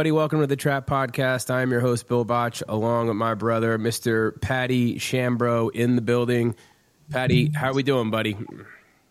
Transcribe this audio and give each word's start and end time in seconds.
everybody? 0.00 0.12
Welcome 0.12 0.40
to 0.40 0.46
the 0.46 0.56
Trap 0.56 0.86
Podcast. 0.86 1.50
I'm 1.50 1.70
your 1.70 1.80
host, 1.80 2.08
Bill 2.08 2.24
Botch, 2.24 2.62
along 2.66 3.08
with 3.08 3.18
my 3.18 3.34
brother, 3.34 3.76
Mr. 3.76 4.40
Paddy 4.40 4.94
Chambro, 4.94 5.70
in 5.74 5.94
the 5.94 6.00
building. 6.00 6.54
Paddy, 7.10 7.50
how 7.54 7.68
are 7.68 7.74
we 7.74 7.82
doing, 7.82 8.10
buddy? 8.10 8.34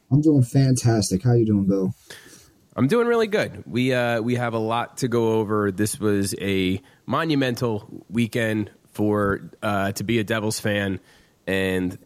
I'm 0.09 0.21
doing 0.21 0.41
fantastic. 0.41 1.21
How 1.21 1.29
are 1.29 1.37
you 1.37 1.45
doing, 1.45 1.67
Bill? 1.67 1.93
I'm 2.75 2.87
doing 2.87 3.05
really 3.05 3.27
good. 3.27 3.65
We 3.67 3.93
uh, 3.93 4.21
we 4.21 4.33
have 4.33 4.55
a 4.55 4.57
lot 4.57 4.97
to 4.97 5.07
go 5.07 5.33
over. 5.33 5.71
This 5.71 5.99
was 5.99 6.33
a 6.41 6.81
monumental 7.05 8.03
weekend 8.09 8.71
for 8.87 9.51
uh, 9.61 9.91
to 9.91 10.03
be 10.03 10.17
a 10.17 10.23
Devils 10.23 10.59
fan, 10.59 10.99
and 11.45 11.99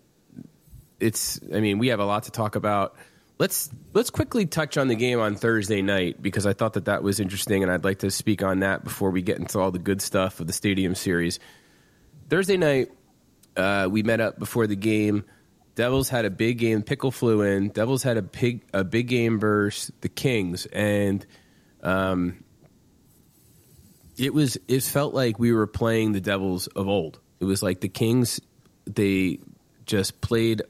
it's. 1.00 1.40
I 1.56 1.62
mean, 1.62 1.80
we 1.80 1.88
have 1.88 2.02
a 2.02 2.06
lot 2.06 2.24
to 2.24 2.32
talk 2.32 2.58
about. 2.58 2.98
Let's 3.44 3.70
let's 3.92 4.10
quickly 4.10 4.46
touch 4.46 4.78
on 4.78 4.88
the 4.88 4.96
game 4.96 5.20
on 5.20 5.36
Thursday 5.36 5.82
night 5.82 6.22
because 6.22 6.46
I 6.46 6.54
thought 6.54 6.76
that 6.76 6.86
that 6.86 7.04
was 7.04 7.20
interesting, 7.20 7.62
and 7.62 7.70
I'd 7.70 7.84
like 7.84 8.00
to 8.00 8.10
speak 8.10 8.42
on 8.42 8.62
that 8.62 8.86
before 8.86 9.12
we 9.12 9.22
get 9.22 9.38
into 9.38 9.60
all 9.60 9.70
the 9.70 9.80
good 9.80 10.02
stuff 10.02 10.40
of 10.40 10.48
the 10.48 10.54
Stadium 10.54 10.96
Series. 10.96 11.42
Thursday 12.30 12.56
night, 12.56 12.94
uh, 13.58 13.90
we 13.92 14.02
met 14.02 14.22
up 14.22 14.40
before 14.40 14.66
the 14.66 14.78
game. 14.78 15.26
Devils 15.76 16.08
had 16.08 16.24
a 16.24 16.30
big 16.30 16.58
game. 16.58 16.84
Pickle 16.84 17.12
flew 17.12 17.42
in. 17.42 17.68
Devils 17.68 18.02
had 18.02 18.16
a 18.16 18.22
big 18.22 18.64
a 18.74 18.86
big 18.86 19.10
game 19.10 19.42
versus 19.42 19.92
the 20.00 20.08
Kings, 20.08 20.66
and 20.68 21.26
um, 21.82 22.46
it 24.18 24.34
was 24.34 24.58
it 24.70 24.84
felt 24.84 25.14
like 25.14 25.38
we 25.38 25.52
were 25.52 25.68
playing 25.68 26.14
the 26.14 26.22
Devils 26.22 26.68
of 26.68 26.88
old. 26.88 27.20
It 27.42 27.44
was 27.44 27.62
like 27.62 27.82
the 27.82 27.90
Kings. 27.90 28.40
They 28.86 29.40
just 29.86 30.22
played 30.22 30.62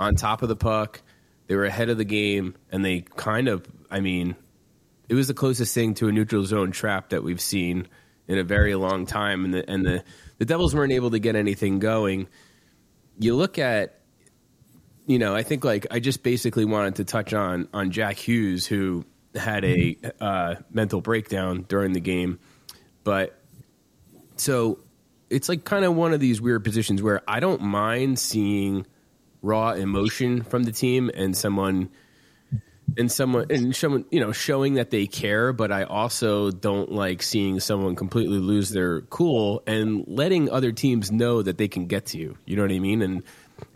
on 0.00 0.16
top 0.16 0.42
of 0.42 0.48
the 0.48 0.56
puck. 0.56 1.02
They 1.50 1.56
were 1.56 1.64
ahead 1.64 1.88
of 1.88 1.98
the 1.98 2.04
game, 2.04 2.54
and 2.70 2.84
they 2.84 3.00
kind 3.00 3.48
of. 3.48 3.66
I 3.90 3.98
mean, 3.98 4.36
it 5.08 5.16
was 5.16 5.26
the 5.26 5.34
closest 5.34 5.74
thing 5.74 5.94
to 5.94 6.06
a 6.06 6.12
neutral 6.12 6.44
zone 6.44 6.70
trap 6.70 7.08
that 7.08 7.24
we've 7.24 7.40
seen 7.40 7.88
in 8.28 8.38
a 8.38 8.44
very 8.44 8.76
long 8.76 9.04
time, 9.04 9.44
and 9.44 9.54
the 9.54 9.68
and 9.68 9.84
the 9.84 10.04
the 10.38 10.44
Devils 10.44 10.76
weren't 10.76 10.92
able 10.92 11.10
to 11.10 11.18
get 11.18 11.34
anything 11.34 11.80
going. 11.80 12.28
You 13.18 13.34
look 13.34 13.58
at 13.58 13.98
you 15.06 15.18
know, 15.18 15.34
I 15.34 15.42
think 15.42 15.64
like 15.64 15.88
I 15.90 15.98
just 15.98 16.22
basically 16.22 16.64
wanted 16.64 16.94
to 16.94 17.04
touch 17.04 17.34
on 17.34 17.66
on 17.74 17.90
Jack 17.90 18.16
Hughes, 18.16 18.64
who 18.64 19.04
had 19.34 19.64
a 19.64 19.96
uh, 20.20 20.54
mental 20.70 21.00
breakdown 21.00 21.64
during 21.68 21.94
the 21.94 22.00
game, 22.00 22.38
but 23.02 23.36
so 24.36 24.78
it's 25.30 25.48
like 25.48 25.64
kind 25.64 25.84
of 25.84 25.96
one 25.96 26.14
of 26.14 26.20
these 26.20 26.40
weird 26.40 26.62
positions 26.62 27.02
where 27.02 27.22
I 27.26 27.40
don't 27.40 27.60
mind 27.60 28.20
seeing 28.20 28.86
raw 29.42 29.72
emotion 29.72 30.42
from 30.42 30.64
the 30.64 30.72
team 30.72 31.10
and 31.14 31.36
someone 31.36 31.88
and 32.98 33.10
someone 33.10 33.46
and 33.50 33.74
someone 33.74 34.04
you 34.10 34.20
know 34.20 34.32
showing 34.32 34.74
that 34.74 34.90
they 34.90 35.06
care 35.06 35.52
but 35.52 35.70
i 35.70 35.84
also 35.84 36.50
don't 36.50 36.90
like 36.90 37.22
seeing 37.22 37.60
someone 37.60 37.94
completely 37.94 38.38
lose 38.38 38.70
their 38.70 39.02
cool 39.02 39.62
and 39.66 40.04
letting 40.08 40.50
other 40.50 40.72
teams 40.72 41.12
know 41.12 41.40
that 41.40 41.56
they 41.56 41.68
can 41.68 41.86
get 41.86 42.06
to 42.06 42.18
you 42.18 42.36
you 42.46 42.56
know 42.56 42.62
what 42.62 42.72
i 42.72 42.78
mean 42.78 43.00
and 43.00 43.22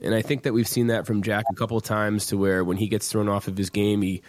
and 0.03 0.15
I 0.15 0.23
think 0.23 0.43
that 0.43 0.53
we've 0.53 0.69
seen 0.69 0.89
that 0.89 1.07
from 1.07 1.23
Jack 1.23 1.45
a 1.51 1.55
couple 1.55 1.77
of 1.77 1.83
times 1.83 2.27
to 2.27 2.37
where 2.37 2.65
when 2.65 2.77
he 2.77 2.89
gets 2.89 3.11
thrown 3.11 3.29
off 3.29 3.49
of 3.49 3.57
his 3.57 3.71
game, 3.71 4.03
he 4.03 4.23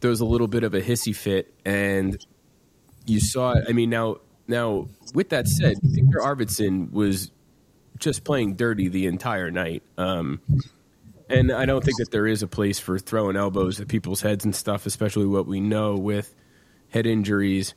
throws 0.00 0.20
a 0.20 0.24
little 0.24 0.48
bit 0.48 0.64
of 0.64 0.74
a 0.74 0.80
hissy 0.80 1.14
fit. 1.14 1.52
And 1.64 2.16
you 3.06 3.20
saw 3.20 3.52
it. 3.52 3.64
I 3.68 3.72
mean, 3.72 3.90
now, 3.90 4.16
now 4.46 4.88
with 5.14 5.30
that 5.30 5.48
said, 5.48 5.76
Viktor 5.82 6.18
Arvidsson 6.18 6.92
was 6.92 7.30
just 8.02 8.24
playing 8.24 8.56
dirty 8.56 8.88
the 8.88 9.06
entire 9.06 9.50
night. 9.50 9.82
Um, 9.96 10.40
and 11.28 11.50
I 11.50 11.64
don't 11.64 11.82
think 11.82 11.96
that 11.98 12.10
there 12.10 12.26
is 12.26 12.42
a 12.42 12.46
place 12.46 12.78
for 12.78 12.98
throwing 12.98 13.36
elbows 13.36 13.80
at 13.80 13.88
people's 13.88 14.20
heads 14.20 14.44
and 14.44 14.54
stuff, 14.54 14.84
especially 14.84 15.26
what 15.26 15.46
we 15.46 15.60
know 15.60 15.94
with 15.96 16.34
head 16.90 17.06
injuries. 17.06 17.74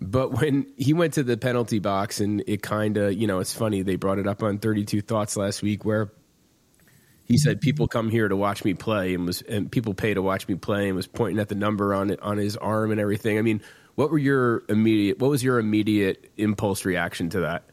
But 0.00 0.40
when 0.40 0.72
he 0.76 0.94
went 0.94 1.14
to 1.14 1.22
the 1.22 1.36
penalty 1.36 1.80
box, 1.80 2.20
and 2.20 2.42
it 2.46 2.62
kind 2.62 2.96
of, 2.96 3.12
you 3.14 3.26
know, 3.26 3.40
it's 3.40 3.52
funny, 3.52 3.82
they 3.82 3.96
brought 3.96 4.18
it 4.18 4.26
up 4.26 4.42
on 4.42 4.58
32 4.58 5.02
Thoughts 5.02 5.36
last 5.36 5.60
week 5.60 5.84
where 5.84 6.10
he 7.24 7.36
said 7.36 7.60
people 7.60 7.86
come 7.88 8.08
here 8.08 8.28
to 8.28 8.36
watch 8.36 8.64
me 8.64 8.72
play 8.74 9.12
and 9.14 9.26
was 9.26 9.42
and 9.42 9.70
people 9.70 9.92
pay 9.92 10.14
to 10.14 10.22
watch 10.22 10.48
me 10.48 10.54
play 10.54 10.86
and 10.86 10.96
was 10.96 11.06
pointing 11.06 11.38
at 11.38 11.48
the 11.48 11.54
number 11.54 11.94
on 11.94 12.10
it 12.10 12.20
on 12.22 12.38
his 12.38 12.56
arm 12.56 12.90
and 12.90 13.00
everything. 13.00 13.38
I 13.38 13.42
mean, 13.42 13.60
what 13.96 14.10
were 14.10 14.18
your 14.18 14.62
immediate 14.68 15.18
what 15.18 15.28
was 15.28 15.44
your 15.44 15.58
immediate 15.58 16.30
impulse 16.38 16.86
reaction 16.86 17.28
to 17.30 17.40
that? 17.40 17.64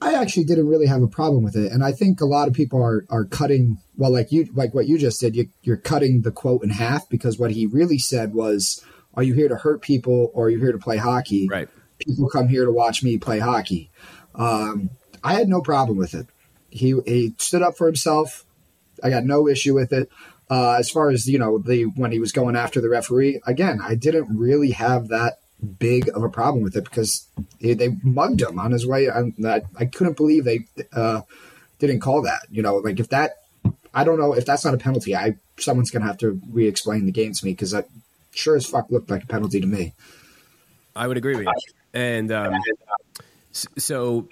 I 0.00 0.14
actually 0.14 0.44
didn't 0.44 0.68
really 0.68 0.86
have 0.86 1.02
a 1.02 1.08
problem 1.08 1.42
with 1.42 1.56
it, 1.56 1.72
and 1.72 1.82
I 1.82 1.92
think 1.92 2.20
a 2.20 2.26
lot 2.26 2.48
of 2.48 2.54
people 2.54 2.82
are 2.82 3.04
are 3.08 3.24
cutting 3.24 3.78
well, 3.96 4.12
like 4.12 4.30
you 4.30 4.48
like 4.54 4.74
what 4.74 4.86
you 4.86 4.98
just 4.98 5.18
said. 5.18 5.34
You, 5.34 5.48
you're 5.62 5.76
cutting 5.76 6.22
the 6.22 6.30
quote 6.30 6.62
in 6.62 6.70
half 6.70 7.08
because 7.08 7.38
what 7.38 7.50
he 7.50 7.66
really 7.66 7.98
said 7.98 8.34
was, 8.34 8.84
"Are 9.14 9.22
you 9.22 9.34
here 9.34 9.48
to 9.48 9.56
hurt 9.56 9.80
people 9.80 10.30
or 10.34 10.46
are 10.46 10.50
you 10.50 10.58
here 10.58 10.72
to 10.72 10.78
play 10.78 10.98
hockey?" 10.98 11.48
Right. 11.48 11.68
People 11.98 12.28
come 12.28 12.48
here 12.48 12.66
to 12.66 12.72
watch 12.72 13.02
me 13.02 13.16
play 13.16 13.38
hockey. 13.38 13.90
Um, 14.34 14.90
I 15.24 15.32
had 15.32 15.48
no 15.48 15.62
problem 15.62 15.96
with 15.96 16.14
it. 16.14 16.26
He 16.68 17.00
he 17.06 17.34
stood 17.38 17.62
up 17.62 17.76
for 17.78 17.86
himself. 17.86 18.44
I 19.02 19.08
got 19.08 19.24
no 19.24 19.48
issue 19.48 19.74
with 19.74 19.92
it. 19.92 20.10
Uh, 20.48 20.76
as 20.78 20.90
far 20.90 21.10
as 21.10 21.26
you 21.26 21.38
know, 21.38 21.58
the 21.58 21.84
when 21.84 22.12
he 22.12 22.18
was 22.18 22.32
going 22.32 22.54
after 22.54 22.82
the 22.82 22.90
referee, 22.90 23.40
again, 23.46 23.80
I 23.82 23.94
didn't 23.94 24.36
really 24.36 24.72
have 24.72 25.08
that 25.08 25.38
big 25.78 26.08
of 26.14 26.22
a 26.22 26.28
problem 26.28 26.62
with 26.62 26.76
it 26.76 26.84
because 26.84 27.26
they, 27.60 27.88
mugged 28.02 28.42
him 28.42 28.58
on 28.58 28.72
his 28.72 28.86
way. 28.86 29.08
I, 29.10 29.62
I 29.78 29.86
couldn't 29.86 30.16
believe 30.16 30.44
they 30.44 30.66
uh, 30.92 31.22
didn't 31.78 32.00
call 32.00 32.22
that. 32.22 32.42
You 32.50 32.62
know, 32.62 32.76
like 32.76 33.00
if 33.00 33.08
that, 33.08 33.36
I 33.94 34.04
don't 34.04 34.18
know 34.18 34.34
if 34.34 34.44
that's 34.44 34.64
not 34.64 34.74
a 34.74 34.78
penalty. 34.78 35.16
I 35.16 35.36
someone's 35.58 35.90
gonna 35.90 36.06
have 36.06 36.18
to 36.18 36.40
re-explain 36.50 37.06
the 37.06 37.12
game 37.12 37.32
to 37.32 37.44
me 37.44 37.52
because 37.52 37.70
that 37.70 37.88
sure 38.32 38.56
as 38.56 38.66
fuck 38.66 38.90
looked 38.90 39.10
like 39.10 39.24
a 39.24 39.26
penalty 39.26 39.60
to 39.60 39.66
me. 39.66 39.94
I 40.94 41.06
would 41.06 41.16
agree 41.16 41.36
with 41.36 41.46
you. 41.46 41.72
And 41.94 42.30
um, 42.32 42.54
so 43.52 44.28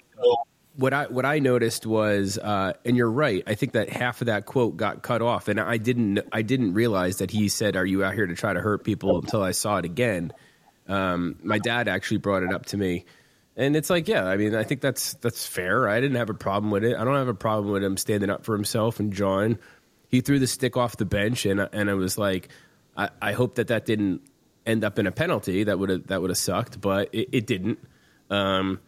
what 0.75 0.93
I 0.93 1.05
what 1.05 1.25
I 1.25 1.39
noticed 1.39 1.85
was, 1.85 2.37
uh, 2.37 2.73
and 2.83 2.97
you're 2.97 3.09
right. 3.09 3.43
I 3.47 3.55
think 3.55 3.73
that 3.73 3.89
half 3.89 4.21
of 4.21 4.27
that 4.27 4.45
quote 4.45 4.77
got 4.77 5.01
cut 5.01 5.21
off, 5.21 5.47
and 5.47 5.59
I 5.59 5.77
didn't 5.77 6.19
I 6.31 6.41
didn't 6.41 6.73
realize 6.73 7.17
that 7.17 7.31
he 7.31 7.47
said, 7.47 7.75
"Are 7.75 7.85
you 7.85 8.03
out 8.03 8.13
here 8.13 8.27
to 8.27 8.35
try 8.35 8.53
to 8.53 8.61
hurt 8.61 8.83
people?" 8.83 9.17
Until 9.17 9.41
I 9.41 9.51
saw 9.51 9.77
it 9.77 9.85
again. 9.85 10.31
Um, 10.87 11.37
my 11.43 11.59
dad 11.59 11.87
actually 11.87 12.17
brought 12.17 12.43
it 12.43 12.53
up 12.53 12.67
to 12.67 12.77
me, 12.77 13.05
and 13.55 13.75
it's 13.75 13.89
like, 13.89 14.07
yeah, 14.07 14.25
I 14.25 14.37
mean, 14.37 14.55
I 14.55 14.63
think 14.63 14.81
that's 14.81 15.13
that's 15.15 15.45
fair. 15.45 15.87
I 15.87 15.99
didn't 16.01 16.17
have 16.17 16.29
a 16.29 16.35
problem 16.35 16.71
with 16.71 16.83
it. 16.83 16.95
I 16.95 17.03
don't 17.03 17.15
have 17.15 17.27
a 17.27 17.33
problem 17.33 17.71
with 17.71 17.83
him 17.83 17.97
standing 17.97 18.29
up 18.29 18.45
for 18.45 18.53
himself 18.55 18.99
and 18.99 19.13
John. 19.13 19.57
He 20.09 20.21
threw 20.21 20.39
the 20.39 20.47
stick 20.47 20.77
off 20.77 20.97
the 20.97 21.05
bench, 21.05 21.45
and 21.45 21.67
and 21.71 21.89
I 21.89 21.93
was 21.93 22.17
like, 22.17 22.49
I, 22.95 23.09
I 23.21 23.31
hope 23.33 23.55
that 23.55 23.67
that 23.67 23.85
didn't 23.85 24.21
end 24.65 24.83
up 24.83 24.99
in 24.99 25.07
a 25.07 25.11
penalty. 25.11 25.63
That 25.63 25.79
would 25.79 25.89
have 25.89 26.07
that 26.07 26.21
would 26.21 26.29
have 26.29 26.37
sucked, 26.37 26.81
but 26.81 27.09
it, 27.13 27.29
it 27.31 27.47
didn't. 27.47 27.79
Um, 28.29 28.79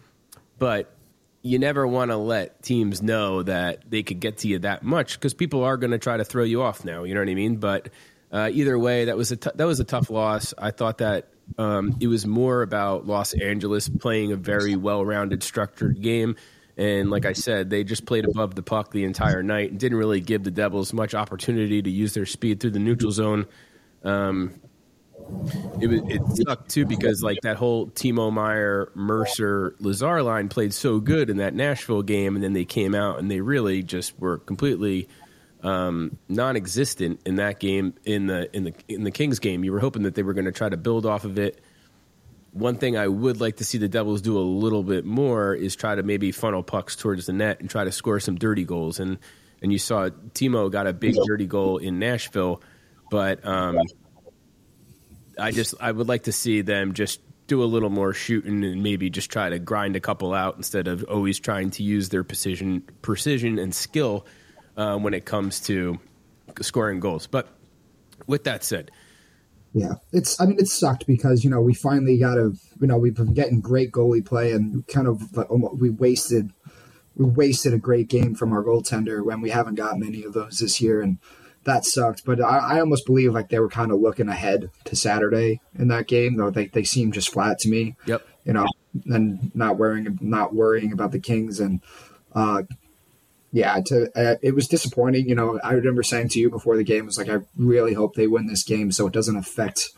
but 0.59 0.93
you 1.41 1.59
never 1.59 1.87
want 1.87 2.11
to 2.11 2.17
let 2.17 2.61
teams 2.61 3.01
know 3.01 3.43
that 3.43 3.89
they 3.89 4.03
could 4.03 4.19
get 4.19 4.39
to 4.39 4.47
you 4.47 4.59
that 4.59 4.83
much 4.83 5.13
because 5.13 5.33
people 5.33 5.63
are 5.63 5.77
going 5.77 5.91
to 5.91 5.97
try 5.97 6.17
to 6.17 6.25
throw 6.25 6.43
you 6.43 6.61
off 6.61 6.83
now. 6.83 7.03
You 7.03 7.13
know 7.13 7.21
what 7.21 7.29
I 7.29 7.35
mean? 7.35 7.57
But 7.57 7.89
uh, 8.31 8.49
either 8.51 8.77
way, 8.77 9.05
that 9.05 9.15
was 9.15 9.31
a 9.31 9.37
t- 9.37 9.51
that 9.55 9.65
was 9.65 9.79
a 9.79 9.85
tough 9.85 10.09
loss. 10.09 10.53
I 10.57 10.71
thought 10.71 10.97
that 10.97 11.29
um, 11.57 11.97
it 11.99 12.07
was 12.07 12.25
more 12.25 12.61
about 12.61 13.07
Los 13.07 13.33
Angeles 13.33 13.89
playing 13.89 14.31
a 14.31 14.35
very 14.35 14.75
well-rounded, 14.75 15.43
structured 15.43 16.01
game. 16.01 16.35
And 16.77 17.09
like 17.09 17.25
I 17.25 17.33
said, 17.33 17.69
they 17.71 17.83
just 17.83 18.05
played 18.05 18.25
above 18.25 18.53
the 18.53 18.61
puck 18.61 18.91
the 18.91 19.03
entire 19.03 19.41
night 19.41 19.71
and 19.71 19.79
didn't 19.79 19.97
really 19.97 20.21
give 20.21 20.43
the 20.43 20.51
Devils 20.51 20.93
much 20.93 21.15
opportunity 21.15 21.81
to 21.81 21.89
use 21.89 22.13
their 22.13 22.27
speed 22.27 22.59
through 22.59 22.71
the 22.71 22.79
neutral 22.79 23.11
zone. 23.11 23.47
Um, 24.03 24.53
it 25.81 25.89
it 25.91 26.21
sucked 26.47 26.69
too 26.69 26.85
because 26.85 27.21
like 27.23 27.39
that 27.41 27.57
whole 27.57 27.87
Timo 27.87 28.31
Meier, 28.31 28.91
Mercer, 28.93 29.75
Lazar 29.79 30.21
line 30.21 30.49
played 30.49 30.73
so 30.73 30.99
good 30.99 31.29
in 31.29 31.37
that 31.37 31.53
Nashville 31.53 32.03
game, 32.03 32.35
and 32.35 32.43
then 32.43 32.53
they 32.53 32.65
came 32.65 32.95
out 32.95 33.19
and 33.19 33.29
they 33.29 33.41
really 33.41 33.83
just 33.83 34.17
were 34.19 34.37
completely 34.37 35.09
um, 35.63 36.17
non-existent 36.29 37.21
in 37.25 37.35
that 37.35 37.59
game 37.59 37.93
in 38.03 38.27
the 38.27 38.55
in 38.55 38.63
the 38.65 38.73
in 38.87 39.03
the 39.03 39.11
Kings 39.11 39.39
game. 39.39 39.63
You 39.63 39.71
were 39.71 39.79
hoping 39.79 40.03
that 40.03 40.15
they 40.15 40.23
were 40.23 40.33
going 40.33 40.45
to 40.45 40.51
try 40.51 40.69
to 40.69 40.77
build 40.77 41.05
off 41.05 41.25
of 41.25 41.39
it. 41.39 41.61
One 42.51 42.77
thing 42.77 42.97
I 42.97 43.07
would 43.07 43.39
like 43.39 43.57
to 43.57 43.65
see 43.65 43.77
the 43.77 43.89
Devils 43.89 44.21
do 44.21 44.37
a 44.37 44.41
little 44.41 44.83
bit 44.83 45.05
more 45.05 45.53
is 45.53 45.75
try 45.75 45.95
to 45.95 46.03
maybe 46.03 46.31
funnel 46.31 46.63
pucks 46.63 46.95
towards 46.95 47.25
the 47.25 47.33
net 47.33 47.59
and 47.59 47.69
try 47.69 47.83
to 47.83 47.91
score 47.91 48.19
some 48.19 48.35
dirty 48.35 48.65
goals. 48.65 48.99
And 48.99 49.17
and 49.61 49.71
you 49.71 49.79
saw 49.79 50.09
Timo 50.09 50.71
got 50.71 50.87
a 50.87 50.93
big 50.93 51.15
dirty 51.25 51.47
goal 51.47 51.77
in 51.77 51.99
Nashville, 51.99 52.61
but 53.09 53.45
um, 53.45 53.79
I 55.39 55.51
just 55.51 55.75
I 55.79 55.91
would 55.91 56.07
like 56.07 56.23
to 56.23 56.31
see 56.31 56.61
them 56.61 56.93
just 56.93 57.21
do 57.47 57.63
a 57.63 57.65
little 57.65 57.89
more 57.89 58.13
shooting 58.13 58.63
and 58.63 58.83
maybe 58.83 59.09
just 59.09 59.31
try 59.31 59.49
to 59.49 59.57
grind 59.57 59.95
a 59.95 59.99
couple 59.99 60.33
out 60.33 60.57
instead 60.57 60.87
of 60.87 61.03
always 61.05 61.39
trying 61.39 61.71
to 61.71 61.83
use 61.83 62.09
their 62.09 62.23
precision 62.23 62.81
precision 63.01 63.57
and 63.57 63.73
skill 63.73 64.25
uh, 64.77 64.97
when 64.97 65.13
it 65.13 65.25
comes 65.25 65.59
to 65.61 65.99
scoring 66.61 66.99
goals. 66.99 67.27
But 67.27 67.47
with 68.27 68.43
that 68.45 68.63
said, 68.63 68.91
yeah, 69.73 69.95
it's. 70.13 70.39
I 70.39 70.45
mean, 70.45 70.57
it 70.59 70.67
sucked 70.67 71.05
because 71.05 71.43
you 71.43 71.49
know 71.49 71.61
we 71.61 71.73
finally 71.73 72.17
got 72.17 72.37
a. 72.37 72.53
You 72.79 72.87
know, 72.87 72.97
we've 72.97 73.15
been 73.15 73.33
getting 73.33 73.59
great 73.59 73.91
goalie 73.91 74.25
play, 74.25 74.51
and 74.51 74.87
kind 74.87 75.07
of 75.07 75.21
we 75.79 75.89
wasted 75.89 76.51
we 77.15 77.25
wasted 77.25 77.73
a 77.73 77.77
great 77.77 78.07
game 78.07 78.35
from 78.35 78.53
our 78.53 78.63
goaltender 78.63 79.23
when 79.23 79.41
we 79.41 79.49
haven't 79.49 79.75
got 79.75 79.95
any 79.95 80.23
of 80.23 80.33
those 80.33 80.59
this 80.59 80.79
year, 80.79 81.01
and 81.01 81.17
that 81.65 81.83
sucked. 81.83 82.23
But 82.25 82.41
I, 82.41 82.57
I 82.57 82.79
almost 82.79 83.05
believe 83.05 83.33
like 83.33 83.49
they 83.49 83.59
were 83.59 83.69
kind 83.69 83.91
of 83.91 83.99
looking 83.99 84.29
ahead 84.29 84.71
to 84.85 84.95
Saturday 84.95 85.59
in 85.77 85.89
that 85.89 86.07
game, 86.07 86.37
though 86.37 86.49
they 86.49 86.67
they 86.67 86.83
seemed 86.83 87.13
just 87.13 87.31
flat 87.31 87.59
to 87.59 87.69
me. 87.69 87.95
Yep. 88.05 88.25
You 88.45 88.53
know, 88.53 88.67
and 89.07 89.53
not 89.53 89.77
worrying 89.77 90.17
not 90.21 90.55
worrying 90.55 90.91
about 90.91 91.11
the 91.11 91.19
Kings 91.19 91.59
and. 91.59 91.81
uh 92.33 92.63
yeah, 93.57 93.81
to, 93.87 94.11
uh, 94.15 94.35
it 94.43 94.53
was 94.53 94.67
disappointing. 94.67 95.27
You 95.27 95.33
know, 95.33 95.59
I 95.63 95.73
remember 95.73 96.03
saying 96.03 96.29
to 96.29 96.39
you 96.39 96.51
before 96.51 96.77
the 96.77 96.83
game, 96.83 97.07
was 97.07 97.17
like, 97.17 97.27
I 97.27 97.39
really 97.57 97.93
hope 97.93 98.13
they 98.13 98.27
win 98.27 98.45
this 98.45 98.63
game 98.63 98.91
so 98.91 99.07
it 99.07 99.13
doesn't 99.13 99.35
affect 99.35 99.89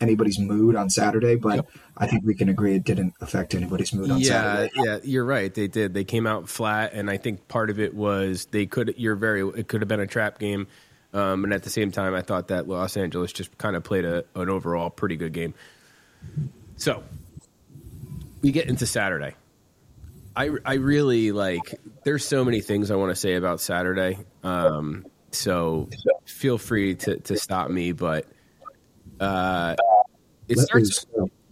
anybody's 0.00 0.38
mood 0.38 0.76
on 0.76 0.88
Saturday. 0.88 1.36
But 1.36 1.56
yep. 1.56 1.68
I 1.98 2.06
think 2.06 2.24
we 2.24 2.34
can 2.34 2.48
agree 2.48 2.74
it 2.74 2.84
didn't 2.84 3.12
affect 3.20 3.54
anybody's 3.54 3.92
mood 3.92 4.10
on 4.10 4.18
yeah, 4.18 4.28
Saturday. 4.28 4.72
Yeah, 4.76 4.98
you're 5.04 5.26
right. 5.26 5.52
They 5.52 5.68
did. 5.68 5.92
They 5.92 6.04
came 6.04 6.26
out 6.26 6.48
flat, 6.48 6.94
and 6.94 7.10
I 7.10 7.18
think 7.18 7.48
part 7.48 7.68
of 7.68 7.78
it 7.78 7.92
was 7.92 8.46
they 8.46 8.64
could. 8.64 8.94
You're 8.96 9.14
very. 9.14 9.46
It 9.46 9.68
could 9.68 9.82
have 9.82 9.88
been 9.88 10.00
a 10.00 10.06
trap 10.06 10.38
game, 10.38 10.66
um, 11.12 11.44
and 11.44 11.52
at 11.52 11.64
the 11.64 11.70
same 11.70 11.92
time, 11.92 12.14
I 12.14 12.22
thought 12.22 12.48
that 12.48 12.66
Los 12.66 12.96
Angeles 12.96 13.30
just 13.30 13.58
kind 13.58 13.76
of 13.76 13.84
played 13.84 14.06
a, 14.06 14.24
an 14.34 14.48
overall 14.48 14.88
pretty 14.88 15.16
good 15.16 15.34
game. 15.34 15.52
So 16.78 17.02
we 18.40 18.52
get 18.52 18.70
into 18.70 18.86
Saturday. 18.86 19.34
I, 20.34 20.50
I 20.64 20.74
really 20.74 21.32
like. 21.32 21.80
There's 22.04 22.24
so 22.24 22.44
many 22.44 22.60
things 22.60 22.90
I 22.90 22.96
want 22.96 23.10
to 23.10 23.16
say 23.16 23.34
about 23.34 23.60
Saturday. 23.60 24.18
Um, 24.42 25.06
so 25.30 25.88
feel 26.24 26.58
free 26.58 26.94
to, 26.96 27.18
to 27.18 27.36
stop 27.36 27.70
me, 27.70 27.92
but 27.92 28.26
uh, 29.20 29.76
it 30.48 30.58
starts. 30.58 31.06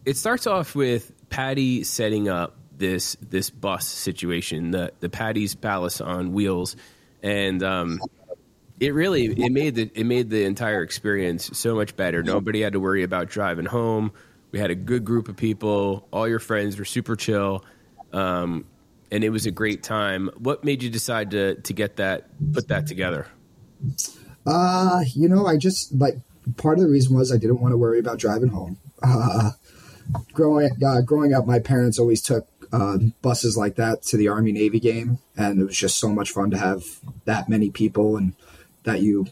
It 0.05 0.17
starts 0.17 0.47
off 0.47 0.75
with 0.75 1.13
Paddy 1.29 1.85
setting 1.85 2.29
up 2.29 2.57
this 2.77 3.17
this 3.21 3.51
bus 3.51 3.87
situation, 3.87 4.71
the 4.71 4.93
the 5.01 5.09
Paddy's 5.09 5.55
Palace 5.55 6.01
on 6.01 6.33
wheels, 6.33 6.77
and 7.23 7.63
um, 7.63 8.01
it 8.81 8.95
really 8.95 9.27
it 9.27 9.53
made 9.53 9.75
the 9.77 9.91
it 9.95 10.05
made 10.05 10.31
the 10.31 10.45
entire 10.45 10.83
experience 10.83 11.51
so 11.53 11.75
much 11.75 11.95
better. 11.97 12.23
Nobody 12.23 12.63
had 12.63 12.73
to 12.73 12.81
worry 12.81 13.03
about 13.03 13.29
driving 13.29 13.67
home. 13.67 14.13
We 14.51 14.59
had 14.59 14.71
a 14.71 14.75
good 14.75 15.05
group 15.05 15.29
of 15.29 15.37
people. 15.37 16.09
All 16.11 16.27
your 16.27 16.41
friends 16.41 16.79
were 16.79 16.85
super 16.85 17.15
chill. 17.15 17.65
Um, 18.13 18.67
and 19.11 19.25
it 19.25 19.31
was 19.31 19.47
a 19.47 19.51
great 19.51 19.83
time. 19.83 20.31
What 20.39 20.65
made 20.65 20.83
you 20.83 20.91
decide 20.91 21.31
to 21.33 21.57
to 21.57 21.73
get 21.73 21.97
that 21.97 22.29
put 22.53 22.69
that 22.69 22.87
together? 22.87 23.27
Uh, 24.47 25.01
you 25.15 25.29
know, 25.29 25.47
I 25.47 25.57
just 25.57 25.93
like 25.95 26.17
part 26.57 26.79
of 26.79 26.85
the 26.85 26.91
reason 26.91 27.17
was 27.17 27.33
I 27.33 27.37
didn't 27.37 27.61
want 27.61 27.73
to 27.73 27.79
worry 27.79 27.99
about 27.99 28.19
driving 28.19 28.49
home. 28.49 28.79
Uh, 29.03 29.53
growing 30.33 30.71
uh, 30.85 31.01
growing 31.03 31.35
up, 31.35 31.47
my 31.47 31.59
parents 31.59 31.99
always 31.99 32.23
took 32.23 32.47
uh, 32.73 32.99
buses 33.23 33.57
like 33.57 33.77
that 33.77 34.03
to 34.03 34.17
the 34.17 34.29
Army 34.29 34.53
Navy 34.53 34.81
game, 34.81 35.19
and 35.37 35.61
it 35.61 35.65
was 35.65 35.77
just 35.77 35.99
so 35.99 36.09
much 36.09 36.31
fun 36.31 36.51
to 36.51 36.59
have 36.59 36.85
that 37.25 37.49
many 37.49 37.71
people 37.71 38.17
and 38.17 38.35
that 38.85 39.01
you 39.03 39.27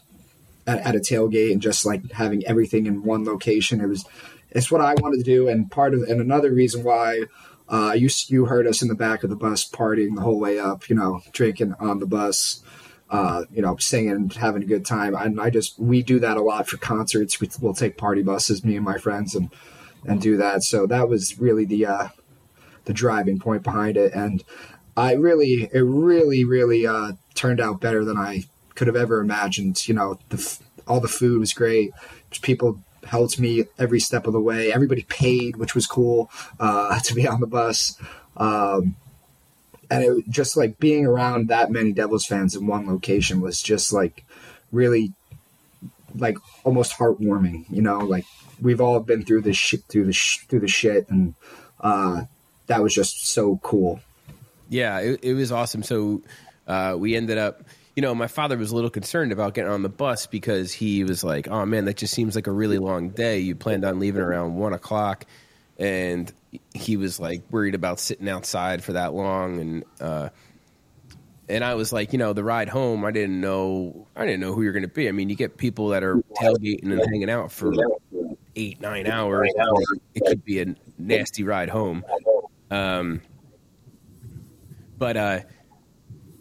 at, 0.67 0.79
at 0.79 0.95
a 0.95 0.99
tailgate 0.99 1.51
and 1.51 1.61
just 1.61 1.85
like 1.85 2.11
having 2.11 2.45
everything 2.45 2.85
in 2.85 3.03
one 3.03 3.25
location. 3.25 3.81
It 3.81 3.87
was 3.87 4.05
it's 4.51 4.71
what 4.71 4.81
I 4.81 4.95
wanted 4.95 5.17
to 5.17 5.23
do, 5.23 5.47
and 5.47 5.69
part 5.71 5.93
of 5.93 6.01
and 6.03 6.21
another 6.21 6.51
reason 6.51 6.83
why 6.83 7.23
uh, 7.69 7.93
you 7.95 8.09
you 8.27 8.45
heard 8.45 8.67
us 8.67 8.81
in 8.81 8.87
the 8.87 8.95
back 8.95 9.23
of 9.23 9.29
the 9.29 9.35
bus 9.35 9.69
partying 9.69 10.15
the 10.15 10.21
whole 10.21 10.39
way 10.39 10.59
up, 10.59 10.89
you 10.89 10.95
know, 10.95 11.21
drinking 11.31 11.75
on 11.79 11.99
the 11.99 12.07
bus, 12.07 12.61
uh, 13.09 13.43
you 13.51 13.61
know, 13.61 13.77
singing, 13.77 14.29
having 14.31 14.63
a 14.63 14.65
good 14.65 14.85
time. 14.85 15.15
And 15.15 15.39
I 15.39 15.49
just 15.49 15.79
we 15.79 16.01
do 16.01 16.19
that 16.19 16.37
a 16.37 16.41
lot 16.41 16.67
for 16.67 16.77
concerts. 16.77 17.39
We, 17.39 17.49
will 17.61 17.75
take 17.75 17.95
party 17.95 18.23
buses, 18.23 18.65
me 18.65 18.75
and 18.75 18.85
my 18.85 18.97
friends, 18.97 19.35
and 19.35 19.49
and 20.05 20.19
do 20.19 20.37
that. 20.37 20.63
So 20.63 20.87
that 20.87 21.07
was 21.07 21.39
really 21.39 21.65
the 21.65 21.85
uh, 21.85 22.07
the 22.85 22.93
driving 22.93 23.37
point 23.37 23.63
behind 23.63 23.97
it. 23.97 24.13
And 24.13 24.43
I 24.97 25.13
really, 25.13 25.69
it 25.71 25.81
really, 25.81 26.43
really 26.43 26.87
uh, 26.87 27.13
turned 27.35 27.61
out 27.61 27.79
better 27.79 28.03
than 28.03 28.17
I 28.17 28.45
could 28.75 28.87
have 28.87 28.95
ever 28.95 29.21
imagined. 29.21 29.87
You 29.87 29.93
know, 29.93 30.19
the, 30.29 30.59
all 30.87 30.99
the 30.99 31.07
food 31.07 31.39
was 31.39 31.53
great. 31.53 31.91
People 32.41 32.81
helped 33.05 33.39
me 33.39 33.65
every 33.77 33.99
step 33.99 34.27
of 34.27 34.33
the 34.33 34.41
way. 34.41 34.71
Everybody 34.71 35.03
paid, 35.03 35.55
which 35.55 35.75
was 35.75 35.87
cool 35.87 36.29
uh, 36.59 36.99
to 37.03 37.13
be 37.13 37.27
on 37.27 37.39
the 37.39 37.47
bus. 37.47 37.99
Um, 38.37 38.95
and 39.91 40.03
it 40.03 40.29
just 40.29 40.55
like 40.55 40.79
being 40.79 41.05
around 41.05 41.47
that 41.49 41.71
many 41.71 41.91
Devils 41.91 42.25
fans 42.25 42.55
in 42.55 42.67
one 42.67 42.87
location 42.87 43.41
was 43.41 43.61
just 43.61 43.91
like 43.91 44.23
really 44.71 45.13
like 46.15 46.37
almost 46.63 46.97
heartwarming, 46.97 47.65
you 47.69 47.81
know, 47.81 47.99
like 47.99 48.25
we've 48.61 48.81
all 48.81 48.99
been 48.99 49.23
through 49.23 49.41
this 49.41 49.57
shit 49.57 49.83
through 49.85 50.05
the 50.05 50.13
sh- 50.13 50.45
through 50.47 50.59
the 50.59 50.67
shit 50.67 51.09
and 51.09 51.33
uh, 51.79 52.23
that 52.67 52.83
was 52.83 52.93
just 52.93 53.27
so 53.27 53.59
cool. 53.63 53.99
Yeah, 54.69 54.99
it, 54.99 55.23
it 55.23 55.33
was 55.33 55.51
awesome. 55.51 55.81
So 55.81 56.21
uh, 56.67 56.95
we 56.97 57.15
ended 57.15 57.37
up 57.37 57.63
you 57.99 58.01
know, 58.01 58.15
my 58.15 58.27
father 58.27 58.57
was 58.57 58.71
a 58.71 58.75
little 58.75 58.89
concerned 58.89 59.33
about 59.33 59.53
getting 59.53 59.69
on 59.69 59.81
the 59.81 59.89
bus 59.89 60.25
because 60.25 60.71
he 60.71 61.03
was 61.03 61.21
like, 61.21 61.49
"Oh 61.49 61.65
man, 61.65 61.83
that 61.83 61.97
just 61.97 62.13
seems 62.13 62.33
like 62.33 62.47
a 62.47 62.51
really 62.51 62.77
long 62.77 63.09
day. 63.09 63.39
You 63.39 63.55
planned 63.55 63.83
on 63.83 63.99
leaving 63.99 64.21
around 64.21 64.55
one 64.55 64.71
o'clock." 64.71 65.25
And 65.77 66.31
he 66.73 66.95
was 66.95 67.19
like 67.19 67.41
worried 67.51 67.75
about 67.75 67.99
sitting 67.99 68.29
outside 68.29 68.85
for 68.85 68.93
that 68.93 69.13
long, 69.13 69.59
and 69.59 69.83
uh, 69.99 70.29
and 71.49 71.61
I 71.61 71.75
was 71.75 71.91
like, 71.91 72.13
you 72.13 72.19
know, 72.19 72.31
the 72.31 72.41
ride 72.41 72.69
home, 72.69 73.03
I 73.03 73.11
didn't 73.11 73.41
know, 73.41 74.07
I 74.15 74.23
didn't 74.25 74.39
know 74.39 74.53
who 74.53 74.61
you're 74.61 74.71
going 74.71 74.83
to 74.83 74.87
be. 74.87 75.09
I 75.09 75.11
mean, 75.11 75.27
you 75.27 75.35
get 75.35 75.57
people 75.57 75.89
that 75.89 76.01
are 76.01 76.23
tailgating 76.37 76.93
and 76.93 77.01
hanging 77.01 77.29
out 77.29 77.51
for 77.51 77.73
eight, 78.55 78.79
nine 78.79 79.07
hours. 79.07 79.51
It 80.15 80.23
could 80.25 80.45
be 80.45 80.61
a 80.61 80.73
nasty 80.97 81.43
ride 81.43 81.69
home. 81.69 82.05
Um, 82.71 83.19
but 84.97 85.17
uh, 85.17 85.39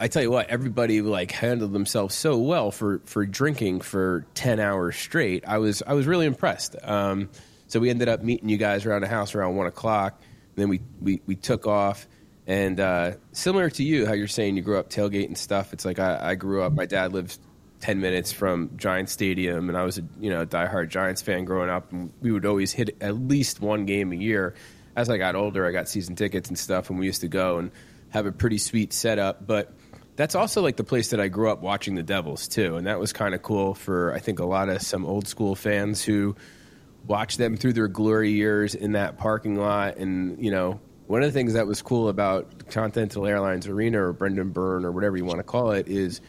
I 0.00 0.08
tell 0.08 0.22
you 0.22 0.30
what, 0.30 0.48
everybody 0.48 1.02
like 1.02 1.32
handled 1.32 1.72
themselves 1.72 2.14
so 2.14 2.38
well 2.38 2.70
for 2.70 3.00
for 3.04 3.26
drinking 3.26 3.80
for 3.80 4.26
ten 4.34 4.60
hours 4.60 4.96
straight. 4.96 5.44
I 5.46 5.58
was 5.58 5.82
I 5.84 5.94
was 5.94 6.06
really 6.06 6.26
impressed. 6.26 6.76
Um, 6.82 7.30
so 7.66 7.80
we 7.80 7.90
ended 7.90 8.08
up 8.08 8.22
meeting 8.22 8.48
you 8.48 8.56
guys 8.56 8.86
around 8.86 9.02
the 9.02 9.08
house 9.08 9.34
around 9.34 9.56
one 9.56 9.66
o'clock. 9.66 10.20
Then 10.54 10.68
we 10.68 10.80
we, 11.00 11.20
we 11.26 11.34
took 11.34 11.66
off, 11.66 12.06
and 12.46 12.78
uh, 12.78 13.12
similar 13.32 13.70
to 13.70 13.82
you, 13.82 14.06
how 14.06 14.12
you're 14.12 14.28
saying 14.28 14.56
you 14.56 14.62
grew 14.62 14.78
up 14.78 14.88
tailgating 14.88 15.36
stuff. 15.36 15.72
It's 15.72 15.84
like 15.84 15.98
I, 15.98 16.30
I 16.30 16.34
grew 16.36 16.62
up. 16.62 16.72
My 16.72 16.86
dad 16.86 17.12
lived 17.12 17.36
ten 17.80 18.00
minutes 18.00 18.30
from 18.30 18.70
Giant 18.76 19.08
Stadium, 19.08 19.68
and 19.68 19.76
I 19.76 19.82
was 19.82 19.98
a 19.98 20.02
you 20.20 20.30
know 20.30 20.46
diehard 20.46 20.90
Giants 20.90 21.22
fan 21.22 21.44
growing 21.44 21.70
up. 21.70 21.92
And 21.92 22.12
we 22.20 22.30
would 22.30 22.46
always 22.46 22.72
hit 22.72 22.96
at 23.00 23.16
least 23.16 23.60
one 23.60 23.84
game 23.84 24.12
a 24.12 24.16
year. 24.16 24.54
As 24.94 25.10
I 25.10 25.16
got 25.16 25.34
older, 25.34 25.66
I 25.66 25.72
got 25.72 25.88
season 25.88 26.14
tickets 26.14 26.48
and 26.48 26.58
stuff, 26.58 26.88
and 26.88 26.98
we 26.98 27.06
used 27.06 27.20
to 27.20 27.28
go 27.28 27.58
and 27.58 27.72
have 28.10 28.26
a 28.26 28.32
pretty 28.32 28.58
sweet 28.58 28.92
setup. 28.92 29.46
But 29.46 29.72
that's 30.18 30.34
also 30.34 30.62
like 30.62 30.76
the 30.76 30.84
place 30.84 31.10
that 31.10 31.20
I 31.20 31.28
grew 31.28 31.48
up 31.48 31.62
watching 31.62 31.94
the 31.94 32.02
Devils 32.02 32.48
too, 32.48 32.74
and 32.74 32.88
that 32.88 32.98
was 32.98 33.12
kind 33.12 33.36
of 33.36 33.42
cool 33.42 33.72
for 33.72 34.12
I 34.12 34.18
think 34.18 34.40
a 34.40 34.44
lot 34.44 34.68
of 34.68 34.82
some 34.82 35.06
old 35.06 35.28
school 35.28 35.54
fans 35.54 36.02
who 36.02 36.34
watched 37.06 37.38
them 37.38 37.56
through 37.56 37.74
their 37.74 37.86
glory 37.86 38.32
years 38.32 38.74
in 38.74 38.92
that 38.92 39.16
parking 39.16 39.54
lot. 39.54 39.96
And 39.96 40.44
you 40.44 40.50
know, 40.50 40.80
one 41.06 41.22
of 41.22 41.28
the 41.28 41.32
things 41.32 41.52
that 41.52 41.68
was 41.68 41.82
cool 41.82 42.08
about 42.08 42.68
Continental 42.68 43.28
Airlines 43.28 43.68
Arena 43.68 44.02
or 44.02 44.12
Brendan 44.12 44.50
Byrne 44.50 44.84
or 44.84 44.90
whatever 44.90 45.16
you 45.16 45.24
want 45.24 45.38
to 45.38 45.44
call 45.44 45.70
it 45.70 45.86
is 45.86 46.20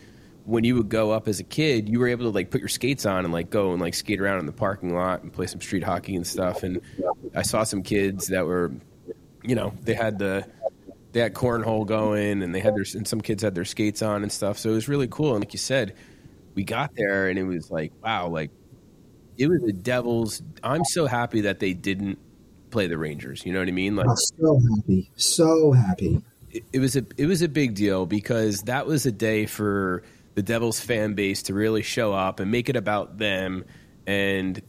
when 0.46 0.64
you 0.64 0.76
would 0.76 0.90
go 0.90 1.10
up 1.10 1.28
as 1.28 1.40
a 1.40 1.44
kid, 1.44 1.90
you 1.90 1.98
were 1.98 2.08
able 2.08 2.26
to 2.26 2.30
like 2.30 2.52
put 2.52 2.62
your 2.62 2.70
skates 2.70 3.08
on 3.08 3.26
and 3.26 3.34
like 3.34 3.50
go 3.50 3.72
and 3.72 3.82
like 3.82 3.96
skate 3.96 4.22
around 4.22 4.38
in 4.38 4.46
the 4.46 4.52
parking 4.52 4.94
lot 4.94 5.24
and 5.24 5.34
play 5.34 5.48
some 5.48 5.62
street 5.62 5.84
hockey 5.84 6.16
and 6.16 6.28
stuff. 6.28 6.62
And 6.62 6.80
I 7.34 7.42
saw 7.42 7.64
some 7.64 7.82
kids 7.82 8.28
that 8.28 8.46
were, 8.46 8.72
you 9.44 9.56
know, 9.56 9.74
they 9.82 9.96
had 9.96 10.20
the 10.20 10.48
they 11.20 11.24
had 11.24 11.34
cornhole 11.34 11.86
going 11.86 12.42
and 12.42 12.56
they 12.56 12.62
had 12.62 12.74
their 12.76 12.86
and 12.96 13.06
some 13.06 13.20
kids 13.20 13.44
had 13.44 13.54
their 13.54 13.66
skates 13.66 14.02
on 14.02 14.24
and 14.24 14.32
stuff. 14.32 14.58
So 14.58 14.70
it 14.70 14.74
was 14.74 14.88
really 14.88 15.10
cool. 15.10 15.32
And 15.32 15.44
like 15.44 15.52
you 15.52 15.60
said, 15.60 15.96
we 16.56 16.64
got 16.64 16.96
there 16.96 17.28
and 17.28 17.38
it 17.38 17.44
was 17.44 17.70
like, 17.70 17.92
wow, 18.02 18.30
like 18.30 18.52
it 19.38 19.48
was 19.48 19.62
the 19.62 19.74
Devils. 19.74 20.42
I'm 20.64 20.86
so 20.86 21.08
happy 21.08 21.42
that 21.42 21.60
they 21.60 21.74
didn't 21.74 22.20
play 22.72 22.88
the 22.88 22.98
Rangers. 22.98 23.46
You 23.46 23.52
know 23.52 23.60
what 23.60 23.68
I 23.68 23.72
mean? 23.72 23.98
Like, 23.98 24.08
oh, 24.08 24.16
so 24.16 24.62
happy, 24.78 25.12
so 25.18 25.74
happy. 25.74 26.24
It, 26.52 26.64
it 26.72 26.80
was 26.80 26.96
a 26.96 27.06
it 27.18 27.26
was 27.26 27.42
a 27.42 27.50
big 27.50 27.76
deal 27.76 28.06
because 28.06 28.62
that 28.62 28.88
was 28.88 29.06
a 29.06 29.12
day 29.12 29.46
for 29.46 30.04
the 30.36 30.42
Devils 30.42 30.80
fan 30.80 31.16
base 31.16 31.44
to 31.44 31.54
really 31.54 31.82
show 31.82 32.14
up 32.14 32.40
and 32.40 32.50
make 32.50 32.70
it 32.70 32.78
about 32.78 33.18
them. 33.18 33.66
And 34.08 34.62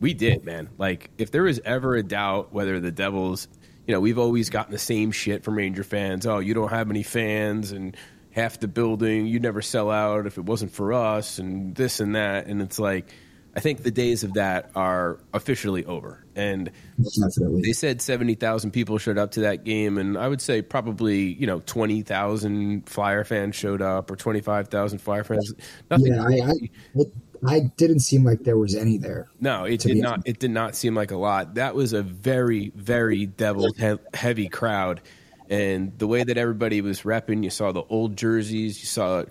we 0.00 0.14
did, 0.14 0.46
man. 0.46 0.70
Like 0.78 1.10
if 1.18 1.30
there 1.30 1.42
was 1.42 1.60
ever 1.62 1.94
a 1.94 2.02
doubt 2.02 2.54
whether 2.54 2.80
the 2.80 2.90
Devils 2.90 3.48
you 3.90 3.96
know, 3.96 4.00
we've 4.00 4.20
always 4.20 4.50
gotten 4.50 4.70
the 4.70 4.78
same 4.78 5.10
shit 5.10 5.42
from 5.42 5.56
Ranger 5.56 5.82
fans. 5.82 6.24
Oh, 6.24 6.38
you 6.38 6.54
don't 6.54 6.70
have 6.70 6.90
any 6.90 7.02
fans 7.02 7.72
and 7.72 7.96
half 8.30 8.60
the 8.60 8.68
building, 8.68 9.26
you 9.26 9.40
never 9.40 9.60
sell 9.60 9.90
out 9.90 10.28
if 10.28 10.38
it 10.38 10.42
wasn't 10.42 10.70
for 10.70 10.92
us 10.92 11.40
and 11.40 11.74
this 11.74 11.98
and 11.98 12.14
that. 12.14 12.46
And 12.46 12.62
it's 12.62 12.78
like, 12.78 13.12
I 13.56 13.58
think 13.58 13.82
the 13.82 13.90
days 13.90 14.22
of 14.22 14.34
that 14.34 14.70
are 14.76 15.18
officially 15.34 15.84
over. 15.86 16.24
And 16.36 16.70
Definitely. 17.02 17.62
they 17.62 17.72
said 17.72 18.00
70,000 18.00 18.70
people 18.70 18.96
showed 18.98 19.18
up 19.18 19.32
to 19.32 19.40
that 19.40 19.64
game. 19.64 19.98
And 19.98 20.16
I 20.16 20.28
would 20.28 20.40
say 20.40 20.62
probably, 20.62 21.22
you 21.22 21.48
know, 21.48 21.58
20,000 21.58 22.88
Flyer 22.88 23.24
fans 23.24 23.56
showed 23.56 23.82
up 23.82 24.08
or 24.08 24.14
25,000 24.14 25.00
Flyer 25.00 25.24
fans. 25.24 25.52
Nothing 25.90 26.14
yeah, 26.14 26.22
I, 26.22 26.52
I, 26.52 27.04
I 27.46 27.60
didn't 27.76 28.00
seem 28.00 28.24
like 28.24 28.44
there 28.44 28.58
was 28.58 28.74
any 28.74 28.98
there. 28.98 29.28
No, 29.40 29.64
it 29.64 29.80
did 29.80 29.98
not. 29.98 30.22
It 30.26 30.38
did 30.38 30.50
not 30.50 30.76
seem 30.76 30.94
like 30.94 31.10
a 31.10 31.16
lot. 31.16 31.54
That 31.54 31.74
was 31.74 31.92
a 31.92 32.02
very, 32.02 32.72
very 32.74 33.26
devil 33.26 33.72
he- 33.72 33.96
heavy 34.14 34.48
crowd, 34.48 35.00
and 35.48 35.98
the 35.98 36.06
way 36.06 36.22
that 36.22 36.36
everybody 36.36 36.80
was 36.80 37.02
repping, 37.02 37.42
you 37.42 37.50
saw 37.50 37.72
the 37.72 37.82
old 37.88 38.16
jerseys, 38.16 38.80
you 38.80 38.86
saw 38.86 39.24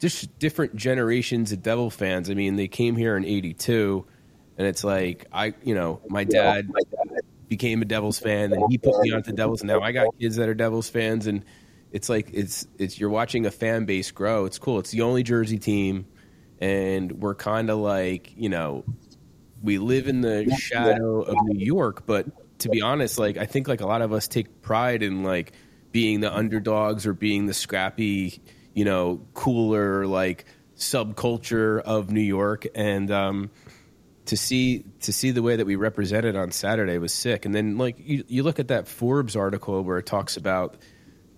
just 0.00 0.38
different 0.38 0.74
generations 0.74 1.52
of 1.52 1.62
Devil 1.62 1.90
fans. 1.90 2.30
I 2.30 2.34
mean, 2.34 2.56
they 2.56 2.68
came 2.68 2.96
here 2.96 3.16
in 3.16 3.24
'82, 3.24 4.06
and 4.56 4.66
it's 4.66 4.82
like 4.82 5.26
I, 5.32 5.54
you 5.62 5.74
know, 5.74 6.00
my 6.08 6.24
dad 6.24 6.70
became 7.48 7.82
a 7.82 7.84
Devils 7.84 8.18
fan, 8.18 8.52
and 8.52 8.64
he 8.70 8.78
put 8.78 9.00
me 9.02 9.12
onto 9.12 9.32
Devils. 9.32 9.60
And 9.60 9.68
now 9.68 9.80
I 9.80 9.92
got 9.92 10.08
kids 10.18 10.36
that 10.36 10.48
are 10.48 10.54
Devils 10.54 10.88
fans, 10.88 11.26
and 11.26 11.44
it's 11.92 12.08
like 12.08 12.30
it's 12.32 12.66
it's 12.78 12.98
you're 12.98 13.10
watching 13.10 13.44
a 13.46 13.50
fan 13.50 13.84
base 13.84 14.10
grow. 14.10 14.46
It's 14.46 14.58
cool. 14.58 14.78
It's 14.78 14.90
the 14.90 15.02
only 15.02 15.22
Jersey 15.22 15.58
team, 15.58 16.06
and 16.60 17.12
we're 17.12 17.34
kind 17.34 17.70
of 17.70 17.78
like 17.78 18.32
you 18.36 18.48
know, 18.48 18.84
we 19.62 19.78
live 19.78 20.08
in 20.08 20.20
the 20.20 20.50
shadow 20.58 21.22
of 21.22 21.36
New 21.44 21.64
York, 21.64 22.06
but 22.06 22.58
to 22.60 22.68
be 22.68 22.82
honest, 22.82 23.18
like 23.18 23.36
I 23.36 23.46
think 23.46 23.68
like 23.68 23.80
a 23.80 23.86
lot 23.86 24.02
of 24.02 24.12
us 24.12 24.28
take 24.28 24.62
pride 24.62 25.02
in 25.02 25.22
like 25.22 25.52
being 25.92 26.20
the 26.20 26.32
underdogs 26.32 27.06
or 27.06 27.14
being 27.14 27.46
the 27.46 27.54
scrappy 27.54 28.40
you 28.74 28.84
know, 28.84 29.20
cooler 29.34 30.06
like 30.06 30.44
subculture 30.76 31.80
of 31.80 32.10
New 32.10 32.20
York, 32.20 32.66
and 32.74 33.10
um, 33.10 33.50
to 34.26 34.36
see 34.36 34.84
to 35.00 35.12
see 35.12 35.30
the 35.30 35.42
way 35.42 35.56
that 35.56 35.66
we 35.66 35.76
represented 35.76 36.36
on 36.36 36.50
Saturday 36.50 36.98
was 36.98 37.12
sick. 37.12 37.44
And 37.44 37.54
then 37.54 37.78
like 37.78 37.96
you, 37.98 38.24
you 38.28 38.42
look 38.42 38.58
at 38.58 38.68
that 38.68 38.88
Forbes 38.88 39.36
article 39.36 39.82
where 39.82 39.98
it 39.98 40.06
talks 40.06 40.36
about 40.36 40.76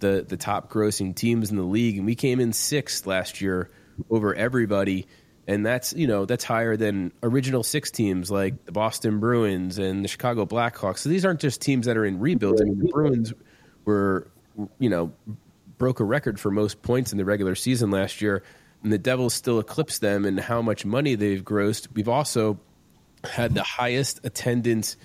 the 0.01 0.25
the 0.27 0.37
top 0.37 0.71
grossing 0.71 1.15
teams 1.15 1.51
in 1.51 1.57
the 1.57 1.63
league, 1.63 1.97
and 1.97 2.07
we 2.07 2.15
came 2.15 2.41
in 2.41 2.53
sixth 2.53 3.07
last 3.07 3.41
year 3.41 3.71
over 4.11 4.35
everybody. 4.35 5.07
And 5.47 5.67
that's 5.67 5.93
you 5.93 6.07
know 6.07 6.25
that's 6.25 6.45
higher 6.45 6.77
than 6.77 7.13
original 7.23 7.65
six 7.65 7.91
teams 7.91 8.31
like 8.31 8.65
the 8.65 8.73
Boston 8.73 9.19
Bruins 9.19 9.79
and 9.79 10.05
the 10.05 10.09
Chicago 10.09 10.47
Blackhawks. 10.47 10.99
So 10.99 11.09
these 11.09 11.25
aren't 11.25 11.41
just 11.41 11.61
teams 11.61 11.87
that 11.87 11.97
are 11.97 12.05
in 12.05 12.21
rebuilds. 12.21 12.61
I 12.61 12.65
mean, 12.65 12.79
the 12.79 12.89
Bruins 12.89 13.33
were 13.85 14.29
you 14.79 14.89
know 14.89 15.13
broke 15.79 15.99
a 15.99 16.05
record 16.05 16.39
for 16.39 16.53
most 16.53 16.81
points 16.83 17.11
in 17.11 17.19
the 17.19 17.25
regular 17.25 17.57
season 17.57 17.91
last 17.91 18.23
year, 18.23 18.45
and 18.85 18.93
the 18.93 18.99
Devils 18.99 19.35
still 19.35 19.59
eclipsed 19.59 20.01
them 20.01 20.25
in 20.25 20.39
how 20.39 20.63
much 20.63 20.85
money 20.85 21.17
they've 21.17 21.43
grossed. 21.43 21.89
We've 21.93 22.09
also 22.09 22.61
had 23.25 23.55
the 23.55 23.65
highest 23.65 24.21
attendance 24.25 24.97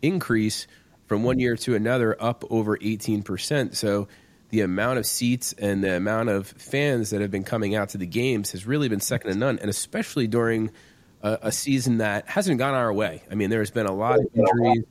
increase 0.00 0.66
from 1.06 1.22
one 1.22 1.38
year 1.38 1.56
to 1.56 1.74
another, 1.74 2.16
up 2.20 2.44
over 2.48 2.78
18%. 2.78 3.74
So 3.74 4.08
the 4.52 4.60
amount 4.60 4.98
of 4.98 5.06
seats 5.06 5.54
and 5.54 5.82
the 5.82 5.96
amount 5.96 6.28
of 6.28 6.46
fans 6.46 7.08
that 7.08 7.22
have 7.22 7.30
been 7.30 7.42
coming 7.42 7.74
out 7.74 7.88
to 7.88 7.98
the 7.98 8.06
games 8.06 8.52
has 8.52 8.66
really 8.66 8.86
been 8.86 9.00
second 9.00 9.32
to 9.32 9.36
none, 9.36 9.58
and 9.58 9.70
especially 9.70 10.26
during 10.26 10.70
a, 11.22 11.38
a 11.44 11.52
season 11.52 11.98
that 11.98 12.28
hasn't 12.28 12.58
gone 12.58 12.74
our 12.74 12.92
way. 12.92 13.22
I 13.30 13.34
mean, 13.34 13.48
there's 13.48 13.70
been 13.70 13.86
a 13.86 13.94
lot 13.94 14.18
of 14.18 14.26
injuries. 14.34 14.84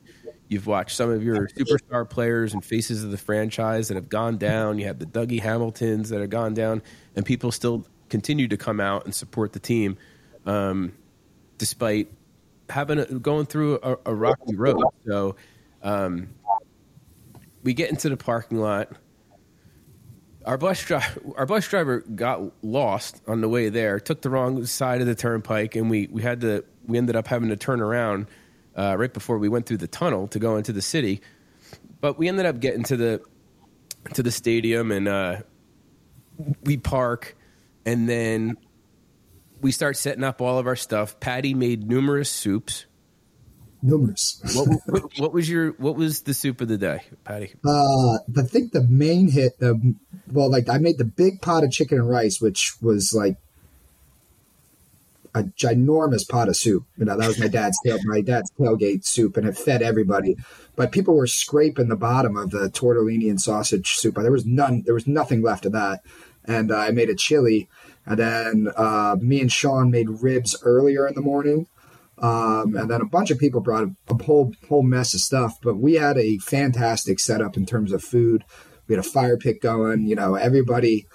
You've 0.48 0.66
watched 0.66 0.96
some 0.96 1.10
of 1.10 1.22
your 1.22 1.46
superstar 1.46 2.10
players 2.10 2.52
and 2.54 2.64
faces 2.64 3.04
of 3.04 3.12
the 3.12 3.16
franchise 3.16 3.86
that 3.86 3.94
have 3.94 4.08
gone 4.08 4.36
down. 4.36 4.80
You 4.80 4.86
have 4.86 4.98
the 4.98 5.06
Dougie 5.06 5.40
Hamiltons 5.40 6.08
that 6.08 6.20
have 6.20 6.30
gone 6.30 6.54
down, 6.54 6.82
and 7.14 7.24
people 7.24 7.52
still 7.52 7.86
continue 8.08 8.48
to 8.48 8.56
come 8.56 8.80
out 8.80 9.04
and 9.04 9.14
support 9.14 9.52
the 9.52 9.60
team, 9.60 9.96
um, 10.44 10.92
despite 11.58 12.10
having 12.68 12.98
a, 12.98 13.04
going 13.04 13.46
through 13.46 13.78
a, 13.80 13.96
a 14.06 14.14
rocky 14.14 14.56
road. 14.56 14.82
So 15.06 15.36
um, 15.84 16.30
we 17.62 17.74
get 17.74 17.90
into 17.90 18.08
the 18.08 18.16
parking 18.16 18.58
lot. 18.58 18.90
Our 20.44 20.58
bus 20.58 20.82
driver, 20.84 21.20
our 21.36 21.46
bus 21.46 21.68
driver 21.68 22.00
got 22.00 22.40
lost 22.62 23.22
on 23.26 23.40
the 23.40 23.48
way 23.48 23.68
there. 23.68 24.00
Took 24.00 24.22
the 24.22 24.30
wrong 24.30 24.64
side 24.66 25.00
of 25.00 25.06
the 25.06 25.14
turnpike, 25.14 25.76
and 25.76 25.88
we 25.88 26.08
we 26.10 26.22
had 26.22 26.40
to 26.40 26.64
we 26.86 26.98
ended 26.98 27.16
up 27.16 27.26
having 27.26 27.48
to 27.50 27.56
turn 27.56 27.80
around 27.80 28.26
uh, 28.76 28.96
right 28.98 29.12
before 29.12 29.38
we 29.38 29.48
went 29.48 29.66
through 29.66 29.76
the 29.78 29.86
tunnel 29.86 30.28
to 30.28 30.38
go 30.38 30.56
into 30.56 30.72
the 30.72 30.82
city. 30.82 31.20
But 32.00 32.18
we 32.18 32.28
ended 32.28 32.46
up 32.46 32.60
getting 32.60 32.82
to 32.84 32.96
the 32.96 33.22
to 34.14 34.22
the 34.22 34.32
stadium 34.32 34.90
and 34.90 35.08
uh, 35.08 35.36
we 36.64 36.76
park, 36.76 37.36
and 37.86 38.08
then 38.08 38.56
we 39.60 39.70
start 39.70 39.96
setting 39.96 40.24
up 40.24 40.40
all 40.40 40.58
of 40.58 40.66
our 40.66 40.76
stuff. 40.76 41.20
Patty 41.20 41.54
made 41.54 41.86
numerous 41.86 42.30
soups. 42.30 42.86
Numerous. 43.84 44.40
what, 44.54 44.68
what, 44.86 45.18
what, 45.18 45.32
was 45.32 45.50
your 45.50 45.72
what 45.72 45.96
was 45.96 46.22
the 46.22 46.34
soup 46.34 46.60
of 46.60 46.68
the 46.68 46.78
day, 46.78 47.00
Paddy? 47.24 47.52
Uh, 47.64 48.14
I 48.36 48.42
think 48.44 48.72
the 48.72 48.86
main 48.88 49.28
hit, 49.28 49.58
the 49.58 49.96
well, 50.30 50.48
like 50.48 50.68
I 50.68 50.78
made 50.78 50.98
the 50.98 51.04
big 51.04 51.42
pot 51.42 51.64
of 51.64 51.72
chicken 51.72 51.98
and 51.98 52.08
rice, 52.08 52.40
which 52.40 52.74
was 52.80 53.12
like 53.12 53.38
a 55.34 55.42
ginormous 55.42 56.28
pot 56.28 56.48
of 56.48 56.56
soup. 56.56 56.84
You 56.96 57.06
know, 57.06 57.16
that 57.16 57.26
was 57.26 57.40
my 57.40 57.48
dad's 57.48 57.78
tail, 57.84 57.98
my 58.04 58.20
dad's 58.20 58.52
tailgate 58.52 59.04
soup, 59.04 59.36
and 59.36 59.48
it 59.48 59.56
fed 59.56 59.82
everybody. 59.82 60.36
But 60.76 60.92
people 60.92 61.16
were 61.16 61.26
scraping 61.26 61.88
the 61.88 61.96
bottom 61.96 62.36
of 62.36 62.50
the 62.50 62.68
tortellini 62.70 63.30
and 63.30 63.40
sausage 63.40 63.94
soup. 63.94 64.14
There 64.16 64.30
was 64.30 64.46
none. 64.46 64.82
There 64.84 64.94
was 64.94 65.06
nothing 65.06 65.42
left 65.42 65.66
of 65.66 65.72
that. 65.72 66.02
And 66.44 66.72
uh, 66.72 66.76
I 66.76 66.90
made 66.90 67.08
a 67.08 67.14
chili, 67.14 67.68
and 68.04 68.18
then 68.18 68.68
uh, 68.76 69.16
me 69.20 69.40
and 69.40 69.50
Sean 69.50 69.90
made 69.90 70.22
ribs 70.22 70.56
earlier 70.62 71.06
in 71.06 71.14
the 71.14 71.20
morning. 71.20 71.66
Um, 72.22 72.76
and 72.76 72.88
then 72.88 73.00
a 73.00 73.06
bunch 73.06 73.32
of 73.32 73.38
people 73.38 73.60
brought 73.60 73.88
a, 74.08 74.22
whole 74.22 74.54
whole 74.68 74.84
mess 74.84 75.12
of 75.12 75.20
stuff. 75.20 75.58
But 75.62 75.78
we 75.78 75.94
had 75.94 76.16
a 76.16 76.38
fantastic 76.38 77.18
setup 77.18 77.56
in 77.56 77.66
terms 77.66 77.92
of 77.92 78.02
food. 78.02 78.44
We 78.86 78.94
had 78.94 79.04
a 79.04 79.08
fire 79.08 79.36
pit 79.36 79.60
going. 79.60 80.06
You 80.06 80.14
know, 80.14 80.36
everybody 80.36 81.06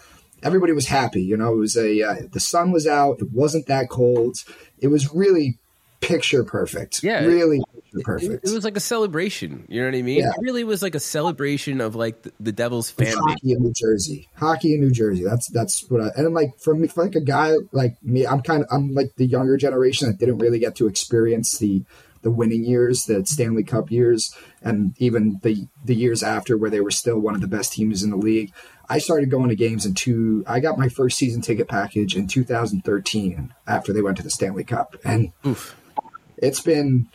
everybody 0.43 0.73
was 0.73 0.87
happy. 0.87 1.21
You 1.21 1.37
know, 1.37 1.53
it 1.53 1.57
was 1.57 1.77
a 1.77 2.01
uh, 2.01 2.15
the 2.31 2.39
sun 2.39 2.71
was 2.71 2.85
out. 2.85 3.21
It 3.21 3.31
wasn't 3.31 3.67
that 3.67 3.89
cold. 3.89 4.37
It 4.79 4.87
was 4.87 5.13
really 5.13 5.59
picture 5.99 6.43
perfect. 6.43 7.03
Yeah, 7.03 7.23
really 7.25 7.61
picture 7.73 7.99
perfect. 8.03 8.45
It, 8.45 8.49
it 8.49 8.53
was 8.53 8.63
like 8.63 8.77
a 8.77 8.81
celebration. 8.81 9.65
You 9.67 9.81
know 9.81 9.87
what 9.87 9.97
I 9.97 10.01
mean? 10.01 10.19
Yeah. 10.19 10.29
It 10.29 10.41
really 10.41 10.63
was 10.63 10.81
like 10.81 10.95
a 10.95 10.99
celebration 10.99 11.81
of 11.81 11.95
like 11.95 12.23
the, 12.23 12.31
the 12.39 12.51
Devils 12.51 12.89
fan 12.89 13.15
hockey 13.17 13.51
in 13.51 13.61
New 13.61 13.73
Jersey. 13.73 14.29
Hockey 14.35 14.73
in 14.73 14.81
New 14.81 14.91
Jersey. 14.91 15.23
That's 15.23 15.49
that's 15.49 15.89
what 15.89 16.01
I 16.01 16.09
and 16.15 16.27
I'm 16.27 16.33
like 16.33 16.59
for 16.59 16.75
me 16.75 16.87
for 16.87 17.03
like 17.03 17.15
a 17.15 17.21
guy 17.21 17.55
like 17.71 17.95
me, 18.03 18.25
I'm 18.25 18.41
kind 18.41 18.63
of 18.63 18.69
I'm 18.71 18.93
like 18.93 19.15
the 19.17 19.25
younger 19.25 19.57
generation 19.57 20.07
that 20.07 20.17
didn't 20.17 20.39
really 20.39 20.59
get 20.59 20.75
to 20.77 20.87
experience 20.87 21.57
the 21.57 21.83
the 22.21 22.31
winning 22.31 22.65
years, 22.65 23.05
the 23.05 23.25
Stanley 23.25 23.63
Cup 23.63 23.91
years, 23.91 24.35
and 24.61 24.93
even 24.97 25.39
the 25.43 25.67
the 25.85 25.95
years 25.95 26.23
after 26.23 26.57
where 26.57 26.69
they 26.69 26.81
were 26.81 26.91
still 26.91 27.19
one 27.19 27.35
of 27.35 27.41
the 27.41 27.47
best 27.47 27.73
teams 27.73 28.03
in 28.03 28.09
the 28.09 28.17
league. 28.17 28.51
I 28.89 28.99
started 28.99 29.29
going 29.29 29.49
to 29.49 29.55
games 29.55 29.85
in 29.85 29.93
two. 29.93 30.43
I 30.47 30.59
got 30.59 30.77
my 30.77 30.89
first 30.89 31.17
season 31.17 31.41
ticket 31.41 31.67
package 31.67 32.15
in 32.15 32.27
2013 32.27 33.53
after 33.67 33.91
they 33.91 34.01
went 34.01 34.17
to 34.17 34.23
the 34.23 34.29
Stanley 34.29 34.63
Cup, 34.63 34.95
and 35.03 35.31
Oof. 35.45 35.75
It's 36.37 36.61
been 36.61 37.09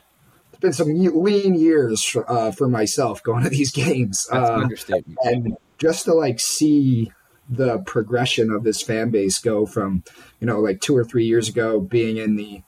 it's 0.50 0.60
been 0.60 0.72
some 0.72 0.88
lean 0.94 1.54
years 1.54 2.04
for, 2.04 2.30
uh, 2.30 2.52
for 2.52 2.68
myself 2.68 3.22
going 3.22 3.44
to 3.44 3.50
these 3.50 3.72
games. 3.84 4.26
That's 4.30 4.50
uh, 4.50 4.54
understatement. 4.54 5.18
And 5.24 5.56
just 5.78 6.04
to 6.04 6.14
like 6.14 6.40
see 6.40 7.12
the 7.48 7.78
progression 7.78 8.50
of 8.50 8.64
this 8.64 8.82
fan 8.82 9.10
base 9.10 9.38
go 9.38 9.66
from 9.66 10.04
you 10.40 10.46
know 10.46 10.60
like 10.60 10.80
two 10.80 10.96
or 10.96 11.04
three 11.04 11.24
years 11.24 11.48
ago 11.48 11.80
being 11.80 12.16
in 12.16 12.36
the 12.36 12.62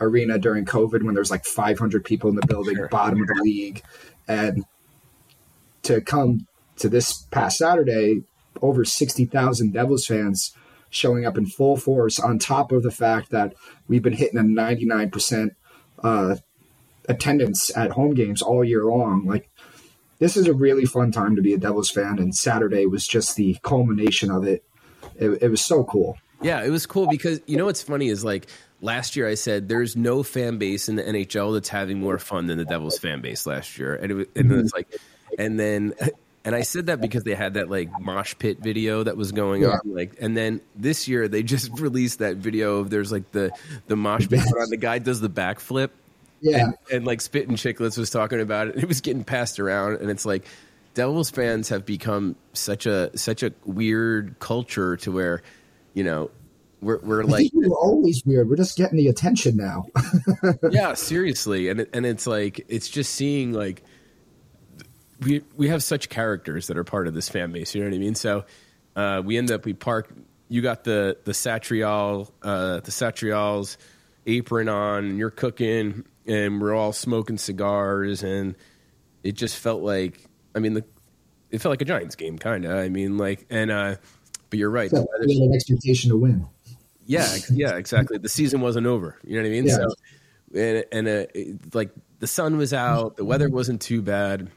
arena 0.00 0.38
during 0.38 0.64
COVID 0.64 1.02
when 1.02 1.14
there's 1.14 1.30
like 1.30 1.44
500 1.44 2.04
people 2.04 2.30
in 2.30 2.36
the 2.36 2.46
building, 2.46 2.76
sure. 2.76 2.88
bottom 2.88 3.20
of 3.20 3.28
the 3.28 3.40
league, 3.42 3.82
and 4.28 4.64
to 5.82 6.00
come 6.00 6.46
to 6.76 6.88
this 6.88 7.22
past 7.30 7.58
Saturday 7.58 8.22
over 8.62 8.84
60,000 8.84 9.72
Devils 9.72 10.06
fans 10.06 10.54
showing 10.90 11.26
up 11.26 11.36
in 11.36 11.46
full 11.46 11.76
force 11.76 12.18
on 12.18 12.38
top 12.38 12.72
of 12.72 12.82
the 12.82 12.90
fact 12.90 13.30
that 13.30 13.54
we've 13.88 14.02
been 14.02 14.12
hitting 14.12 14.38
a 14.38 14.42
99% 14.42 15.50
uh, 16.04 16.36
attendance 17.08 17.76
at 17.76 17.90
home 17.90 18.14
games 18.14 18.42
all 18.42 18.62
year 18.62 18.84
long. 18.84 19.26
Like, 19.26 19.50
this 20.20 20.36
is 20.36 20.46
a 20.46 20.54
really 20.54 20.84
fun 20.84 21.10
time 21.10 21.34
to 21.36 21.42
be 21.42 21.54
a 21.54 21.58
Devils 21.58 21.90
fan, 21.90 22.18
and 22.18 22.34
Saturday 22.34 22.86
was 22.86 23.06
just 23.06 23.34
the 23.34 23.56
culmination 23.62 24.30
of 24.30 24.44
it. 24.46 24.64
It, 25.16 25.42
it 25.42 25.48
was 25.48 25.64
so 25.64 25.82
cool. 25.84 26.16
Yeah, 26.40 26.62
it 26.62 26.70
was 26.70 26.86
cool 26.86 27.06
because 27.08 27.40
you 27.46 27.56
know 27.56 27.64
what's 27.64 27.82
funny 27.82 28.08
is 28.08 28.24
like 28.24 28.46
last 28.80 29.16
year 29.16 29.26
I 29.26 29.34
said 29.34 29.68
there's 29.68 29.96
no 29.96 30.22
fan 30.22 30.58
base 30.58 30.88
in 30.88 30.96
the 30.96 31.02
NHL 31.02 31.54
that's 31.54 31.68
having 31.68 32.00
more 32.00 32.18
fun 32.18 32.46
than 32.46 32.58
the 32.58 32.64
Devils 32.64 32.98
fan 32.98 33.20
base 33.20 33.46
last 33.46 33.78
year, 33.78 33.94
and 33.94 34.12
it 34.12 34.14
was, 34.14 34.26
and 34.36 34.72
like, 34.74 34.94
and 35.38 35.58
then 35.58 35.94
and 36.44 36.54
I 36.54 36.62
said 36.62 36.86
that 36.86 37.00
because 37.00 37.24
they 37.24 37.34
had 37.34 37.54
that 37.54 37.70
like 37.70 37.88
mosh 38.00 38.34
pit 38.38 38.58
video 38.58 39.02
that 39.02 39.16
was 39.16 39.32
going 39.32 39.62
yeah. 39.62 39.68
on, 39.68 39.80
like, 39.84 40.16
and 40.20 40.36
then 40.36 40.60
this 40.76 41.08
year 41.08 41.26
they 41.26 41.42
just 41.42 41.70
released 41.80 42.18
that 42.18 42.36
video 42.36 42.78
of 42.78 42.90
there's 42.90 43.10
like 43.10 43.30
the 43.32 43.50
the 43.86 43.96
mosh 43.96 44.28
pit 44.28 44.40
on 44.40 44.70
the 44.70 44.76
guy 44.76 44.98
does 44.98 45.20
the 45.20 45.30
backflip, 45.30 45.90
yeah, 46.40 46.66
and, 46.66 46.74
and 46.92 47.06
like 47.06 47.20
Spit 47.20 47.48
and 47.48 47.56
Chicklets 47.56 47.96
was 47.96 48.10
talking 48.10 48.40
about 48.40 48.68
it. 48.68 48.76
It 48.76 48.88
was 48.88 49.00
getting 49.00 49.24
passed 49.24 49.58
around, 49.58 50.00
and 50.00 50.10
it's 50.10 50.26
like 50.26 50.44
Devils 50.92 51.30
fans 51.30 51.70
have 51.70 51.86
become 51.86 52.36
such 52.52 52.86
a 52.86 53.16
such 53.16 53.42
a 53.42 53.52
weird 53.64 54.38
culture 54.38 54.96
to 54.98 55.12
where, 55.12 55.42
you 55.94 56.04
know, 56.04 56.30
we're, 56.82 56.98
we're 56.98 57.24
like 57.24 57.50
we're 57.54 57.74
always 57.74 58.22
weird. 58.26 58.50
We're 58.50 58.56
just 58.56 58.76
getting 58.76 58.98
the 58.98 59.08
attention 59.08 59.56
now. 59.56 59.86
yeah, 60.70 60.92
seriously, 60.92 61.70
and 61.70 61.86
and 61.94 62.04
it's 62.04 62.26
like 62.26 62.66
it's 62.68 62.88
just 62.88 63.14
seeing 63.14 63.52
like 63.52 63.82
we 65.24 65.42
we 65.56 65.68
have 65.68 65.82
such 65.82 66.08
characters 66.08 66.66
that 66.68 66.76
are 66.78 66.84
part 66.84 67.06
of 67.08 67.14
this 67.14 67.28
fan 67.28 67.52
base. 67.52 67.74
You 67.74 67.82
know 67.82 67.88
what 67.90 67.96
I 67.96 67.98
mean? 67.98 68.14
So 68.14 68.44
uh, 68.96 69.22
we 69.24 69.36
end 69.38 69.50
up 69.50 69.64
we 69.64 69.72
park. 69.72 70.12
You 70.48 70.62
got 70.62 70.84
the 70.84 71.16
the 71.24 71.32
Satriale 71.32 72.30
uh, 72.42 72.80
the 72.80 72.90
Satriale's 72.90 73.78
apron 74.26 74.68
on, 74.68 75.04
and 75.04 75.18
you're 75.18 75.30
cooking, 75.30 76.04
and 76.26 76.60
we're 76.60 76.74
all 76.74 76.92
smoking 76.92 77.38
cigars, 77.38 78.22
and 78.22 78.54
it 79.22 79.32
just 79.32 79.56
felt 79.58 79.82
like 79.82 80.20
I 80.54 80.58
mean 80.58 80.74
the 80.74 80.84
it 81.50 81.60
felt 81.60 81.70
like 81.70 81.82
a 81.82 81.84
Giants 81.86 82.16
game, 82.16 82.36
kind 82.38 82.64
of. 82.64 82.72
I 82.76 82.88
mean, 82.88 83.16
like, 83.16 83.46
and 83.48 83.70
uh, 83.70 83.96
but 84.50 84.58
you're 84.58 84.70
right. 84.70 84.90
So 84.90 84.96
had 84.98 85.28
an 85.30 85.52
expectation 85.54 86.10
to 86.10 86.16
win. 86.16 86.46
Yeah, 87.06 87.32
yeah, 87.50 87.76
exactly. 87.76 88.18
The 88.18 88.28
season 88.28 88.60
wasn't 88.60 88.86
over. 88.86 89.18
You 89.24 89.36
know 89.36 89.42
what 89.42 89.48
I 89.48 89.50
mean? 89.50 89.66
Yeah. 89.66 89.74
So, 89.76 89.94
and, 90.54 90.84
and 90.90 91.06
uh, 91.08 91.26
it- 91.34 91.74
like 91.74 91.90
the 92.18 92.26
sun 92.26 92.56
was 92.56 92.72
out, 92.72 93.16
the 93.16 93.24
weather 93.24 93.48
wasn't 93.50 93.82
too 93.82 94.00
bad, 94.02 94.50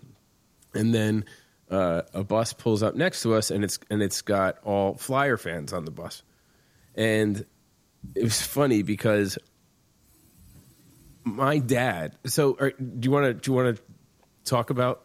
and 0.78 0.94
then 0.94 1.26
uh, 1.70 2.04
a 2.14 2.24
bus 2.24 2.54
pulls 2.54 2.84
up 2.84 2.96
next 2.96 3.24
to 3.24 3.34
us, 3.34 3.52
and 3.52 3.64
it's 3.64 3.80
and 3.90 4.02
it's 4.02 4.22
got 4.22 4.58
all 4.64 4.96
Flyer 4.96 5.38
fans 5.38 5.74
on 5.74 5.86
the 5.86 5.92
bus, 5.92 6.24
and 6.96 7.46
it 8.16 8.24
was 8.24 8.42
funny 8.42 8.84
because 8.84 9.38
my 11.24 11.60
dad. 11.60 12.16
So, 12.26 12.56
are, 12.60 12.72
do 12.72 13.06
you 13.06 13.12
want 13.12 13.26
to 13.26 13.34
do 13.34 13.52
you 13.52 13.56
want 13.56 13.76
to 13.76 13.84
talk 14.46 14.70
about 14.70 15.04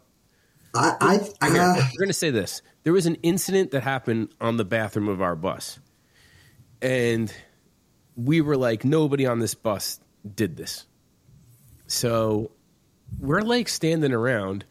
I, 0.75 1.21
I, 1.41 1.50
here, 1.50 1.61
uh, 1.61 1.75
we're 1.75 1.99
going 1.99 2.09
to 2.09 2.14
say 2.14 2.31
this. 2.31 2.62
There 2.85 2.93
was 2.93 3.07
an 3.07 3.17
incident 3.17 3.73
that 3.73 3.83
happened 3.83 4.31
on 4.41 4.57
the 4.57 4.64
bathroom 4.64 5.09
of 5.09 5.21
our 5.21 5.37
bus. 5.37 5.79
And 6.81 7.33
we 8.17 8.41
were 8.41 8.57
like, 8.57 8.85
nobody 8.85 9.26
on 9.26 9.38
this 9.38 9.55
bus 9.55 10.00
did 10.35 10.57
this. 10.57 10.87
So 11.87 12.52
we're 13.19 13.43
like 13.43 13.69
standing 13.69 14.12
around 14.12 14.64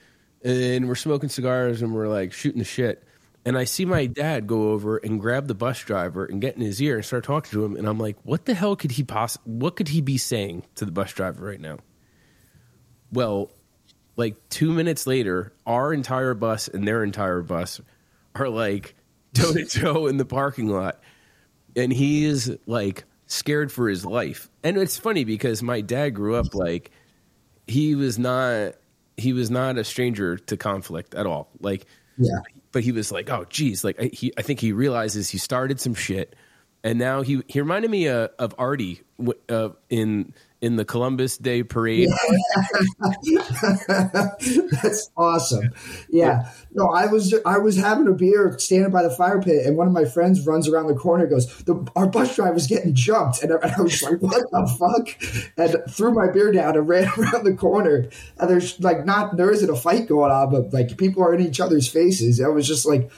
and 0.43 0.87
we're 0.87 0.95
smoking 0.95 1.29
cigars 1.29 1.81
and 1.81 1.93
we're 1.93 2.07
like 2.07 2.33
shooting 2.33 2.59
the 2.59 2.65
shit. 2.65 3.03
And 3.43 3.57
I 3.57 3.63
see 3.63 3.85
my 3.85 4.05
dad 4.05 4.45
go 4.45 4.69
over 4.69 4.97
and 4.97 5.19
grab 5.19 5.47
the 5.47 5.55
bus 5.55 5.79
driver 5.79 6.25
and 6.25 6.39
get 6.39 6.55
in 6.55 6.61
his 6.61 6.79
ear 6.81 6.97
and 6.97 7.05
start 7.05 7.23
talking 7.23 7.51
to 7.51 7.65
him. 7.65 7.75
And 7.75 7.87
I'm 7.87 7.97
like, 7.97 8.17
what 8.23 8.45
the 8.45 8.53
hell 8.53 8.75
could 8.75 8.91
he 8.91 9.03
poss- 9.03 9.39
what 9.45 9.75
could 9.75 9.87
he 9.87 10.01
be 10.01 10.17
saying 10.17 10.63
to 10.75 10.85
the 10.85 10.91
bus 10.91 11.11
driver 11.13 11.45
right 11.45 11.59
now? 11.59 11.77
Well, 13.11 13.51
like 14.15 14.35
two 14.49 14.71
minutes 14.71 15.07
later, 15.07 15.53
our 15.65 15.91
entire 15.91 16.35
bus 16.35 16.67
and 16.67 16.87
their 16.87 17.03
entire 17.03 17.41
bus 17.41 17.81
are 18.35 18.49
like 18.49 18.95
toe 19.33 19.53
to 19.53 19.65
toe 19.65 20.07
in 20.07 20.17
the 20.17 20.25
parking 20.25 20.67
lot. 20.67 21.01
And 21.75 21.91
he 21.91 22.25
is 22.25 22.55
like 22.67 23.05
scared 23.25 23.71
for 23.71 23.89
his 23.89 24.05
life. 24.05 24.49
And 24.63 24.77
it's 24.77 24.97
funny 24.97 25.23
because 25.23 25.63
my 25.63 25.81
dad 25.81 26.11
grew 26.11 26.35
up 26.35 26.53
like 26.53 26.91
he 27.65 27.95
was 27.95 28.19
not 28.19 28.75
he 29.17 29.33
was 29.33 29.49
not 29.51 29.77
a 29.77 29.83
stranger 29.83 30.37
to 30.37 30.57
conflict 30.57 31.15
at 31.15 31.25
all. 31.25 31.49
Like 31.59 31.85
yeah. 32.17 32.39
but 32.71 32.83
he 32.83 32.91
was 32.91 33.11
like, 33.11 33.29
"Oh, 33.29 33.45
geez!" 33.49 33.83
Like 33.83 34.01
I- 34.01 34.09
he, 34.13 34.33
I 34.37 34.41
think 34.41 34.59
he 34.59 34.71
realizes 34.71 35.29
he 35.29 35.37
started 35.37 35.79
some 35.79 35.93
shit, 35.93 36.35
and 36.83 36.99
now 36.99 37.21
he 37.21 37.41
he 37.47 37.59
reminded 37.59 37.91
me 37.91 38.07
uh, 38.07 38.29
of 38.39 38.55
Artie 38.57 39.01
uh, 39.49 39.69
in 39.89 40.33
in 40.61 40.75
the 40.75 40.85
Columbus 40.85 41.37
Day 41.39 41.63
parade. 41.63 42.07
That's 44.83 45.09
awesome. 45.17 45.71
Yeah. 46.09 46.51
No, 46.71 46.89
I 46.91 47.07
was 47.07 47.33
I 47.45 47.57
was 47.57 47.77
having 47.77 48.07
a 48.07 48.13
beer 48.13 48.55
standing 48.59 48.91
by 48.91 49.01
the 49.01 49.09
fire 49.09 49.41
pit, 49.41 49.65
and 49.65 49.75
one 49.75 49.87
of 49.87 49.93
my 49.93 50.05
friends 50.05 50.45
runs 50.45 50.67
around 50.69 50.87
the 50.87 50.93
corner, 50.93 51.25
goes, 51.25 51.47
the, 51.63 51.85
"Our 51.95 52.07
bus 52.07 52.35
driver's 52.35 52.67
getting 52.67 52.93
jumped," 52.93 53.41
and 53.41 53.51
I, 53.51 53.55
and 53.63 53.71
I 53.75 53.81
was 53.81 54.01
like, 54.03 54.21
"What 54.21 54.43
the 54.51 54.67
fuck?" 54.79 55.09
And 55.57 55.91
threw 55.91 56.13
my 56.13 56.31
beer 56.31 56.51
down 56.51 56.77
and 56.77 56.87
ran 56.87 57.09
around 57.17 57.43
the 57.43 57.55
corner. 57.55 58.07
And 58.37 58.49
there's 58.49 58.79
like 58.79 59.03
not 59.03 59.37
there 59.37 59.51
isn't 59.51 59.69
a 59.69 59.75
fight 59.75 60.07
going 60.07 60.31
on, 60.31 60.51
but 60.51 60.71
like 60.71 60.97
people 60.97 61.23
are 61.23 61.33
in 61.33 61.45
each 61.45 61.59
other's 61.59 61.87
faces. 61.87 62.39
I 62.39 62.49
was 62.49 62.67
just 62.67 62.85
like, 62.85 63.11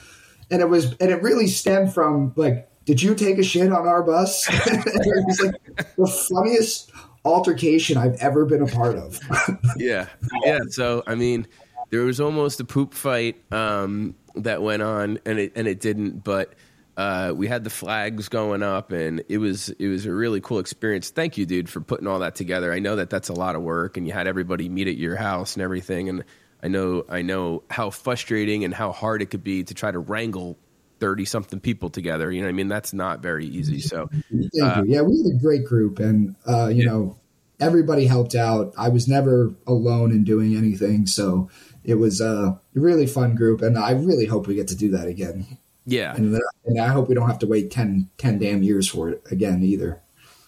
and 0.50 0.62
it 0.62 0.68
was 0.68 0.92
and 0.98 1.10
it 1.10 1.22
really 1.22 1.46
stemmed 1.46 1.92
from 1.92 2.32
like, 2.36 2.70
"Did 2.86 3.02
you 3.02 3.14
take 3.14 3.38
a 3.38 3.42
shit 3.42 3.70
on 3.70 3.86
our 3.86 4.02
bus?" 4.02 4.48
it 4.50 5.26
was 5.26 5.40
like 5.42 5.94
the 5.96 6.06
funniest 6.06 6.90
altercation 7.24 7.96
I've 7.96 8.16
ever 8.16 8.44
been 8.44 8.62
a 8.62 8.66
part 8.66 8.96
of. 8.96 9.20
yeah, 9.76 10.08
yeah. 10.44 10.60
So 10.68 11.02
I 11.06 11.14
mean, 11.14 11.46
there 11.90 12.02
was 12.02 12.20
almost 12.20 12.60
a 12.60 12.64
poop 12.64 12.94
fight 12.94 13.36
um, 13.52 14.14
that 14.34 14.62
went 14.62 14.82
on, 14.82 15.18
and 15.24 15.38
it 15.38 15.52
and 15.56 15.66
it 15.66 15.80
didn't, 15.80 16.24
but. 16.24 16.54
Uh, 16.96 17.32
we 17.34 17.48
had 17.48 17.64
the 17.64 17.70
flags 17.70 18.28
going 18.28 18.62
up, 18.62 18.92
and 18.92 19.20
it 19.28 19.38
was 19.38 19.68
it 19.80 19.88
was 19.88 20.06
a 20.06 20.12
really 20.12 20.40
cool 20.40 20.60
experience. 20.60 21.10
Thank 21.10 21.36
you, 21.36 21.44
dude, 21.44 21.68
for 21.68 21.80
putting 21.80 22.06
all 22.06 22.20
that 22.20 22.36
together. 22.36 22.72
I 22.72 22.78
know 22.78 22.94
that 22.94 23.10
that's 23.10 23.28
a 23.28 23.32
lot 23.32 23.56
of 23.56 23.62
work, 23.62 23.96
and 23.96 24.06
you 24.06 24.12
had 24.12 24.28
everybody 24.28 24.68
meet 24.68 24.86
at 24.86 24.96
your 24.96 25.16
house 25.16 25.56
and 25.56 25.62
everything. 25.64 26.08
And 26.08 26.22
I 26.62 26.68
know 26.68 27.04
I 27.08 27.22
know 27.22 27.64
how 27.68 27.90
frustrating 27.90 28.62
and 28.62 28.72
how 28.72 28.92
hard 28.92 29.22
it 29.22 29.26
could 29.26 29.42
be 29.42 29.64
to 29.64 29.74
try 29.74 29.90
to 29.90 29.98
wrangle 29.98 30.56
thirty 31.04 31.26
something 31.26 31.60
people 31.60 31.90
together. 31.90 32.32
You 32.32 32.40
know, 32.40 32.46
what 32.46 32.50
I 32.50 32.52
mean, 32.52 32.68
that's 32.68 32.94
not 32.94 33.20
very 33.20 33.44
easy. 33.44 33.80
So 33.80 34.08
Thank 34.30 34.76
Uh, 34.78 34.82
you. 34.86 34.94
Yeah, 34.94 35.02
we 35.02 35.18
had 35.22 35.34
a 35.36 35.38
great 35.38 35.64
group, 35.66 35.98
and 35.98 36.34
uh, 36.46 36.68
you 36.68 36.84
Yeah. 36.84 36.90
know, 36.92 37.16
everybody 37.60 38.06
helped 38.06 38.34
out. 38.34 38.72
I 38.78 38.88
was 38.88 39.06
never 39.06 39.54
alone 39.66 40.12
in 40.12 40.24
doing 40.24 40.56
anything, 40.56 41.06
so 41.06 41.50
it 41.84 41.96
was 41.96 42.22
a 42.22 42.58
really 42.72 43.06
fun 43.06 43.34
group, 43.34 43.60
and 43.60 43.76
I 43.76 43.90
really 43.90 44.24
hope 44.24 44.46
we 44.46 44.54
get 44.54 44.68
to 44.68 44.76
do 44.76 44.90
that 44.92 45.06
again. 45.08 45.46
yeah, 45.84 46.14
And, 46.16 46.40
and 46.64 46.80
I 46.80 46.88
hope 46.88 47.10
we 47.10 47.14
don't 47.14 47.28
have 47.28 47.40
to 47.40 47.46
wait 47.46 47.70
10, 47.70 48.08
10 48.16 48.38
damn 48.38 48.62
years 48.62 48.88
for 48.88 49.10
it 49.10 49.22
again 49.30 49.62
either. 49.62 50.00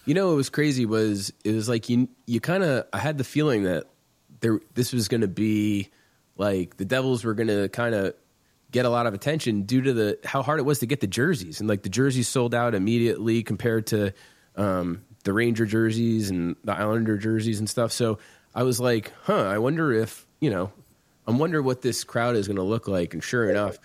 You 0.05 0.15
know, 0.15 0.29
what 0.29 0.37
was 0.37 0.49
crazy 0.49 0.87
was 0.87 1.31
it 1.43 1.51
was 1.53 1.69
like 1.69 1.87
you 1.89 2.07
you 2.25 2.39
kind 2.39 2.63
of 2.63 2.85
I 2.93 2.97
had 2.97 3.19
the 3.19 3.23
feeling 3.23 3.63
that 3.65 3.83
there 4.39 4.59
this 4.73 4.91
was 4.93 5.07
going 5.07 5.21
to 5.21 5.27
be 5.27 5.89
like 6.37 6.77
the 6.77 6.85
Devils 6.85 7.23
were 7.23 7.35
going 7.35 7.49
to 7.49 7.69
kind 7.69 7.93
of 7.93 8.15
get 8.77 8.85
a 8.85 8.89
lot 8.89 9.07
of 9.07 9.15
attention 9.15 9.63
due 9.63 9.81
to 9.81 9.91
the 9.91 10.19
how 10.23 10.43
hard 10.43 10.59
it 10.59 10.63
was 10.63 10.77
to 10.79 10.85
get 10.85 10.99
the 10.99 11.07
jerseys 11.07 11.59
and 11.59 11.67
like 11.67 11.81
the 11.81 11.89
jerseys 11.89 12.27
sold 12.27 12.53
out 12.53 12.75
immediately 12.75 13.41
compared 13.41 13.87
to 13.87 14.13
um, 14.55 15.03
the 15.23 15.33
Ranger 15.33 15.65
jerseys 15.65 16.29
and 16.29 16.55
the 16.63 16.73
Islander 16.73 17.17
jerseys 17.17 17.57
and 17.57 17.67
stuff. 17.67 17.91
So 17.91 18.19
I 18.53 18.61
was 18.61 18.79
like, 18.79 19.11
huh, 19.23 19.47
I 19.47 19.57
wonder 19.57 19.91
if 19.91 20.27
you 20.39 20.51
know, 20.51 20.71
I'm 21.25 21.39
wonder 21.39 21.59
what 21.59 21.81
this 21.81 22.03
crowd 22.03 22.35
is 22.35 22.47
going 22.47 22.57
to 22.57 22.63
look 22.63 22.87
like. 22.87 23.15
And 23.15 23.23
sure 23.23 23.49
enough, 23.49 23.79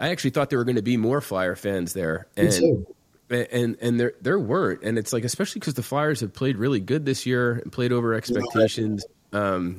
I 0.00 0.08
actually 0.08 0.30
thought 0.30 0.48
there 0.48 0.58
were 0.58 0.64
going 0.64 0.76
to 0.76 0.82
be 0.82 0.96
more 0.96 1.20
Flyer 1.20 1.54
fans 1.54 1.92
there. 1.92 2.28
And 2.34 2.86
and 3.30 3.76
and 3.82 4.00
there 4.00 4.14
there 4.22 4.38
weren't, 4.38 4.84
and 4.84 4.96
it's 4.96 5.12
like 5.12 5.24
especially 5.24 5.58
because 5.60 5.74
the 5.74 5.82
Flyers 5.82 6.20
have 6.20 6.32
played 6.32 6.56
really 6.56 6.80
good 6.80 7.04
this 7.04 7.26
year 7.26 7.52
and 7.52 7.70
played 7.70 7.92
over 7.92 8.14
expectations. 8.14 9.04
Um, 9.32 9.78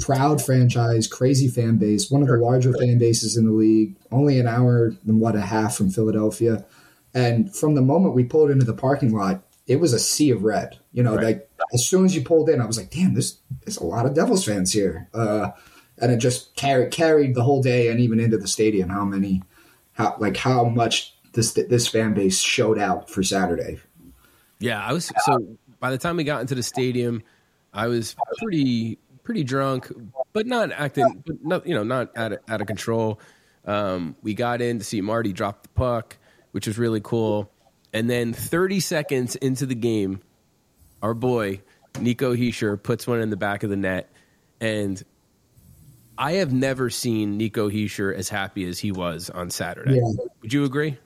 Proud 0.00 0.42
franchise, 0.44 1.06
crazy 1.06 1.48
fan 1.48 1.76
base, 1.78 2.10
one 2.10 2.22
of 2.22 2.28
the 2.28 2.36
larger 2.36 2.72
fan 2.74 2.98
bases 2.98 3.36
in 3.36 3.46
the 3.46 3.52
league. 3.52 3.96
Only 4.12 4.38
an 4.38 4.46
hour 4.46 4.92
and 5.06 5.20
what 5.20 5.36
a 5.36 5.40
half 5.40 5.74
from 5.76 5.90
Philadelphia, 5.90 6.64
and 7.14 7.54
from 7.54 7.74
the 7.74 7.80
moment 7.82 8.14
we 8.14 8.24
pulled 8.24 8.50
into 8.50 8.64
the 8.64 8.74
parking 8.74 9.12
lot, 9.14 9.42
it 9.66 9.76
was 9.76 9.92
a 9.92 9.98
sea 9.98 10.30
of 10.30 10.42
red. 10.44 10.78
You 10.92 11.02
know, 11.02 11.14
Right. 11.16 11.24
like 11.24 11.50
as 11.72 11.86
soon 11.88 12.04
as 12.04 12.14
you 12.14 12.22
pulled 12.22 12.48
in, 12.50 12.60
I 12.60 12.66
was 12.66 12.76
like, 12.76 12.90
"Damn, 12.90 13.14
there's 13.14 13.38
there's 13.64 13.78
a 13.78 13.84
lot 13.86 14.06
of 14.06 14.14
Devils 14.14 14.44
fans 14.44 14.72
here," 14.72 15.08
uh, 15.14 15.50
and 15.98 16.12
it 16.12 16.18
just 16.18 16.54
carried 16.56 16.90
carried 16.90 17.34
the 17.34 17.42
whole 17.42 17.62
day 17.62 17.88
and 17.88 18.00
even 18.00 18.20
into 18.20 18.36
the 18.38 18.48
stadium. 18.48 18.90
How 18.90 19.04
many, 19.04 19.42
how 19.92 20.16
like 20.18 20.36
how 20.36 20.64
much 20.64 21.14
this 21.32 21.52
this 21.52 21.86
fan 21.88 22.12
base 22.14 22.38
showed 22.40 22.78
out 22.78 23.08
for 23.08 23.22
Saturday. 23.22 23.78
yeah, 24.58 24.84
I 24.84 24.92
was 24.92 25.10
so 25.24 25.46
by 25.78 25.90
the 25.90 25.98
time 25.98 26.16
we 26.16 26.24
got 26.24 26.40
into 26.42 26.54
the 26.54 26.62
stadium, 26.62 27.22
I 27.72 27.86
was 27.86 28.16
pretty 28.38 28.98
pretty 29.22 29.44
drunk, 29.44 29.92
but 30.32 30.46
not 30.46 30.72
acting, 30.72 31.22
but 31.26 31.44
not 31.44 31.66
you 31.66 31.74
know 31.74 31.82
not 31.82 32.16
out 32.16 32.32
of, 32.32 32.38
out 32.48 32.60
of 32.60 32.66
control. 32.66 33.20
Um, 33.64 34.16
we 34.22 34.34
got 34.34 34.62
in 34.62 34.78
to 34.78 34.84
see 34.84 35.00
Marty 35.00 35.32
drop 35.32 35.62
the 35.62 35.68
puck, 35.70 36.16
which 36.52 36.66
was 36.66 36.78
really 36.78 37.00
cool, 37.00 37.50
and 37.92 38.08
then 38.08 38.32
30 38.32 38.80
seconds 38.80 39.36
into 39.36 39.66
the 39.66 39.74
game, 39.74 40.20
our 41.02 41.14
boy 41.14 41.60
Nico 42.00 42.34
Hischier 42.34 42.82
puts 42.82 43.06
one 43.06 43.20
in 43.20 43.30
the 43.30 43.36
back 43.36 43.62
of 43.62 43.70
the 43.70 43.76
net, 43.76 44.10
and 44.60 45.02
I 46.16 46.32
have 46.32 46.52
never 46.52 46.90
seen 46.90 47.36
Nico 47.36 47.70
Hischier 47.70 48.14
as 48.14 48.28
happy 48.28 48.68
as 48.68 48.78
he 48.78 48.92
was 48.92 49.30
on 49.30 49.50
Saturday. 49.50 49.96
Yeah. 49.96 50.24
Would 50.42 50.52
you 50.52 50.64
agree? 50.64 50.98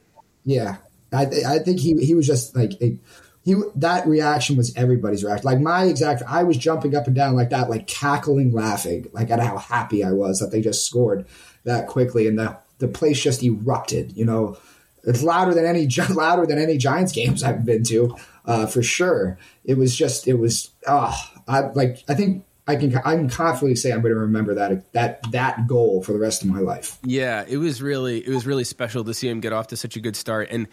Yeah, 0.44 0.76
I 1.12 1.24
th- 1.24 1.44
I 1.44 1.58
think 1.58 1.80
he 1.80 1.94
he 2.04 2.14
was 2.14 2.26
just 2.26 2.54
like 2.56 2.72
a, 2.80 2.98
he 3.44 3.54
that 3.76 4.06
reaction 4.06 4.56
was 4.56 4.74
everybody's 4.74 5.22
reaction. 5.22 5.44
Like 5.44 5.60
my 5.60 5.84
exact, 5.84 6.22
I 6.26 6.44
was 6.44 6.56
jumping 6.56 6.94
up 6.94 7.06
and 7.06 7.14
down 7.14 7.34
like 7.34 7.50
that, 7.50 7.68
like 7.68 7.86
cackling, 7.86 8.52
laughing, 8.52 9.06
like 9.12 9.30
at 9.30 9.38
how 9.38 9.58
happy 9.58 10.02
I 10.02 10.12
was 10.12 10.38
that 10.38 10.50
they 10.50 10.62
just 10.62 10.86
scored 10.86 11.26
that 11.64 11.86
quickly, 11.86 12.26
and 12.26 12.38
the 12.38 12.56
the 12.78 12.88
place 12.88 13.22
just 13.22 13.42
erupted. 13.42 14.16
You 14.16 14.24
know, 14.24 14.56
it's 15.04 15.22
louder 15.22 15.52
than 15.52 15.66
any 15.66 15.86
louder 16.10 16.46
than 16.46 16.58
any 16.58 16.78
Giants 16.78 17.12
games 17.12 17.42
I've 17.42 17.66
been 17.66 17.84
to, 17.84 18.16
uh, 18.46 18.66
for 18.66 18.82
sure. 18.82 19.38
It 19.66 19.76
was 19.76 19.94
just 19.94 20.26
it 20.26 20.34
was 20.34 20.70
ah, 20.86 21.32
I 21.46 21.60
like 21.60 22.02
I 22.08 22.14
think. 22.14 22.44
I 22.66 22.76
can 22.76 22.96
I 22.96 23.14
can 23.16 23.28
confidently 23.28 23.76
say 23.76 23.92
I'm 23.92 24.00
going 24.00 24.14
to 24.14 24.20
remember 24.20 24.54
that 24.54 24.90
that 24.94 25.30
that 25.32 25.66
goal 25.66 26.02
for 26.02 26.14
the 26.14 26.18
rest 26.18 26.42
of 26.42 26.48
my 26.48 26.60
life. 26.60 26.98
Yeah, 27.04 27.44
it 27.46 27.58
was 27.58 27.82
really 27.82 28.26
it 28.26 28.30
was 28.30 28.46
really 28.46 28.64
special 28.64 29.04
to 29.04 29.12
see 29.12 29.28
him 29.28 29.40
get 29.40 29.52
off 29.52 29.66
to 29.66 29.76
such 29.76 29.96
a 29.96 30.00
good 30.00 30.16
start. 30.16 30.48
And 30.50 30.66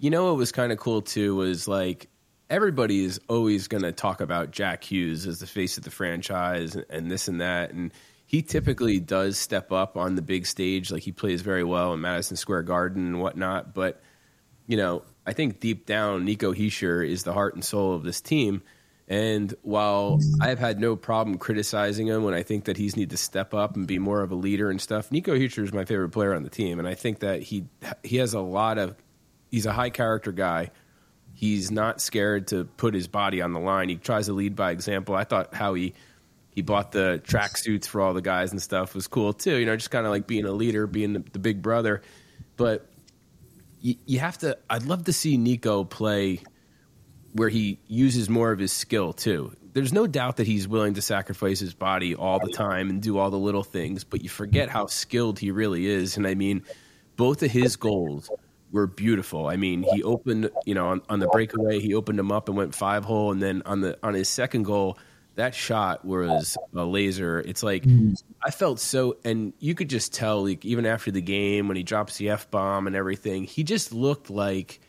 you 0.00 0.10
know 0.10 0.26
what 0.26 0.36
was 0.36 0.50
kind 0.50 0.72
of 0.72 0.78
cool 0.78 1.02
too 1.02 1.36
was 1.36 1.68
like 1.68 2.08
everybody 2.48 3.04
is 3.04 3.20
always 3.28 3.68
going 3.68 3.82
to 3.84 3.92
talk 3.92 4.20
about 4.20 4.50
Jack 4.50 4.82
Hughes 4.82 5.26
as 5.26 5.38
the 5.38 5.46
face 5.46 5.78
of 5.78 5.84
the 5.84 5.90
franchise 5.90 6.74
and, 6.74 6.84
and 6.90 7.10
this 7.10 7.28
and 7.28 7.40
that 7.40 7.70
and 7.70 7.92
he 8.26 8.42
typically 8.42 9.00
does 9.00 9.36
step 9.38 9.72
up 9.72 9.96
on 9.96 10.14
the 10.14 10.22
big 10.22 10.46
stage 10.46 10.90
like 10.90 11.02
he 11.02 11.12
plays 11.12 11.42
very 11.42 11.64
well 11.64 11.92
in 11.94 12.00
Madison 12.00 12.36
Square 12.36 12.62
Garden 12.62 13.06
and 13.06 13.20
whatnot, 13.20 13.74
but 13.74 14.00
you 14.68 14.76
know, 14.76 15.02
I 15.26 15.32
think 15.32 15.58
deep 15.58 15.84
down 15.84 16.24
Nico 16.24 16.54
Hischier 16.54 17.04
is 17.04 17.24
the 17.24 17.32
heart 17.32 17.54
and 17.54 17.64
soul 17.64 17.92
of 17.92 18.04
this 18.04 18.20
team. 18.20 18.62
And 19.08 19.52
while 19.62 20.20
I've 20.40 20.60
had 20.60 20.78
no 20.78 20.94
problem 20.94 21.38
criticizing 21.38 22.06
him 22.06 22.22
when 22.22 22.34
I 22.34 22.44
think 22.44 22.66
that 22.66 22.76
he's 22.76 22.96
need 22.96 23.10
to 23.10 23.16
step 23.16 23.52
up 23.52 23.74
and 23.74 23.84
be 23.84 23.98
more 23.98 24.22
of 24.22 24.30
a 24.30 24.36
leader 24.36 24.70
and 24.70 24.80
stuff, 24.80 25.10
Nico 25.10 25.34
Hischier 25.34 25.64
is 25.64 25.72
my 25.72 25.84
favorite 25.84 26.10
player 26.10 26.32
on 26.32 26.44
the 26.44 26.50
team, 26.50 26.78
and 26.78 26.86
I 26.86 26.94
think 26.94 27.18
that 27.18 27.42
he 27.42 27.64
he 28.04 28.18
has 28.18 28.32
a 28.32 28.40
lot 28.40 28.78
of 28.78 28.94
he's 29.50 29.66
a 29.66 29.72
high 29.72 29.90
character 29.90 30.32
guy. 30.32 30.70
He's 31.34 31.70
not 31.70 32.00
scared 32.00 32.48
to 32.48 32.64
put 32.64 32.94
his 32.94 33.08
body 33.08 33.40
on 33.40 33.52
the 33.52 33.60
line. 33.60 33.88
He 33.88 33.96
tries 33.96 34.26
to 34.26 34.32
lead 34.32 34.56
by 34.56 34.72
example. 34.72 35.14
I 35.14 35.24
thought 35.24 35.54
how 35.54 35.74
he 35.74 35.94
he 36.50 36.62
bought 36.62 36.92
the 36.92 37.20
track 37.24 37.56
suits 37.56 37.86
for 37.86 38.00
all 38.00 38.12
the 38.12 38.20
guys 38.20 38.50
and 38.50 38.60
stuff 38.60 38.94
was 38.94 39.06
cool 39.06 39.32
too. 39.32 39.56
You 39.56 39.66
know, 39.66 39.76
just 39.76 39.90
kind 39.90 40.04
of 40.04 40.12
like 40.12 40.26
being 40.26 40.44
a 40.44 40.52
leader, 40.52 40.86
being 40.86 41.12
the, 41.12 41.24
the 41.32 41.38
big 41.38 41.62
brother. 41.62 42.02
But 42.56 42.86
you, 43.80 43.94
you 44.04 44.18
have 44.18 44.38
to. 44.38 44.58
I'd 44.68 44.84
love 44.84 45.04
to 45.04 45.12
see 45.12 45.36
Nico 45.36 45.84
play 45.84 46.40
where 47.32 47.48
he 47.48 47.78
uses 47.86 48.28
more 48.28 48.50
of 48.50 48.58
his 48.58 48.72
skill 48.72 49.12
too. 49.12 49.52
There's 49.72 49.92
no 49.92 50.08
doubt 50.08 50.38
that 50.38 50.48
he's 50.48 50.66
willing 50.66 50.94
to 50.94 51.02
sacrifice 51.02 51.60
his 51.60 51.74
body 51.74 52.16
all 52.16 52.40
the 52.40 52.52
time 52.52 52.90
and 52.90 53.00
do 53.00 53.18
all 53.18 53.30
the 53.30 53.38
little 53.38 53.62
things, 53.62 54.02
but 54.02 54.20
you 54.20 54.28
forget 54.28 54.68
how 54.68 54.86
skilled 54.86 55.38
he 55.38 55.52
really 55.52 55.86
is. 55.86 56.16
And 56.16 56.26
I 56.26 56.34
mean, 56.34 56.64
both 57.16 57.44
of 57.44 57.52
his 57.52 57.76
goals 57.76 58.28
were 58.72 58.86
beautiful. 58.86 59.48
I 59.48 59.56
mean, 59.56 59.82
he 59.82 60.02
opened, 60.02 60.50
you 60.64 60.74
know, 60.74 60.88
on, 60.88 61.02
on 61.08 61.18
the 61.18 61.28
breakaway, 61.28 61.80
he 61.80 61.94
opened 61.94 62.18
them 62.18 62.30
up 62.30 62.48
and 62.48 62.56
went 62.56 62.74
five 62.74 63.04
hole, 63.04 63.32
and 63.32 63.42
then 63.42 63.62
on 63.66 63.80
the 63.80 63.98
on 64.02 64.14
his 64.14 64.28
second 64.28 64.64
goal, 64.64 64.98
that 65.34 65.54
shot 65.54 66.04
was 66.04 66.56
a 66.74 66.84
laser. 66.84 67.40
It's 67.40 67.62
like 67.62 67.84
mm-hmm. 67.84 68.14
I 68.44 68.50
felt 68.50 68.80
so, 68.80 69.16
and 69.24 69.52
you 69.58 69.74
could 69.74 69.88
just 69.88 70.12
tell, 70.12 70.44
like 70.44 70.64
even 70.64 70.86
after 70.86 71.10
the 71.10 71.20
game 71.20 71.68
when 71.68 71.76
he 71.76 71.82
drops 71.82 72.16
the 72.16 72.30
f 72.30 72.50
bomb 72.50 72.86
and 72.86 72.94
everything, 72.94 73.44
he 73.44 73.64
just 73.64 73.92
looked 73.92 74.30
like 74.30 74.80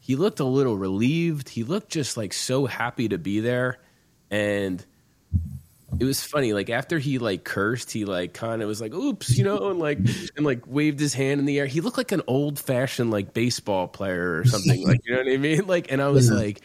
he 0.00 0.16
looked 0.16 0.40
a 0.40 0.44
little 0.44 0.76
relieved. 0.76 1.48
He 1.48 1.64
looked 1.64 1.90
just 1.90 2.16
like 2.16 2.32
so 2.32 2.66
happy 2.66 3.08
to 3.08 3.18
be 3.18 3.40
there, 3.40 3.78
and 4.30 4.84
it 5.98 6.04
was 6.04 6.22
funny. 6.22 6.52
Like 6.52 6.70
after 6.70 6.98
he 6.98 7.18
like 7.18 7.44
cursed, 7.44 7.90
he 7.90 8.04
like 8.04 8.32
kind 8.34 8.62
of 8.62 8.68
was 8.68 8.80
like, 8.80 8.92
"Oops," 8.94 9.36
you 9.36 9.44
know, 9.44 9.70
and 9.70 9.78
like 9.78 9.98
and 10.36 10.44
like 10.44 10.62
waved 10.66 11.00
his 11.00 11.14
hand 11.14 11.40
in 11.40 11.46
the 11.46 11.58
air. 11.58 11.66
He 11.66 11.80
looked 11.80 11.96
like 11.98 12.12
an 12.12 12.22
old 12.26 12.58
fashioned 12.58 13.10
like 13.10 13.32
baseball 13.34 13.88
player 13.88 14.38
or 14.38 14.44
something. 14.44 14.84
like 14.86 15.00
you 15.04 15.12
know 15.12 15.22
what 15.22 15.32
I 15.32 15.36
mean? 15.36 15.66
Like, 15.66 15.90
and 15.92 16.00
I 16.02 16.08
was 16.08 16.28
Yeah. 16.30 16.36
like, 16.36 16.62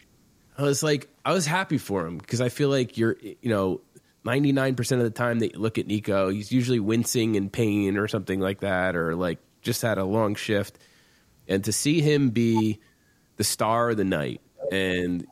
I 0.58 0.62
was 0.62 0.82
like, 0.82 1.08
I 1.24 1.32
was 1.32 1.46
happy 1.46 1.78
for 1.78 2.06
him 2.06 2.18
because 2.18 2.40
I 2.40 2.48
feel 2.48 2.68
like 2.68 2.96
you're, 2.98 3.16
you 3.20 3.50
know. 3.50 3.80
99% 4.24 4.92
of 4.92 5.02
the 5.02 5.10
time 5.10 5.40
that 5.40 5.54
you 5.54 5.58
look 5.58 5.78
at 5.78 5.88
Nico, 5.88 6.28
he's 6.28 6.52
usually 6.52 6.78
wincing 6.78 7.34
in 7.34 7.50
pain 7.50 7.96
or 7.96 8.06
something 8.06 8.38
like 8.38 8.60
that, 8.60 8.94
or 8.94 9.16
like 9.16 9.40
just 9.62 9.82
had 9.82 9.98
a 9.98 10.04
long 10.04 10.36
shift. 10.36 10.78
And 11.48 11.64
to 11.64 11.72
see 11.72 12.00
him 12.00 12.30
be 12.30 12.78
the 13.36 13.42
star 13.42 13.90
of 13.90 13.96
the 13.96 14.04
night 14.04 14.40
and, 14.70 15.26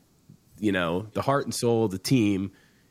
you 0.58 0.72
know, 0.72 1.06
the 1.12 1.22
heart 1.22 1.44
and 1.44 1.54
soul 1.54 1.84
of 1.84 1.92
the 1.92 2.00
team 2.00 2.50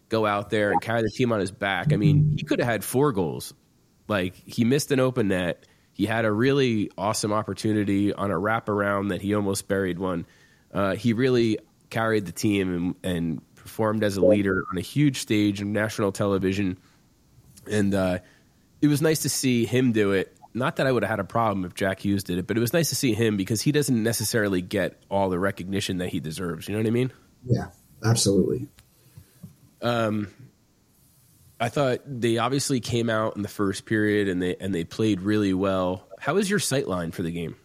go 0.09 0.25
out 0.25 0.49
there 0.49 0.71
and 0.71 0.81
carry 0.81 1.01
the 1.01 1.09
team 1.09 1.31
on 1.31 1.39
his 1.39 1.51
back. 1.51 1.93
I 1.93 1.95
mean, 1.95 2.35
he 2.37 2.43
could 2.43 2.59
have 2.59 2.67
had 2.67 2.83
four 2.83 3.11
goals. 3.11 3.53
Like, 4.07 4.35
he 4.35 4.65
missed 4.65 4.91
an 4.91 4.99
open 4.99 5.29
net. 5.29 5.65
He 5.93 6.05
had 6.05 6.25
a 6.25 6.31
really 6.31 6.91
awesome 6.97 7.31
opportunity 7.31 8.11
on 8.13 8.31
a 8.31 8.35
wraparound 8.35 9.09
that 9.09 9.21
he 9.21 9.35
almost 9.35 9.67
buried 9.67 9.99
one. 9.99 10.25
Uh, 10.73 10.95
he 10.95 11.13
really 11.13 11.59
carried 11.89 12.25
the 12.25 12.31
team 12.31 12.95
and, 13.03 13.15
and 13.15 13.55
performed 13.55 14.03
as 14.03 14.17
a 14.17 14.21
leader 14.21 14.63
on 14.71 14.77
a 14.77 14.81
huge 14.81 15.17
stage 15.17 15.61
on 15.61 15.73
national 15.73 16.11
television. 16.11 16.77
And 17.69 17.93
uh, 17.93 18.19
it 18.81 18.87
was 18.87 19.01
nice 19.01 19.23
to 19.23 19.29
see 19.29 19.65
him 19.65 19.91
do 19.91 20.13
it. 20.13 20.35
Not 20.53 20.77
that 20.77 20.87
I 20.87 20.91
would 20.91 21.03
have 21.03 21.09
had 21.11 21.19
a 21.19 21.23
problem 21.25 21.65
if 21.65 21.75
Jack 21.75 22.03
Hughes 22.03 22.23
did 22.23 22.39
it, 22.39 22.47
but 22.47 22.57
it 22.57 22.59
was 22.59 22.73
nice 22.73 22.89
to 22.89 22.95
see 22.95 23.13
him 23.13 23.37
because 23.37 23.61
he 23.61 23.71
doesn't 23.71 24.01
necessarily 24.01 24.61
get 24.61 24.99
all 25.09 25.29
the 25.29 25.37
recognition 25.37 25.99
that 25.99 26.09
he 26.09 26.19
deserves. 26.19 26.67
You 26.67 26.73
know 26.73 26.79
what 26.79 26.87
I 26.87 26.91
mean? 26.91 27.11
Yeah, 27.45 27.67
absolutely. 28.03 28.67
I 29.81 31.69
thought 31.69 31.99
they 32.05 32.37
obviously 32.37 32.79
came 32.79 33.09
out 33.09 33.35
in 33.35 33.41
the 33.41 33.49
first 33.49 33.85
period 33.85 34.27
and 34.29 34.41
they 34.41 34.55
and 34.57 34.73
they 34.73 34.83
played 34.83 35.21
really 35.21 35.53
well. 35.53 36.07
How 36.19 36.35
was 36.35 36.49
your 36.49 36.59
sight 36.59 36.87
line 36.87 37.11
for 37.11 37.21
the 37.23 37.31
game? 37.31 37.55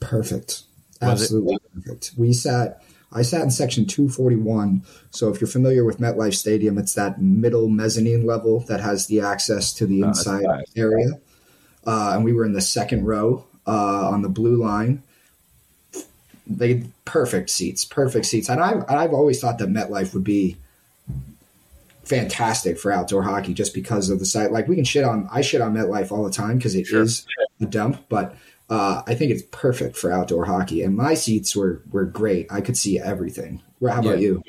Perfect. 0.00 0.62
Was 1.00 1.20
it? 1.20 1.24
Absolutely 1.24 1.58
perfect. 1.74 2.12
We 2.16 2.32
sat 2.32 2.82
I 3.12 3.22
sat 3.22 3.42
in 3.42 3.50
section 3.50 3.86
241. 3.86 4.82
So 5.10 5.30
if 5.32 5.40
you're 5.40 5.48
familiar 5.48 5.84
with 5.84 5.98
MetLife 5.98 6.34
Stadium, 6.34 6.78
it's 6.78 6.94
that 6.94 7.20
middle 7.22 7.68
mezzanine 7.68 8.26
level 8.26 8.60
that 8.60 8.80
has 8.80 9.06
the 9.06 9.20
access 9.20 9.72
to 9.74 9.86
the 9.86 10.02
Oh, 10.02 10.06
that's 10.06 10.18
inside 10.26 10.42
nice. 10.42 10.64
area. 10.76 11.20
Uh, 11.86 12.12
and 12.14 12.24
we 12.24 12.32
were 12.32 12.44
in 12.44 12.54
the 12.54 12.60
second 12.60 13.04
row 13.04 13.44
uh, 13.66 14.08
on 14.08 14.22
the 14.22 14.28
blue 14.28 14.56
line. 14.56 15.02
They 16.46 16.84
perfect 17.04 17.50
seats, 17.50 17.84
perfect 17.84 18.26
seats. 18.26 18.48
And 18.48 18.60
I've, 18.60 18.84
I've 18.88 19.12
always 19.12 19.40
thought 19.40 19.58
that 19.58 19.68
MetLife 19.68 20.12
would 20.12 20.24
be 20.24 20.56
fantastic 22.04 22.78
for 22.78 22.92
outdoor 22.92 23.22
hockey 23.22 23.54
just 23.54 23.74
because 23.74 24.10
of 24.10 24.18
the 24.18 24.26
site. 24.26 24.52
Like 24.52 24.68
we 24.68 24.76
can 24.76 24.84
shit 24.84 25.04
on 25.04 25.28
I 25.30 25.40
shit 25.40 25.60
on 25.60 25.74
MetLife 25.74 26.10
all 26.12 26.24
the 26.24 26.30
time 26.30 26.56
because 26.58 26.74
it 26.74 26.86
is 26.90 27.26
Sure. 27.28 27.46
a 27.60 27.66
dump, 27.66 28.04
but 28.08 28.36
uh, 28.70 29.02
I 29.06 29.14
think 29.14 29.30
it's 29.30 29.42
perfect 29.50 29.96
for 29.96 30.10
outdoor 30.12 30.44
hockey. 30.46 30.82
And 30.82 30.96
my 30.96 31.14
seats 31.14 31.54
were 31.54 31.82
were 31.90 32.04
great. 32.04 32.46
I 32.50 32.60
could 32.60 32.76
see 32.76 32.98
everything. 32.98 33.62
How 33.82 34.00
about 34.00 34.18
Yeah. 34.20 34.28
you? 34.28 34.42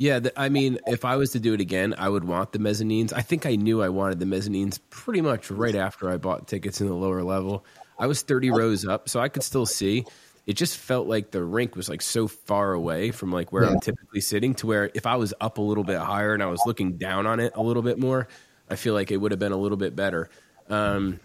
Yeah, 0.00 0.20
the, 0.20 0.40
I 0.40 0.48
mean, 0.48 0.78
if 0.86 1.04
I 1.04 1.16
was 1.16 1.32
to 1.32 1.40
do 1.40 1.54
it 1.54 1.60
again, 1.60 1.92
I 1.98 2.08
would 2.08 2.22
want 2.22 2.52
the 2.52 2.60
mezzanines. 2.60 3.12
I 3.12 3.20
think 3.20 3.46
I 3.46 3.56
knew 3.56 3.82
I 3.82 3.88
wanted 3.88 4.20
the 4.20 4.26
mezzanines 4.26 4.78
pretty 4.90 5.20
much 5.22 5.50
right 5.50 5.74
after 5.74 6.08
I 6.08 6.18
bought 6.18 6.46
tickets 6.46 6.80
in 6.80 6.86
the 6.86 6.94
lower 6.94 7.24
level. 7.24 7.64
I 7.98 8.06
was 8.06 8.22
30 8.22 8.50
rows 8.52 8.86
up, 8.86 9.08
so 9.08 9.18
I 9.18 9.28
could 9.28 9.42
still 9.42 9.66
see. 9.66 10.04
It 10.48 10.56
just 10.56 10.78
felt 10.78 11.06
like 11.06 11.30
the 11.30 11.44
rink 11.44 11.76
was 11.76 11.90
like 11.90 12.00
so 12.00 12.26
far 12.26 12.72
away 12.72 13.10
from 13.10 13.30
like 13.30 13.52
where 13.52 13.64
Yeah. 13.64 13.72
I'm 13.72 13.80
typically 13.80 14.22
sitting 14.22 14.54
to 14.54 14.66
where 14.66 14.90
if 14.94 15.04
I 15.04 15.16
was 15.16 15.34
up 15.42 15.58
a 15.58 15.60
little 15.60 15.84
bit 15.84 15.98
higher 15.98 16.32
and 16.32 16.42
I 16.42 16.46
was 16.46 16.62
looking 16.64 16.96
down 16.96 17.26
on 17.26 17.38
it 17.38 17.52
a 17.54 17.62
little 17.62 17.82
bit 17.82 17.98
more, 17.98 18.28
I 18.70 18.76
feel 18.76 18.94
like 18.94 19.10
it 19.10 19.18
would 19.18 19.30
have 19.30 19.38
been 19.38 19.52
a 19.52 19.58
little 19.58 19.76
bit 19.76 19.94
better. 19.94 20.30
Um, 20.70 21.20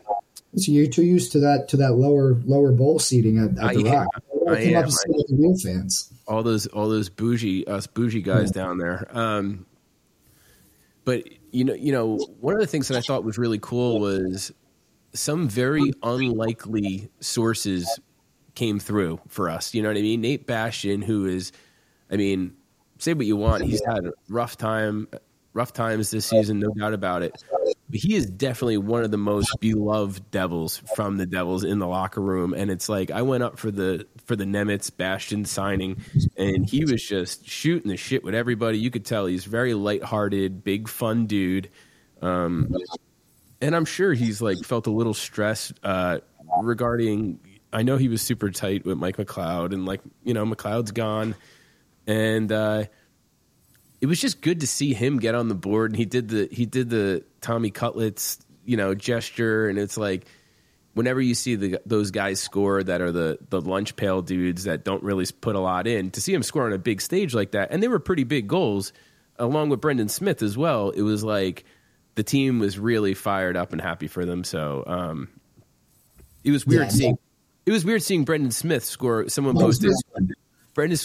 So 0.58 0.74
you're 0.74 0.88
too 0.88 1.04
used 1.06 1.32
to 1.32 1.40
that 1.40 1.70
to 1.70 1.78
that 1.78 1.94
lower 1.94 2.36
lower 2.46 2.74
bowl 2.74 3.00
seating 3.00 3.38
at, 3.40 3.58
at 3.58 3.64
I 3.64 3.74
the 3.76 3.88
am. 3.88 3.94
Rock. 3.94 4.24
I 4.50 4.60
am. 4.60 4.90
the 4.90 5.26
real 5.40 5.56
fans. 5.58 6.12
all 6.28 6.44
those 6.44 6.68
all 6.68 6.90
those 6.90 7.08
bougie 7.08 7.66
us 7.66 7.88
bougie 7.88 8.22
guys 8.22 8.52
down 8.52 8.78
there. 8.78 9.08
Um, 9.18 9.66
but 11.06 11.24
you 11.52 11.64
know, 11.64 11.74
you 11.76 11.94
know, 11.94 12.18
one 12.42 12.56
of 12.56 12.60
the 12.60 12.68
things 12.68 12.90
that 12.90 12.98
I 12.98 13.02
thought 13.02 13.24
was 13.24 13.38
really 13.38 13.60
cool 13.60 14.02
was 14.02 14.52
some 15.14 15.48
very 15.48 15.94
unlikely 16.04 17.10
sources 17.22 17.88
came 18.56 18.80
through 18.80 19.20
for 19.28 19.50
us. 19.50 19.74
You 19.74 19.82
know 19.82 19.90
what 19.90 19.98
I 19.98 20.02
mean? 20.02 20.22
Nate 20.22 20.46
Bastian, 20.46 21.02
who 21.02 21.26
is, 21.26 21.52
I 22.12 22.18
mean, 22.18 22.56
say 23.00 23.14
what 23.14 23.26
you 23.26 23.36
want, 23.36 23.64
he's 23.64 23.84
had 23.86 24.10
rough 24.30 24.58
time, 24.58 25.08
rough 25.54 25.74
times 25.74 26.12
this 26.12 26.26
season, 26.26 26.60
no 26.60 26.70
doubt 26.70 26.94
about 26.94 27.24
it. 27.24 27.44
But 27.90 28.00
he 28.00 28.16
is 28.16 28.26
definitely 28.26 28.78
one 28.78 29.04
of 29.04 29.12
the 29.12 29.18
most 29.18 29.56
beloved 29.60 30.32
Devils 30.32 30.82
from 30.96 31.18
the 31.18 31.26
Devils 31.26 31.64
in 31.64 31.80
the 31.80 31.88
locker 31.88 32.22
room, 32.22 32.54
and 32.54 32.72
it's 32.72 32.90
like 32.90 33.12
I 33.12 33.22
went 33.22 33.44
up 33.44 33.60
for 33.60 33.72
the 33.72 34.08
for 34.26 34.36
the 34.36 34.46
Nemitz 34.46 34.90
Bastian 34.96 35.46
signing, 35.46 36.02
and 36.38 36.68
he 36.68 36.86
was 36.86 37.04
just 37.04 37.48
shooting 37.48 37.90
the 37.90 37.98
shit 37.98 38.24
with 38.24 38.34
everybody. 38.34 38.80
You 38.80 38.90
could 38.90 39.06
tell 39.06 39.26
he's 39.26 39.46
very 39.46 39.74
lighthearted, 39.74 40.64
big 40.64 40.88
fun 40.88 41.28
dude. 41.28 41.70
Um, 42.22 42.74
and 43.62 43.76
I'm 43.76 43.86
sure 43.86 44.14
he's 44.14 44.42
like 44.42 44.60
felt 44.64 44.88
a 44.88 44.92
little 44.92 45.14
stressed 45.14 45.74
uh, 45.84 46.20
regarding. 46.62 47.40
I 47.74 47.84
know 47.84 47.98
he 47.98 48.08
was 48.08 48.22
super 48.22 48.52
tight 48.52 48.86
with 48.86 48.98
Mike 48.98 49.18
McLeod, 49.18 49.74
and 49.74 49.86
like 49.86 50.02
you 50.24 50.34
know, 50.34 50.46
McLeod's 50.46 50.92
gone, 50.92 51.36
and 52.08 52.52
uh, 52.52 52.86
it 54.00 54.06
was 54.06 54.20
just 54.22 54.42
good 54.42 54.60
to 54.62 54.68
see 54.68 54.94
him 54.94 55.20
get 55.20 55.36
on 55.36 55.48
the 55.48 55.56
board. 55.56 55.92
And 55.92 55.98
he 55.98 56.06
did 56.06 56.30
the 56.30 56.48
he 56.52 56.66
did 56.66 56.90
the 56.90 57.24
Tommy 57.42 57.72
Cutlets 57.72 58.40
you 58.66 58.78
know 58.78 58.94
gesture, 58.96 59.68
and 59.68 59.78
it's 59.78 59.98
like 59.98 60.26
whenever 60.94 61.20
you 61.20 61.34
see 61.34 61.56
the 61.56 61.80
those 61.86 62.12
guys 62.12 62.40
score 62.40 62.84
that 62.84 63.02
are 63.02 63.12
the 63.12 63.40
the 63.50 63.60
lunch 63.60 63.96
pail 63.96 64.22
dudes 64.22 64.66
that 64.66 64.84
don't 64.86 65.04
really 65.04 65.26
put 65.42 65.56
a 65.56 65.60
lot 65.60 65.88
in, 65.88 66.12
to 66.12 66.22
see 66.22 66.34
him 66.34 66.44
score 66.44 66.66
on 66.66 66.74
a 66.74 66.78
big 66.78 67.02
stage 67.02 67.34
like 67.34 67.52
that, 67.52 67.70
and 67.72 67.82
they 67.82 67.88
were 67.88 68.00
pretty 68.00 68.24
big 68.24 68.48
goals, 68.48 68.94
along 69.40 69.70
with 69.70 69.82
Brendan 69.82 70.10
Smith 70.10 70.44
as 70.44 70.58
well. 70.58 70.92
It 70.92 71.02
was 71.02 71.24
like 71.24 71.66
the 72.16 72.24
team 72.24 72.60
was 72.60 72.78
really 72.78 73.16
fired 73.16 73.58
up 73.58 73.72
and 73.72 73.82
happy 73.82 74.08
for 74.08 74.24
them. 74.26 74.44
So 74.44 74.84
um, 74.86 75.30
it 76.44 76.52
was 76.52 76.68
weird 76.68 76.84
Yeah. 76.84 76.90
seeing. 76.90 77.18
It 77.66 77.72
was 77.72 77.86
weird 77.86 78.04
seeing 78.04 78.24
Brendan 78.24 78.52
Smith 78.52 78.84
score. 78.84 79.28
Someone 79.30 79.56
posted. 79.56 79.92
Brendan. 80.12 80.36
Brendan, 80.74 80.98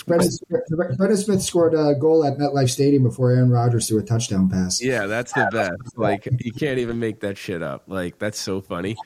Brendan 0.97 1.16
Smith 1.18 1.42
scored 1.42 1.75
a 1.75 1.94
goal 1.94 2.25
at 2.25 2.38
MetLife 2.38 2.71
Stadium 2.71 3.03
before 3.03 3.33
Aaron 3.33 3.51
Rodgers 3.51 3.87
threw 3.88 3.99
a 3.99 4.03
touchdown 4.03 4.49
pass. 4.49 4.83
Yeah, 4.83 5.07
that's 5.07 5.33
the 5.35 5.49
best. 5.53 5.99
Like 5.99 6.27
you 6.40 6.53
can't 6.53 6.79
even 6.79 6.99
make 6.99 7.21
that 7.21 7.37
shit 7.37 7.62
up. 7.62 7.85
Like 7.87 8.18
that's 8.18 8.38
so 8.38 8.62
funny. 8.62 8.97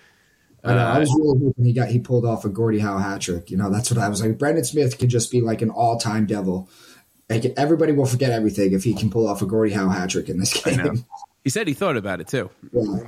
I, 0.62 0.75
know, 0.75 0.79
I 0.79 0.97
Uh, 0.97 1.01
was 1.01 1.17
really 1.19 1.45
hoping 1.47 1.65
he 1.65 1.73
got 1.73 1.88
he 1.88 1.99
pulled 1.99 2.25
off 2.25 2.45
a 2.45 2.49
Gordie 2.49 2.79
Howe 2.79 2.99
hat 2.99 3.23
trick. 3.23 3.51
You 3.51 3.57
know, 3.57 3.71
that's 3.71 3.91
what 3.91 3.99
I 3.99 4.09
was 4.09 4.23
like. 4.25 4.38
Brendan 4.38 4.62
Smith 4.65 4.99
could 4.99 5.09
just 5.09 5.33
be 5.33 5.41
like 5.41 5.62
an 5.62 5.71
all 5.71 5.99
time 5.99 6.27
devil. 6.27 6.69
Like 7.29 7.45
everybody 7.57 7.91
will 7.93 8.07
forget 8.07 8.31
everything 8.31 8.73
if 8.73 8.85
he 8.85 8.95
can 8.95 9.11
pull 9.11 9.27
off 9.27 9.43
a 9.43 9.47
Gordie 9.47 9.73
Howe 9.73 9.88
hat 9.88 10.11
trick 10.11 10.29
in 10.29 10.38
this 10.38 10.53
game. 10.62 11.05
He 11.43 11.51
said 11.51 11.67
he 11.67 11.75
thought 11.75 11.97
about 11.97 12.21
it 12.21 12.29
too. 12.29 12.51
Yeah. 12.73 12.99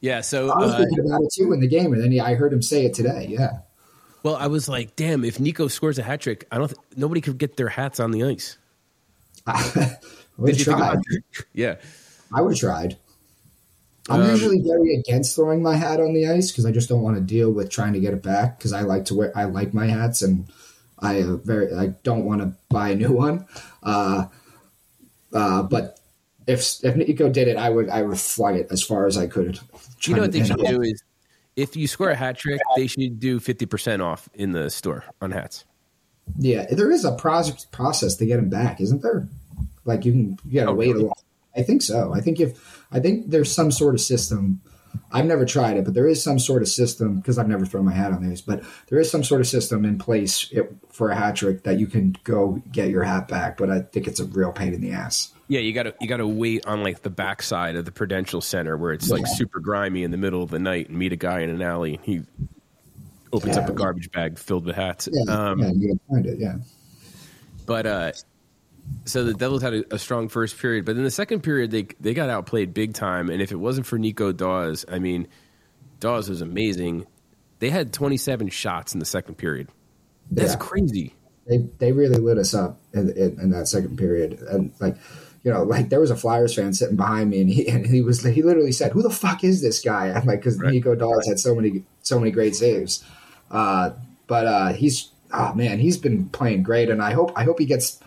Yeah. 0.00 0.20
So 0.20 0.50
I 0.50 0.58
was 0.58 0.72
uh, 0.72 0.78
thinking 0.78 1.06
about 1.06 1.22
it 1.22 1.32
too 1.34 1.52
in 1.52 1.60
the 1.60 1.68
game, 1.68 1.92
and 1.92 2.02
then 2.02 2.12
he, 2.12 2.20
I 2.20 2.34
heard 2.34 2.52
him 2.52 2.62
say 2.62 2.84
it 2.86 2.94
today. 2.94 3.26
Yeah, 3.28 3.58
Well, 4.22 4.36
I 4.36 4.46
was 4.46 4.68
like, 4.68 4.94
damn, 4.96 5.24
if 5.24 5.40
Nico 5.40 5.68
scores 5.68 5.98
a 5.98 6.02
hat 6.02 6.20
trick, 6.20 6.46
I 6.52 6.58
don't. 6.58 6.68
Th- 6.68 6.78
nobody 6.96 7.20
could 7.20 7.38
get 7.38 7.56
their 7.56 7.68
hats 7.68 7.98
on 8.00 8.10
the 8.12 8.24
ice. 8.24 8.56
I 9.46 9.96
would 10.36 10.56
Did 10.56 10.58
have 10.58 10.58
you 10.58 10.64
think 10.64 10.76
tried. 10.78 11.00
Yeah. 11.54 11.76
I 12.32 12.42
would 12.42 12.52
have 12.52 12.58
tried. 12.60 12.96
I'm 14.10 14.22
Um, 14.22 14.30
usually 14.30 14.60
very 14.60 14.94
against 14.94 15.34
throwing 15.34 15.62
my 15.62 15.76
hat 15.76 16.00
on 16.00 16.14
the 16.14 16.28
ice 16.28 16.50
because 16.50 16.64
I 16.64 16.70
just 16.72 16.88
don't 16.88 17.02
want 17.02 17.16
to 17.16 17.22
deal 17.22 17.50
with 17.50 17.70
trying 17.70 17.92
to 17.92 18.00
get 18.00 18.14
it 18.14 18.22
back 18.22 18.58
because 18.58 18.72
I 18.72 18.80
like 18.82 19.04
to 19.06 19.14
wear 19.14 19.32
I 19.36 19.44
like 19.44 19.74
my 19.74 19.86
hats 19.86 20.22
and 20.22 20.46
I 20.98 21.20
uh, 21.22 21.36
very 21.36 21.74
I 21.74 21.88
don't 22.04 22.24
want 22.24 22.40
to 22.40 22.52
buy 22.70 22.90
a 22.90 22.94
new 22.94 23.12
one. 23.12 23.46
Uh, 23.82 24.26
uh, 25.32 25.62
but 25.62 25.98
if 26.48 26.82
if 26.82 26.96
Nico 26.96 27.28
did 27.28 27.46
it, 27.46 27.56
I 27.56 27.68
would 27.70 27.88
I 27.90 28.02
would 28.02 28.18
fly 28.18 28.52
it 28.52 28.68
as 28.70 28.82
far 28.82 29.06
as 29.06 29.16
I 29.16 29.26
could. 29.26 29.60
You 30.02 30.14
know 30.14 30.22
what 30.22 30.32
they 30.32 30.44
should 30.44 30.58
do 30.58 30.80
is, 30.82 31.02
if 31.54 31.76
you 31.76 31.86
score 31.86 32.10
a 32.10 32.16
hat 32.16 32.38
trick, 32.38 32.60
they 32.74 32.86
should 32.86 33.20
do 33.20 33.38
fifty 33.38 33.66
percent 33.66 34.02
off 34.02 34.28
in 34.34 34.52
the 34.52 34.70
store 34.70 35.04
on 35.20 35.30
hats. 35.30 35.64
Yeah, 36.38 36.66
there 36.70 36.90
is 36.90 37.04
a 37.04 37.12
process 37.12 37.66
process 37.66 38.16
to 38.16 38.26
get 38.26 38.36
them 38.36 38.48
back, 38.48 38.80
isn't 38.80 39.02
there? 39.02 39.28
Like 39.84 40.04
you 40.04 40.12
can 40.12 40.38
you 40.48 40.60
gotta 40.60 40.70
Oh, 40.70 40.74
wait 40.74 40.90
a 40.90 40.94
really? 40.94 41.04
long. 41.04 41.14
I 41.56 41.62
think 41.62 41.82
so. 41.82 42.12
I 42.14 42.20
think 42.20 42.40
if 42.40 42.86
I 42.90 43.00
think 43.00 43.30
there's 43.30 43.52
some 43.52 43.70
sort 43.70 43.94
of 43.94 44.00
system. 44.00 44.60
I've 45.12 45.26
never 45.26 45.44
tried 45.44 45.76
it, 45.76 45.84
but 45.84 45.92
there 45.94 46.08
is 46.08 46.22
some 46.22 46.38
sort 46.38 46.62
of 46.62 46.68
system 46.68 47.16
because 47.16 47.38
I've 47.38 47.48
never 47.48 47.66
thrown 47.66 47.84
my 47.84 47.92
hat 47.92 48.10
on 48.12 48.26
these. 48.26 48.40
But 48.40 48.62
there 48.88 48.98
is 48.98 49.10
some 49.10 49.22
sort 49.22 49.40
of 49.42 49.46
system 49.46 49.84
in 49.84 49.98
place 49.98 50.50
it, 50.50 50.70
for 50.90 51.10
a 51.10 51.14
hat 51.14 51.36
trick 51.36 51.62
that 51.64 51.78
you 51.78 51.86
can 51.86 52.16
go 52.24 52.62
get 52.72 52.88
your 52.88 53.04
hat 53.04 53.28
back. 53.28 53.58
But 53.58 53.70
I 53.70 53.80
think 53.80 54.08
it's 54.08 54.18
a 54.18 54.24
real 54.24 54.50
pain 54.50 54.72
in 54.72 54.80
the 54.80 54.92
ass. 54.92 55.32
Yeah, 55.48 55.60
you 55.60 55.72
gotta 55.72 55.94
you 56.00 56.06
gotta 56.08 56.26
wait 56.26 56.66
on 56.66 56.82
like 56.82 57.02
the 57.02 57.10
backside 57.10 57.74
of 57.76 57.84
the 57.86 57.92
Prudential 57.92 58.40
Center 58.42 58.76
where 58.76 58.92
it's 58.92 59.08
like 59.10 59.22
Yeah. 59.22 59.32
super 59.34 59.60
grimy 59.60 60.02
in 60.02 60.10
the 60.10 60.18
middle 60.18 60.42
of 60.42 60.50
the 60.50 60.58
night 60.58 60.88
and 60.90 60.98
meet 60.98 61.12
a 61.12 61.16
guy 61.16 61.40
in 61.40 61.48
an 61.50 61.62
alley 61.62 61.94
and 61.96 62.04
he 62.04 62.20
opens 63.32 63.56
Yeah. 63.56 63.62
up 63.62 63.70
a 63.70 63.72
garbage 63.72 64.10
bag 64.10 64.38
filled 64.38 64.66
with 64.66 64.76
hats. 64.76 65.08
Yeah, 65.10 65.50
Um, 65.50 65.60
yeah, 65.60 65.70
you 65.74 66.00
find 66.10 66.26
it. 66.26 66.38
Yeah, 66.38 66.58
But 67.66 67.86
uh, 67.86 68.12
so 69.06 69.24
the 69.24 69.32
Devils 69.34 69.62
had 69.62 69.72
a, 69.74 69.94
a 69.94 69.98
strong 69.98 70.28
first 70.28 70.58
period, 70.58 70.84
but 70.84 70.96
in 70.96 71.04
the 71.04 71.10
second 71.10 71.40
period 71.42 71.70
they 71.70 71.88
they 72.00 72.12
got 72.12 72.28
outplayed 72.28 72.74
big 72.74 72.92
time. 72.92 73.30
And 73.30 73.40
if 73.40 73.50
it 73.50 73.56
wasn't 73.56 73.86
for 73.86 73.98
Nico 73.98 74.32
Daws, 74.32 74.84
I 74.90 74.98
mean, 74.98 75.28
Daws 76.00 76.28
was 76.28 76.42
amazing. 76.42 77.06
They 77.60 77.70
had 77.70 77.92
27 77.94 78.50
shots 78.50 78.92
in 78.92 79.00
the 79.00 79.06
second 79.06 79.36
period. 79.36 79.68
That's 80.30 80.52
Yeah. 80.52 80.58
crazy. 80.58 81.14
they 81.46 81.64
they 81.78 81.92
really 81.92 82.18
lit 82.20 82.36
us 82.36 82.52
up 82.52 82.78
in, 82.92 83.08
in, 83.12 83.40
in 83.40 83.50
that 83.52 83.66
second 83.68 83.96
period, 83.96 84.42
and 84.42 84.72
like. 84.80 84.96
You 85.48 85.54
know, 85.54 85.62
like 85.62 85.88
there 85.88 85.98
was 85.98 86.10
a 86.10 86.16
Flyers 86.16 86.54
fan 86.54 86.74
sitting 86.74 86.96
behind 86.96 87.30
me, 87.30 87.40
and 87.40 87.48
he 87.48 87.66
and 87.68 87.86
he 87.86 88.02
was 88.02 88.22
he 88.22 88.42
literally 88.42 88.70
said, 88.70 88.92
"Who 88.92 89.00
the 89.00 89.08
fuck 89.08 89.42
is 89.42 89.62
this 89.62 89.80
guy?" 89.80 90.12
I'm 90.12 90.26
like, 90.26 90.40
because 90.40 90.58
Right. 90.58 90.74
Nico 90.74 90.94
Daws 90.94 91.26
had 91.26 91.40
so 91.40 91.54
many 91.54 91.84
so 92.02 92.18
many 92.18 92.30
great 92.30 92.54
saves, 92.54 93.02
uh, 93.50 93.92
but 94.26 94.46
uh, 94.46 94.72
he's 94.74 95.08
oh 95.32 95.54
man, 95.54 95.78
he's 95.78 95.96
been 95.96 96.28
playing 96.28 96.64
great, 96.64 96.90
and 96.90 97.00
I 97.00 97.12
hope 97.12 97.32
I 97.34 97.44
hope 97.44 97.58
he 97.58 97.64
gets 97.64 97.98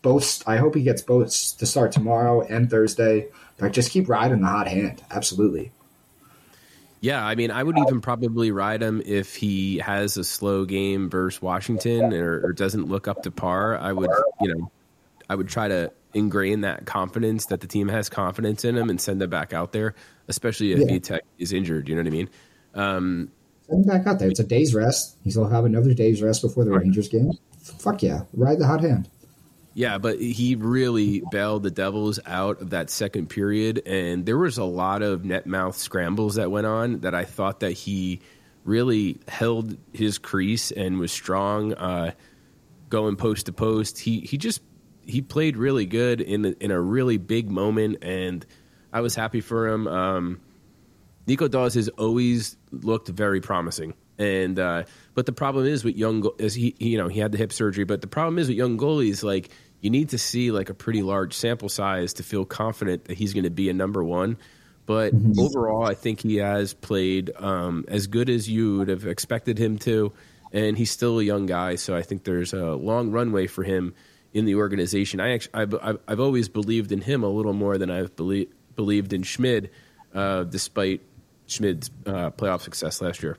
both. 0.00 0.42
I 0.48 0.56
hope 0.56 0.74
he 0.74 0.82
gets 0.82 1.02
both 1.02 1.28
to 1.58 1.66
start 1.66 1.92
tomorrow 1.92 2.40
and 2.40 2.70
Thursday. 2.70 3.28
Like, 3.60 3.72
just 3.72 3.90
keep 3.90 4.08
riding 4.08 4.40
the 4.40 4.46
hot 4.46 4.66
hand. 4.66 5.02
Absolutely. 5.10 5.72
Yeah, 7.02 7.22
I 7.22 7.34
mean, 7.34 7.50
I 7.50 7.62
would 7.62 7.76
even 7.78 8.00
probably 8.00 8.52
ride 8.52 8.82
him 8.82 9.02
if 9.04 9.36
he 9.36 9.80
has 9.80 10.16
a 10.16 10.24
slow 10.24 10.64
game 10.64 11.10
versus 11.10 11.42
Washington 11.42 12.14
or, 12.14 12.40
or 12.46 12.52
doesn't 12.54 12.88
look 12.88 13.06
up 13.06 13.22
to 13.24 13.30
par. 13.30 13.76
I 13.76 13.92
would, 13.92 14.10
you 14.40 14.54
know, 14.54 14.70
I 15.28 15.34
would 15.34 15.48
try 15.48 15.68
to 15.68 15.92
ingrain 16.14 16.62
that 16.62 16.86
confidence 16.86 17.46
that 17.46 17.60
the 17.60 17.66
team 17.66 17.88
has 17.88 18.08
confidence 18.08 18.64
in 18.64 18.76
him 18.76 18.88
and 18.88 19.00
send 19.00 19.20
him 19.20 19.28
back 19.30 19.52
out 19.52 19.72
there, 19.72 19.94
especially 20.28 20.72
if 20.72 20.78
Yeah. 20.78 20.86
Vitek 20.96 21.20
is 21.38 21.52
injured. 21.52 21.88
You 21.88 21.96
know 21.96 22.02
what 22.02 22.06
I 22.08 22.10
mean? 22.10 22.28
Um, 22.74 23.30
Send 23.68 23.84
him 23.84 23.88
back 23.88 24.06
out 24.06 24.18
there. 24.18 24.28
It's 24.28 24.40
a 24.40 24.44
day's 24.44 24.74
rest. 24.74 25.16
He'll 25.24 25.48
have 25.48 25.64
another 25.64 25.92
day's 25.92 26.22
rest 26.22 26.42
before 26.42 26.64
the 26.64 26.70
Rangers 26.70 27.08
game. 27.08 27.32
Fuck 27.60 28.02
yeah, 28.02 28.22
ride 28.32 28.58
the 28.58 28.66
hot 28.66 28.80
hand. 28.80 29.08
Yeah, 29.74 29.98
but 29.98 30.18
he 30.18 30.54
really 30.54 31.22
bailed 31.30 31.62
the 31.62 31.70
Devils 31.70 32.18
out 32.24 32.62
of 32.62 32.70
that 32.70 32.88
second 32.88 33.28
period, 33.28 33.82
and 33.84 34.24
there 34.24 34.38
was 34.38 34.56
a 34.56 34.64
lot 34.64 35.02
of 35.02 35.24
net 35.24 35.46
mouth 35.46 35.76
scrambles 35.76 36.36
that 36.36 36.50
went 36.50 36.66
on 36.66 37.00
that 37.00 37.14
I 37.14 37.24
thought 37.24 37.60
that 37.60 37.72
he 37.72 38.20
really 38.64 39.18
held 39.28 39.76
his 39.92 40.16
crease 40.16 40.70
and 40.70 40.98
was 40.98 41.12
strong, 41.12 41.74
uh, 41.74 42.12
going 42.88 43.16
post 43.16 43.46
to 43.46 43.52
post. 43.52 43.98
He 43.98 44.20
he 44.20 44.38
just 44.38 44.62
he 45.06 45.22
played 45.22 45.56
really 45.56 45.86
good 45.86 46.20
in 46.20 46.44
a, 46.44 46.48
in 46.60 46.70
a 46.70 46.80
really 46.80 47.16
big 47.16 47.50
moment, 47.50 47.98
and 48.02 48.44
I 48.92 49.00
was 49.00 49.14
happy 49.14 49.40
for 49.40 49.68
him. 49.68 49.86
Um, 49.86 50.40
Nico 51.26 51.48
Daws 51.48 51.74
has 51.74 51.88
always 51.88 52.56
looked 52.70 53.08
very 53.08 53.40
promising. 53.40 53.94
And 54.18 54.58
uh, 54.58 54.84
but 55.14 55.26
the 55.26 55.32
problem 55.32 55.66
is 55.66 55.84
with 55.84 55.96
young 55.96 56.30
is 56.38 56.54
he, 56.54 56.74
he 56.78 56.90
you 56.90 56.98
know 56.98 57.08
he 57.08 57.20
had 57.20 57.32
the 57.32 57.38
hip 57.38 57.52
surgery, 57.52 57.84
but 57.84 58.00
the 58.00 58.06
problem 58.06 58.38
is 58.38 58.48
with 58.48 58.56
young 58.56 58.78
goalies 58.78 59.22
like 59.22 59.50
you 59.80 59.90
need 59.90 60.08
to 60.10 60.18
see 60.18 60.50
like 60.50 60.70
a 60.70 60.74
pretty 60.74 61.02
large 61.02 61.34
sample 61.34 61.68
size 61.68 62.14
to 62.14 62.22
feel 62.22 62.44
confident 62.44 63.04
that 63.04 63.18
he's 63.18 63.34
going 63.34 63.44
to 63.44 63.50
be 63.50 63.68
a 63.68 63.74
number 63.74 64.02
one. 64.02 64.38
But 64.86 65.12
overall, 65.38 65.84
I 65.84 65.94
think 65.94 66.22
he 66.22 66.36
has 66.36 66.72
played 66.72 67.32
um, 67.36 67.84
as 67.88 68.06
good 68.06 68.30
as 68.30 68.48
you 68.48 68.78
would 68.78 68.88
have 68.88 69.04
expected 69.04 69.58
him 69.58 69.78
to, 69.78 70.12
and 70.52 70.78
he's 70.78 70.92
still 70.92 71.18
a 71.18 71.24
young 71.24 71.44
guy. 71.46 71.74
So 71.74 71.94
I 71.94 72.02
think 72.02 72.24
there's 72.24 72.52
a 72.52 72.74
long 72.74 73.10
runway 73.10 73.48
for 73.48 73.64
him 73.64 73.94
in 74.34 74.44
the 74.44 74.54
organization. 74.54 75.20
I 75.20 75.30
actually 75.32 75.54
I've, 75.54 75.74
I've, 75.82 75.98
I've 76.08 76.20
always 76.20 76.48
believed 76.48 76.92
in 76.92 77.00
him 77.00 77.22
a 77.22 77.28
little 77.28 77.52
more 77.52 77.78
than 77.78 77.90
I've 77.90 78.14
belie- 78.16 78.48
believed 78.74 79.12
in 79.12 79.22
Schmid, 79.22 79.70
uh, 80.14 80.44
despite 80.44 81.00
Schmid's 81.48 81.90
uh, 82.06 82.30
playoff 82.30 82.60
success 82.62 83.00
last 83.00 83.22
year. 83.22 83.36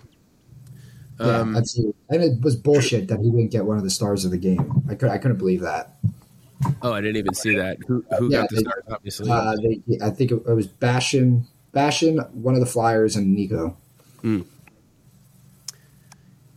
Yeah, 1.19 1.39
Um, 1.39 1.53
that's 1.53 1.75
and 1.77 1.93
it 2.23 2.41
was 2.41 2.55
bullshit 2.55 3.07
that 3.07 3.19
he 3.19 3.25
didn't 3.31 3.49
get 3.51 3.65
one 3.65 3.77
of 3.77 3.83
the 3.83 3.89
stars 3.89 4.23
of 4.25 4.31
the 4.31 4.37
game. 4.37 4.83
I 4.89 4.95
could 4.95 5.09
I 5.09 5.17
couldn't 5.17 5.37
believe 5.37 5.61
that. 5.61 5.95
Oh, 6.81 6.91
I 6.93 7.01
didn't 7.01 7.17
even 7.17 7.33
see 7.33 7.55
that. 7.55 7.77
Who 7.87 8.03
who 8.17 8.29
Yeah, 8.31 8.41
got 8.41 8.49
the 8.49 8.57
stars? 8.57 8.83
Obviously, 8.89 9.29
Uh, 9.31 9.55
they, 9.57 9.81
I 10.01 10.09
think 10.11 10.31
it, 10.31 10.35
it 10.47 10.53
was 10.53 10.67
Bashin, 10.67 11.43
Bashin, 11.73 12.27
one 12.33 12.53
of 12.55 12.59
the 12.59 12.65
Flyers, 12.65 13.15
and 13.15 13.33
Nico. 13.35 13.75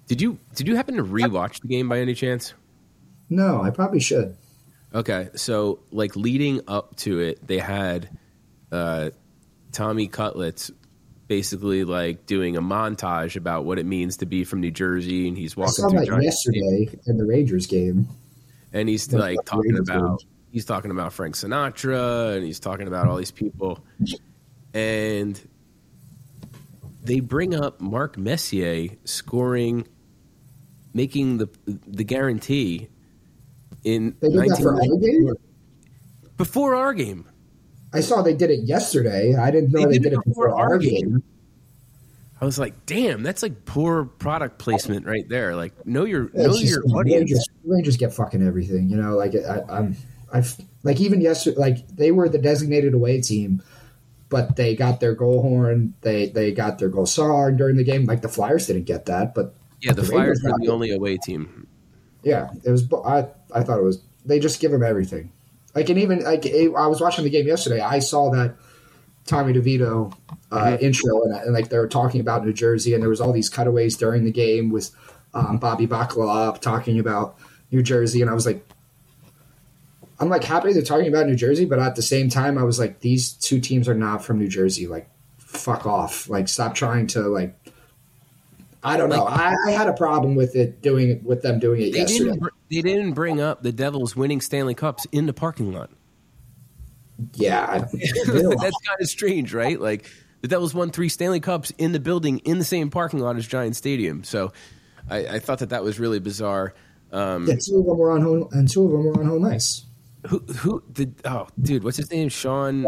did 0.06 0.20
you 0.20 0.38
did 0.54 0.66
you 0.68 0.76
happen 0.76 0.96
to 0.96 1.04
rewatch 1.04 1.60
the 1.62 1.68
game 1.68 1.88
by 1.88 1.98
any 2.00 2.14
chance? 2.14 2.54
No, 3.30 3.62
I 3.62 3.70
probably 3.70 4.00
should. 4.00 4.36
Okay, 4.92 5.28
so 5.36 5.78
like 5.92 6.16
leading 6.16 6.60
up 6.66 6.96
to 6.96 7.20
it, 7.20 7.46
they 7.46 7.58
had 7.58 8.08
uh, 8.72 9.10
Tommy 9.72 10.08
Cutlets 10.08 10.70
basically 11.28 11.84
like 11.84 12.26
doing 12.26 12.56
a 12.56 12.60
montage 12.60 13.36
about 13.36 13.64
what 13.64 13.78
it 13.78 13.86
means 13.86 14.16
to 14.16 14.26
be 14.26 14.42
from 14.42 14.60
New 14.60 14.72
Jersey, 14.72 15.28
and 15.28 15.38
he's 15.38 15.56
I 15.56 15.60
walking 15.60 15.72
saw 15.74 15.88
through 15.90 16.06
that 16.06 16.22
yesterday 16.24 16.88
in 17.06 17.18
the 17.18 17.24
Rangers 17.24 17.68
game. 17.68 18.08
and 18.72 18.88
he's 18.88 19.12
like 19.12 19.38
talking 19.46 19.74
Rangers 19.74 19.88
about 19.88 20.18
did. 20.18 20.28
he's 20.50 20.64
talking 20.64 20.90
about 20.90 21.12
Frank 21.12 21.36
Sinatra 21.36 22.34
and 22.36 22.44
he's 22.44 22.58
talking 22.58 22.88
about 22.88 23.06
all 23.06 23.16
these 23.16 23.30
people 23.30 23.84
and 24.74 25.40
they 27.04 27.20
bring 27.20 27.54
up 27.54 27.80
Mark 27.80 28.16
Messier 28.18 28.88
scoring 29.04 29.86
making 30.94 31.38
the 31.38 31.48
the 31.66 32.04
guarantee 32.04 32.88
in 33.84 34.16
They 34.20 34.28
did 34.28 34.50
that 34.50 34.58
for 34.60 34.74
our 34.74 34.96
game. 34.98 35.34
before 36.36 36.74
our 36.74 36.94
game 36.94 37.26
I 37.92 38.00
saw 38.00 38.22
they 38.22 38.34
did 38.34 38.50
it 38.50 38.60
yesterday. 38.60 39.34
I 39.34 39.50
didn't 39.50 39.72
know 39.72 39.80
They 39.80 39.86
they, 39.86 39.98
did 39.98 40.02
did, 40.04 40.12
it 40.12 40.24
before 40.24 40.48
before 40.48 40.60
our 40.60 40.70
our 40.72 40.78
game. 40.78 41.22
I 42.40 42.44
was 42.44 42.58
like 42.58 42.86
damn 42.86 43.22
that's 43.22 43.42
like 43.42 43.64
poor 43.64 44.04
product 44.04 44.58
placement 44.58 45.06
right 45.06 45.28
there 45.28 45.54
like 45.56 45.86
know 45.86 46.04
your 46.04 46.30
know 46.32 46.52
just- 46.52 46.64
your 46.64 46.82
audience 46.86 47.30
Rangers, 47.30 47.48
Rangers 47.64 47.96
get 47.96 48.14
fucking 48.14 48.46
everything, 48.46 48.88
you 48.88 48.96
know. 48.96 49.16
Like 49.16 49.34
I, 49.34 49.62
I'm, 49.68 49.96
I've 50.32 50.56
like 50.82 51.00
even 51.00 51.20
yesterday, 51.20 51.58
like 51.58 51.88
they 51.88 52.10
were 52.12 52.28
the 52.28 52.38
designated 52.38 52.94
away 52.94 53.20
team, 53.20 53.62
but 54.28 54.56
they 54.56 54.74
got 54.76 55.00
their 55.00 55.14
goal 55.14 55.42
horn, 55.42 55.94
they 56.00 56.28
they 56.30 56.52
got 56.52 56.78
their 56.78 56.88
goal 56.88 57.06
song 57.06 57.56
during 57.56 57.76
the 57.76 57.84
game. 57.84 58.06
Like 58.06 58.22
the 58.22 58.28
Flyers 58.28 58.66
didn't 58.68 58.84
get 58.84 59.06
that, 59.06 59.34
but 59.34 59.54
yeah 59.82 59.92
the 59.92 60.02
the 60.02 60.08
Flyers 60.08 60.40
were 60.44 60.52
the 60.60 60.68
only 60.68 60.92
away 60.92 61.16
team 61.18 61.66
yeah, 62.22 62.50
it 62.64 62.70
was. 62.70 62.84
I 63.04 63.28
I 63.54 63.62
thought 63.62 63.78
it 63.78 63.84
was. 63.84 64.02
They 64.24 64.38
just 64.38 64.60
give 64.60 64.70
them 64.70 64.82
everything. 64.82 65.32
Like 65.74 65.88
and 65.88 65.98
even 65.98 66.20
like 66.24 66.46
I 66.46 66.86
was 66.86 67.00
watching 67.00 67.24
the 67.24 67.30
game 67.30 67.46
yesterday. 67.46 67.80
I 67.80 68.00
saw 68.00 68.30
that 68.30 68.56
Tommy 69.26 69.52
DeVito 69.52 70.12
uh, 70.50 70.76
intro 70.80 71.22
and, 71.22 71.34
and 71.34 71.54
like 71.54 71.68
they 71.68 71.78
were 71.78 71.88
talking 71.88 72.20
about 72.20 72.44
New 72.44 72.52
Jersey, 72.52 72.94
and 72.94 73.02
there 73.02 73.10
was 73.10 73.20
all 73.20 73.32
these 73.32 73.48
cutaways 73.48 73.96
during 73.96 74.24
the 74.24 74.32
game 74.32 74.70
with 74.70 74.90
um, 75.34 75.58
Bobby 75.58 75.86
Bacala 75.86 76.58
talking 76.60 76.98
about 76.98 77.36
New 77.70 77.82
Jersey, 77.82 78.20
and 78.20 78.30
I 78.30 78.34
was 78.34 78.46
like, 78.46 78.66
I'm 80.18 80.28
like 80.28 80.44
happy 80.44 80.72
they're 80.72 80.82
talking 80.82 81.08
about 81.08 81.26
New 81.26 81.36
Jersey, 81.36 81.64
but 81.64 81.78
at 81.78 81.96
the 81.96 82.02
same 82.02 82.28
time, 82.28 82.58
I 82.58 82.64
was 82.64 82.78
like, 82.78 83.00
these 83.00 83.32
two 83.32 83.60
teams 83.60 83.88
are 83.88 83.94
not 83.94 84.24
from 84.24 84.38
New 84.38 84.48
Jersey. 84.48 84.86
Like, 84.86 85.08
fuck 85.38 85.86
off. 85.86 86.28
Like, 86.28 86.48
stop 86.48 86.74
trying 86.74 87.06
to 87.08 87.22
like. 87.22 87.56
I 88.82 88.96
don't 88.96 89.10
know. 89.10 89.26
I, 89.26 89.54
I 89.66 89.70
had 89.72 89.88
a 89.88 89.92
problem 89.92 90.34
with 90.34 90.56
it 90.56 90.80
doing 90.80 91.10
it 91.10 91.22
with 91.22 91.42
them 91.42 91.58
doing 91.58 91.82
it 91.82 91.92
they 91.92 91.98
yesterday. 91.98 92.30
didn't 92.32 92.52
they 92.70 92.82
didn't 92.82 93.12
bring 93.12 93.40
up 93.40 93.62
the 93.62 93.72
Devils 93.72 94.16
winning 94.16 94.40
Stanley 94.40 94.74
Cups 94.74 95.06
in 95.12 95.26
the 95.26 95.32
parking 95.32 95.72
lot 95.72 95.90
Yeah, 97.34 97.78
That's 97.92 98.26
kind 98.26 99.00
of 99.00 99.08
strange, 99.08 99.52
right? 99.52 99.78
Like 99.78 100.10
the 100.40 100.48
Devils 100.48 100.72
won 100.72 100.90
three 100.90 101.08
Stanley 101.10 101.40
Cups 101.40 101.72
in 101.76 101.92
the 101.92 102.00
building 102.00 102.38
in 102.40 102.58
the 102.58 102.64
same 102.64 102.90
parking 102.90 103.18
lot 103.18 103.36
as 103.36 103.46
Giant 103.46 103.76
Stadium. 103.76 104.24
So 104.24 104.52
I, 105.10 105.26
I 105.26 105.38
thought 105.40 105.58
that 105.58 105.70
that 105.70 105.82
was 105.82 106.00
really 106.00 106.20
bizarre. 106.20 106.74
Um, 107.12 107.46
yeah, 107.46 107.56
two 107.56 107.80
of 107.80 107.86
them 107.86 107.98
were 107.98 108.12
on 108.12 108.22
home, 108.22 108.48
and 108.52 108.68
two 108.68 108.84
of 108.84 108.92
them 108.92 109.04
were 109.04 109.20
on 109.20 109.26
home 109.26 109.44
ice. 109.44 109.84
Who 110.28 110.38
who 110.38 110.82
did? 110.92 111.16
Oh, 111.24 111.48
dude, 111.60 111.82
what's 111.82 111.96
his 111.96 112.10
name? 112.10 112.28
Sean 112.28 112.86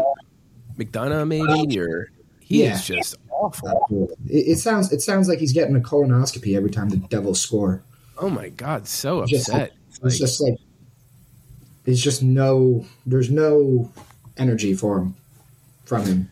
McDonough, 0.77 1.27
maybe 1.27 1.79
or 1.79 2.09
He 2.43 2.63
Yeah. 2.63 2.75
is 2.75 2.85
just 2.85 3.15
awful. 3.29 4.11
It, 4.27 4.37
it 4.53 4.59
sounds 4.59 4.91
it 4.91 5.01
sounds 5.01 5.27
like 5.27 5.39
he's 5.39 5.53
getting 5.53 5.75
a 5.75 5.79
colonoscopy 5.79 6.55
every 6.55 6.69
time 6.69 6.89
the 6.89 6.97
Devils 6.97 7.39
score. 7.41 7.81
Oh 8.17 8.29
my 8.29 8.49
god, 8.49 8.87
so 8.87 9.25
Just- 9.25 9.49
upset. 9.49 9.71
It's 9.89 10.01
Like, 10.01 10.13
just 10.13 10.41
like 10.41 10.57
it's 11.85 12.01
just 12.01 12.23
no 12.23 12.85
there's 13.05 13.29
no 13.29 13.91
energy 14.37 14.73
for 14.73 14.99
him 14.99 15.15
from 15.85 16.05
him. 16.05 16.29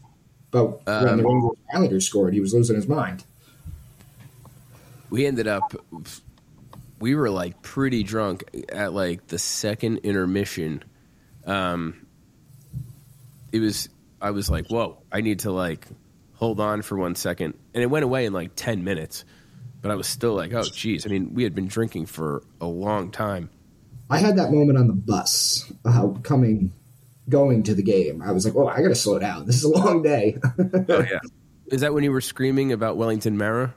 But 0.52 0.86
when 0.86 1.08
Um, 1.08 1.17
the 1.17 1.24
Rangers 1.24 1.58
Islanders 1.74 2.08
scored, 2.08 2.34
he 2.34 2.39
was 2.41 2.54
losing 2.54 2.76
his 2.76 2.88
mind. 2.88 3.24
we 5.10 5.26
ended 5.26 5.47
up 5.47 5.74
we 7.00 7.15
were 7.15 7.30
like 7.30 7.62
pretty 7.62 8.04
drunk 8.04 8.43
at 8.69 8.93
like 8.93 9.28
the 9.28 9.39
second 9.39 9.97
intermission 10.00 10.84
um 11.45 12.06
it 13.52 13.60
was 13.60 13.89
i 14.22 14.32
was 14.32 14.50
like 14.50 14.68
whoa 14.68 15.02
i 15.12 15.22
need 15.22 15.40
to 15.40 15.52
like 15.52 15.88
hold 16.34 16.60
on 16.60 16.82
for 16.82 16.98
one 16.98 17.16
second 17.16 17.54
and 17.74 17.84
it 17.84 17.88
went 17.88 18.04
away 18.04 18.26
in 18.26 18.34
like 18.34 18.52
10 18.56 18.84
minutes 18.84 19.26
but 19.82 19.92
i 19.92 19.96
was 19.96 20.08
still 20.08 20.34
like 20.34 20.54
oh 20.54 20.64
geez 20.64 21.06
i 21.06 21.10
mean 21.10 21.34
we 21.34 21.44
had 21.44 21.56
been 21.56 21.68
drinking 21.68 22.06
for 22.06 22.44
a 22.60 22.68
long 22.68 23.12
time 23.12 23.50
I 24.10 24.18
had 24.18 24.36
that 24.40 24.52
moment 24.52 24.78
on 24.78 24.88
the 24.88 24.94
bus 24.94 25.72
uh, 25.86 26.10
coming 26.22 26.74
going 27.30 27.64
to 27.64 27.74
the 27.74 27.82
game. 27.82 28.22
I 28.22 28.34
was 28.34 28.44
like, 28.44 28.58
"Oh, 28.58 28.68
I 28.68 28.82
got 28.82 28.90
to 28.90 28.96
slow 28.96 29.18
down. 29.20 29.46
This 29.46 29.56
is 29.56 29.64
a 29.64 29.70
long 29.70 30.02
day." 30.02 30.38
oh 30.44 30.84
yeah 31.10 31.20
is 31.68 31.80
that 31.80 31.94
when 31.94 32.04
you 32.04 32.12
were 32.12 32.20
screaming 32.20 32.74
about 32.74 32.98
wellington 32.98 33.38
mara 33.38 33.74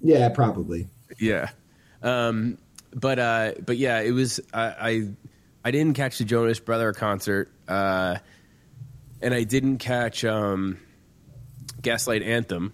yeah, 0.00 0.28
probably. 0.30 0.88
Yeah. 1.18 1.50
Um, 2.02 2.58
but 2.94 3.18
uh, 3.18 3.52
but 3.64 3.76
yeah, 3.76 4.00
it 4.00 4.12
was 4.12 4.40
I, 4.52 4.64
I 4.64 5.08
I 5.64 5.70
didn't 5.70 5.94
catch 5.94 6.18
the 6.18 6.24
Jonas 6.24 6.58
Brother 6.58 6.92
concert, 6.92 7.50
uh, 7.68 8.16
and 9.22 9.34
I 9.34 9.44
didn't 9.44 9.78
catch 9.78 10.24
um, 10.24 10.78
Gaslight 11.82 12.22
Anthem, 12.22 12.72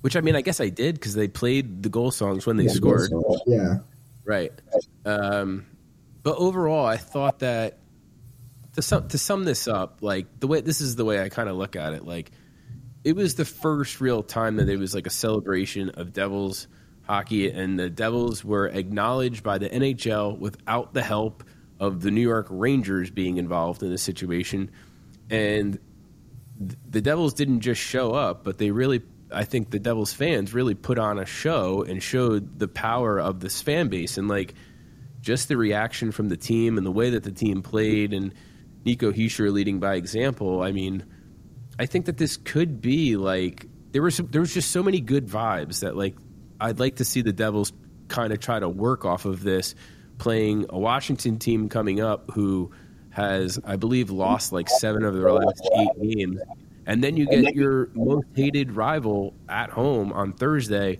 which 0.00 0.16
I 0.16 0.20
mean 0.20 0.36
I 0.36 0.40
guess 0.42 0.60
I 0.60 0.68
did 0.68 0.94
because 0.94 1.14
they 1.14 1.28
played 1.28 1.82
the 1.82 1.88
goal 1.88 2.10
songs 2.10 2.46
when 2.46 2.56
they 2.56 2.64
Yeah, 2.64 2.72
scored, 2.72 3.10
Yeah. 3.46 3.78
right? 4.24 4.52
Um, 5.04 5.66
but 6.22 6.36
overall, 6.36 6.84
I 6.86 6.96
thought 6.96 7.40
that 7.40 7.78
to 8.74 8.82
sum 8.82 9.08
to 9.08 9.18
sum 9.18 9.44
this 9.44 9.66
up, 9.68 9.98
like 10.00 10.26
the 10.40 10.46
way 10.46 10.60
this 10.60 10.80
is 10.80 10.96
the 10.96 11.04
way 11.04 11.20
I 11.22 11.28
kind 11.28 11.48
of 11.48 11.56
look 11.56 11.76
at 11.76 11.92
it, 11.94 12.04
like 12.04 12.30
it 13.02 13.16
was 13.16 13.34
the 13.34 13.44
first 13.46 14.00
real 14.00 14.22
time 14.22 14.56
that 14.56 14.68
it 14.68 14.78
was 14.78 14.94
like 14.94 15.06
a 15.06 15.10
celebration 15.10 15.90
of 15.90 16.12
Devils 16.12 16.68
hockey, 17.02 17.50
and 17.50 17.78
the 17.78 17.90
Devils 17.90 18.44
were 18.44 18.68
acknowledged 18.68 19.42
by 19.42 19.58
the 19.58 19.68
NHL 19.68 20.38
without 20.38 20.94
the 20.94 21.02
help 21.02 21.42
of 21.80 22.02
the 22.02 22.10
New 22.10 22.20
York 22.20 22.46
Rangers 22.50 23.10
being 23.10 23.38
involved 23.38 23.82
in 23.82 23.90
the 23.90 23.98
situation. 23.98 24.70
And 25.30 25.78
th- 26.58 26.78
the 26.88 27.00
Devils 27.00 27.34
didn't 27.34 27.60
just 27.60 27.80
show 27.80 28.12
up, 28.12 28.44
but 28.44 28.58
they 28.58 28.70
really, 28.70 29.02
I 29.32 29.44
think 29.44 29.70
the 29.70 29.78
Devils 29.78 30.12
fans 30.12 30.52
really 30.52 30.74
put 30.74 30.98
on 30.98 31.18
a 31.18 31.26
show 31.26 31.82
and 31.82 32.02
showed 32.02 32.58
the 32.58 32.68
power 32.68 33.18
of 33.18 33.40
this 33.40 33.62
fan 33.62 33.88
base 33.88 34.18
and 34.18 34.28
like 34.28 34.54
just 35.20 35.48
the 35.48 35.56
reaction 35.56 36.12
from 36.12 36.28
the 36.28 36.36
team 36.36 36.78
and 36.78 36.86
the 36.86 36.92
way 36.92 37.10
that 37.10 37.22
the 37.22 37.32
team 37.32 37.62
played 37.62 38.12
and 38.12 38.34
Nico 38.84 39.12
Hischier 39.12 39.52
leading 39.52 39.78
by 39.78 39.94
example. 39.94 40.62
I 40.62 40.72
mean, 40.72 41.04
I 41.78 41.86
think 41.86 42.06
that 42.06 42.16
this 42.16 42.36
could 42.36 42.80
be 42.80 43.16
like 43.16 43.66
there 43.92 44.02
was 44.02 44.18
there 44.18 44.40
was 44.40 44.54
just 44.54 44.70
so 44.70 44.82
many 44.82 45.00
good 45.00 45.26
vibes 45.26 45.80
that 45.80 45.96
like 45.96 46.16
I'd 46.60 46.78
like 46.78 46.96
to 46.96 47.04
see 47.04 47.22
the 47.22 47.32
Devils 47.32 47.72
kind 48.08 48.32
of 48.32 48.40
try 48.40 48.58
to 48.58 48.68
work 48.68 49.04
off 49.04 49.24
of 49.24 49.42
this, 49.42 49.74
playing 50.18 50.66
a 50.70 50.78
Washington 50.78 51.38
team 51.38 51.68
coming 51.68 52.00
up 52.00 52.30
who 52.32 52.70
has 53.10 53.58
I 53.64 53.76
believe 53.76 54.10
lost 54.10 54.52
like 54.52 54.68
seven 54.68 55.04
of 55.04 55.14
their 55.14 55.32
last 55.32 55.68
eight 55.78 56.16
games, 56.16 56.40
and 56.86 57.02
then 57.02 57.16
you 57.16 57.26
get 57.26 57.54
your 57.54 57.90
most 57.94 58.26
hated 58.34 58.72
rival 58.72 59.34
at 59.48 59.70
home 59.70 60.12
on 60.12 60.32
Thursday. 60.32 60.98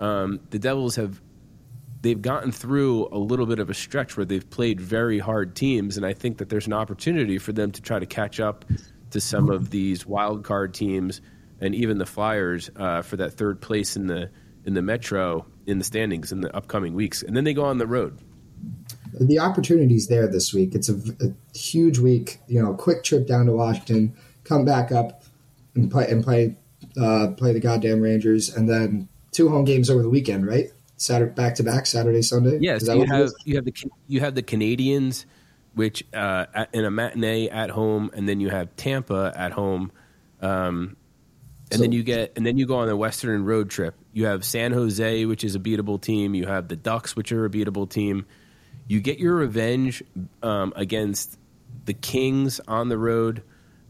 Um, 0.00 0.40
the 0.50 0.58
Devils 0.58 0.96
have 0.96 1.20
they've 2.02 2.20
gotten 2.20 2.50
through 2.50 3.08
a 3.12 3.18
little 3.18 3.46
bit 3.46 3.58
of 3.58 3.68
a 3.68 3.74
stretch 3.74 4.16
where 4.16 4.24
they've 4.24 4.48
played 4.48 4.80
very 4.80 5.18
hard 5.18 5.54
teams, 5.54 5.96
and 5.96 6.06
I 6.06 6.14
think 6.14 6.38
that 6.38 6.48
there's 6.48 6.66
an 6.66 6.72
opportunity 6.72 7.38
for 7.38 7.52
them 7.52 7.72
to 7.72 7.82
try 7.82 7.98
to 7.98 8.06
catch 8.06 8.40
up 8.40 8.64
to 9.10 9.20
some 9.20 9.50
of 9.50 9.70
these 9.70 10.06
wild 10.06 10.44
card 10.44 10.72
teams 10.72 11.20
and 11.60 11.74
even 11.74 11.98
the 11.98 12.06
Flyers 12.06 12.70
uh, 12.76 13.02
for 13.02 13.16
that 13.16 13.34
third 13.34 13.60
place 13.60 13.96
in 13.96 14.06
the 14.06 14.30
in 14.64 14.74
the 14.74 14.82
Metro 14.82 15.46
in 15.66 15.78
the 15.78 15.84
standings 15.84 16.32
in 16.32 16.40
the 16.40 16.54
upcoming 16.54 16.94
weeks, 16.94 17.22
and 17.22 17.36
then 17.36 17.44
they 17.44 17.54
go 17.54 17.64
on 17.64 17.78
the 17.78 17.86
road. 17.86 18.18
The 19.18 19.38
opportunity's 19.38 20.06
there 20.08 20.26
this 20.28 20.52
week. 20.52 20.74
It's 20.74 20.88
a, 20.88 20.94
a 20.94 21.56
huge 21.58 21.98
week. 21.98 22.38
You 22.46 22.62
know, 22.62 22.74
quick 22.74 23.02
trip 23.02 23.26
down 23.26 23.46
to 23.46 23.52
Washington, 23.52 24.14
come 24.44 24.64
back 24.64 24.92
up 24.92 25.24
and 25.74 25.90
play 25.90 26.06
and 26.08 26.22
play 26.22 26.56
uh, 27.00 27.28
play 27.36 27.52
the 27.52 27.60
goddamn 27.60 28.00
Rangers, 28.00 28.54
and 28.54 28.68
then 28.68 29.08
two 29.32 29.48
home 29.48 29.64
games 29.64 29.90
over 29.90 30.02
the 30.02 30.08
weekend, 30.10 30.46
right? 30.46 30.70
Saturday 30.96 31.32
back 31.32 31.54
to 31.56 31.62
back, 31.62 31.86
Saturday, 31.86 32.22
Sunday. 32.22 32.58
Yes, 32.60 32.86
you 32.86 33.04
have 33.06 33.30
you 33.44 33.56
have 33.56 33.64
the 33.64 33.72
you 34.06 34.20
have 34.20 34.34
the 34.34 34.42
Canadiens, 34.42 35.24
which 35.74 36.04
uh, 36.12 36.46
at- 36.54 36.74
in 36.74 36.84
a 36.84 36.90
matinee 36.90 37.48
at 37.48 37.70
home, 37.70 38.10
and 38.14 38.28
then 38.28 38.40
you 38.40 38.50
have 38.50 38.74
Tampa 38.76 39.32
at 39.34 39.52
home, 39.52 39.92
um, 40.42 40.96
and 41.70 41.78
So- 41.78 41.82
then 41.82 41.92
you 41.92 42.02
get 42.02 42.32
and 42.36 42.44
then 42.44 42.58
you 42.58 42.66
go 42.66 42.76
on 42.76 42.88
the 42.88 42.96
Western 42.96 43.44
road 43.44 43.70
trip. 43.70 43.94
You 44.12 44.26
have 44.26 44.44
San 44.44 44.72
Jose, 44.72 45.24
which 45.26 45.44
is 45.44 45.54
a 45.54 45.58
beatable 45.60 46.00
team. 46.00 46.34
You 46.34 46.46
have 46.46 46.68
the 46.68 46.76
Ducks, 46.76 47.14
which 47.16 47.32
are 47.32 47.44
a 47.44 47.50
beatable 47.50 47.88
team. 47.88 48.26
You 48.90 49.00
get 49.00 49.20
your 49.20 49.36
revenge 49.36 50.02
um, 50.42 50.72
against 50.74 51.38
the 51.84 51.94
Kings 51.94 52.58
on 52.66 52.88
the 52.88 52.98
road, 52.98 53.44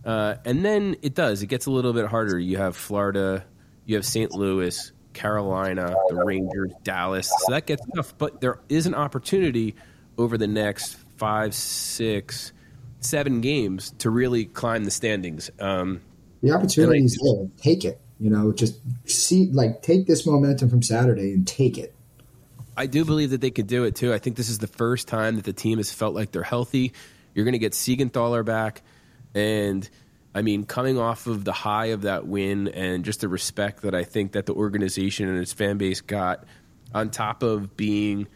uh, 0.05 0.35
and 0.45 0.63
then 0.63 0.95
it 1.01 1.15
does. 1.15 1.43
It 1.43 1.47
gets 1.47 1.65
a 1.65 1.71
little 1.71 1.95
bit 1.95 2.05
harder. 2.05 2.39
You 2.39 2.59
have 2.59 2.77
Florida, 2.77 3.43
you 3.87 3.95
have 3.97 4.05
St. 4.05 4.31
Louis, 4.31 4.93
Carolina, 5.15 5.97
the 6.11 6.23
Rangers, 6.23 6.73
Dallas. 6.83 7.33
So 7.47 7.53
that 7.53 7.65
gets 7.65 7.83
tough. 7.97 8.13
But 8.19 8.43
there 8.43 8.61
is 8.69 8.85
an 8.85 8.95
opportunity 8.95 9.75
over 10.19 10.37
the 10.37 10.47
next 10.47 10.99
five, 11.17 11.55
six, 11.55 12.53
seven 12.99 13.41
games 13.41 13.95
to 14.01 14.11
really 14.11 14.45
climb 14.45 14.85
the 14.85 14.91
standings. 14.91 15.51
Um, 15.59 16.03
The 16.43 16.51
is 17.07 17.17
there. 17.17 17.49
Take 17.57 17.87
it. 17.87 17.99
You 18.19 18.29
know, 18.29 18.53
just 18.53 18.79
see 19.07 19.47
like 19.51 19.81
take 19.81 20.07
this 20.07 20.27
momentum 20.27 20.69
from 20.69 20.83
Saturday 20.83 21.33
and 21.33 21.47
take 21.47 21.79
it. 21.79 21.95
I 22.81 22.87
do 22.87 23.05
believe 23.05 23.31
that 23.31 23.43
they 23.43 23.51
could 23.51 23.67
do 23.67 23.85
it 23.85 23.95
too. 23.95 24.11
I 24.15 24.19
think 24.19 24.37
this 24.37 24.49
is 24.49 24.57
the 24.57 24.67
first 24.67 25.07
time 25.07 25.37
that 25.37 25.45
the 25.45 25.53
team 25.53 25.77
has 25.77 25.93
felt 25.93 26.15
like 26.15 26.33
they're 26.33 26.43
healthy. 26.43 26.95
You're 27.35 27.45
going 27.45 27.53
to 27.53 27.59
get 27.59 27.73
Siegenthaler 27.73 28.43
back, 28.43 28.81
and 29.35 29.87
I 30.35 30.41
mean, 30.41 30.65
coming 30.65 30.99
off 30.99 31.27
of 31.27 31.45
the 31.45 31.53
high 31.53 31.87
of 31.87 32.03
that 32.03 32.27
win 32.27 32.69
and 32.69 33.05
just 33.05 33.21
the 33.21 33.29
respect 33.29 33.83
that 33.83 33.95
I 33.95 34.05
think 34.05 34.33
that 34.33 34.47
the 34.47 34.55
organization 34.55 35.29
and 35.29 35.39
its 35.39 35.53
fan 35.53 35.77
base 35.77 36.01
got, 36.01 36.45
on 36.95 37.11
top 37.11 37.43
of 37.43 37.77
being 37.77 38.29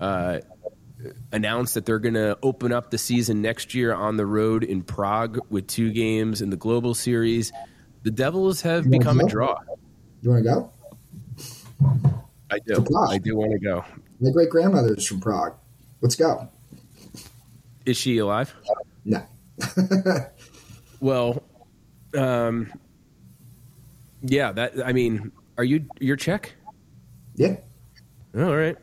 uh, 0.00 0.40
announced 1.30 1.74
that 1.74 1.86
they're 1.86 2.00
going 2.00 2.14
to 2.14 2.36
open 2.42 2.72
up 2.72 2.90
the 2.90 2.98
season 2.98 3.40
next 3.40 3.72
year 3.72 3.94
on 3.94 4.16
the 4.16 4.26
road 4.26 4.64
in 4.64 4.82
Prague 4.82 5.38
with 5.48 5.68
two 5.68 5.92
games 5.92 6.42
in 6.42 6.50
the 6.50 6.56
Global 6.56 6.94
Series, 6.94 7.52
the 8.02 8.10
Devils 8.10 8.62
have 8.62 8.90
become 8.90 9.20
a 9.20 9.28
draw. 9.28 9.60
You 10.22 10.30
want 10.30 10.44
to 10.44 10.50
go? 10.50 10.72
I 12.52 12.58
do. 12.58 12.84
I 13.08 13.18
do 13.18 13.36
want 13.36 13.52
to 13.52 13.58
go. 13.58 13.84
My 14.22 14.30
great 14.30 14.50
grandmother 14.50 14.94
is 14.94 15.04
from 15.06 15.20
Prague. 15.20 15.54
Let's 16.00 16.14
go. 16.14 16.48
Is 17.84 17.96
she 17.96 18.18
alive? 18.18 18.54
No. 19.04 19.22
Well, 21.00 21.42
um, 22.16 22.72
yeah. 24.20 24.52
That 24.52 24.74
I 24.86 24.92
mean, 24.92 25.32
are 25.58 25.64
you 25.64 25.84
you're 25.98 26.14
Czech? 26.14 26.52
Yeah. 27.34 27.56
All 28.36 28.54
right. 28.56 28.76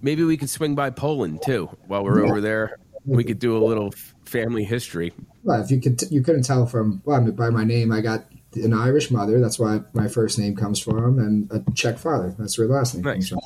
Maybe 0.00 0.24
we 0.24 0.38
could 0.38 0.48
swing 0.48 0.74
by 0.74 0.88
Poland 0.88 1.42
too 1.44 1.66
while 1.88 2.02
we're 2.04 2.24
Yeah. 2.24 2.30
over 2.30 2.40
there. 2.40 2.78
We 3.04 3.22
could 3.22 3.38
do 3.38 3.54
a 3.54 3.62
little 3.62 3.92
family 4.24 4.64
history. 4.64 5.12
Well, 5.42 5.60
if 5.62 5.70
you 5.70 5.78
could, 5.78 6.00
you 6.10 6.22
couldn't 6.22 6.44
tell 6.44 6.64
from 6.64 7.02
well, 7.04 7.20
by 7.32 7.50
my 7.50 7.64
name, 7.64 7.92
I 7.92 8.00
got 8.00 8.24
an 8.54 8.72
Irish 8.72 9.10
mother. 9.10 9.38
That's 9.38 9.58
why 9.58 9.80
my 9.92 10.08
first 10.08 10.38
name 10.38 10.56
comes 10.56 10.78
from, 10.80 11.18
and 11.18 11.52
a 11.52 11.62
Czech 11.72 11.98
father. 11.98 12.34
That's 12.38 12.56
her 12.56 12.66
last 12.66 12.94
name 12.94 13.04
Nice. 13.04 13.28
comes 13.28 13.28
from. 13.28 13.40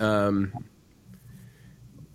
Um, 0.00 0.52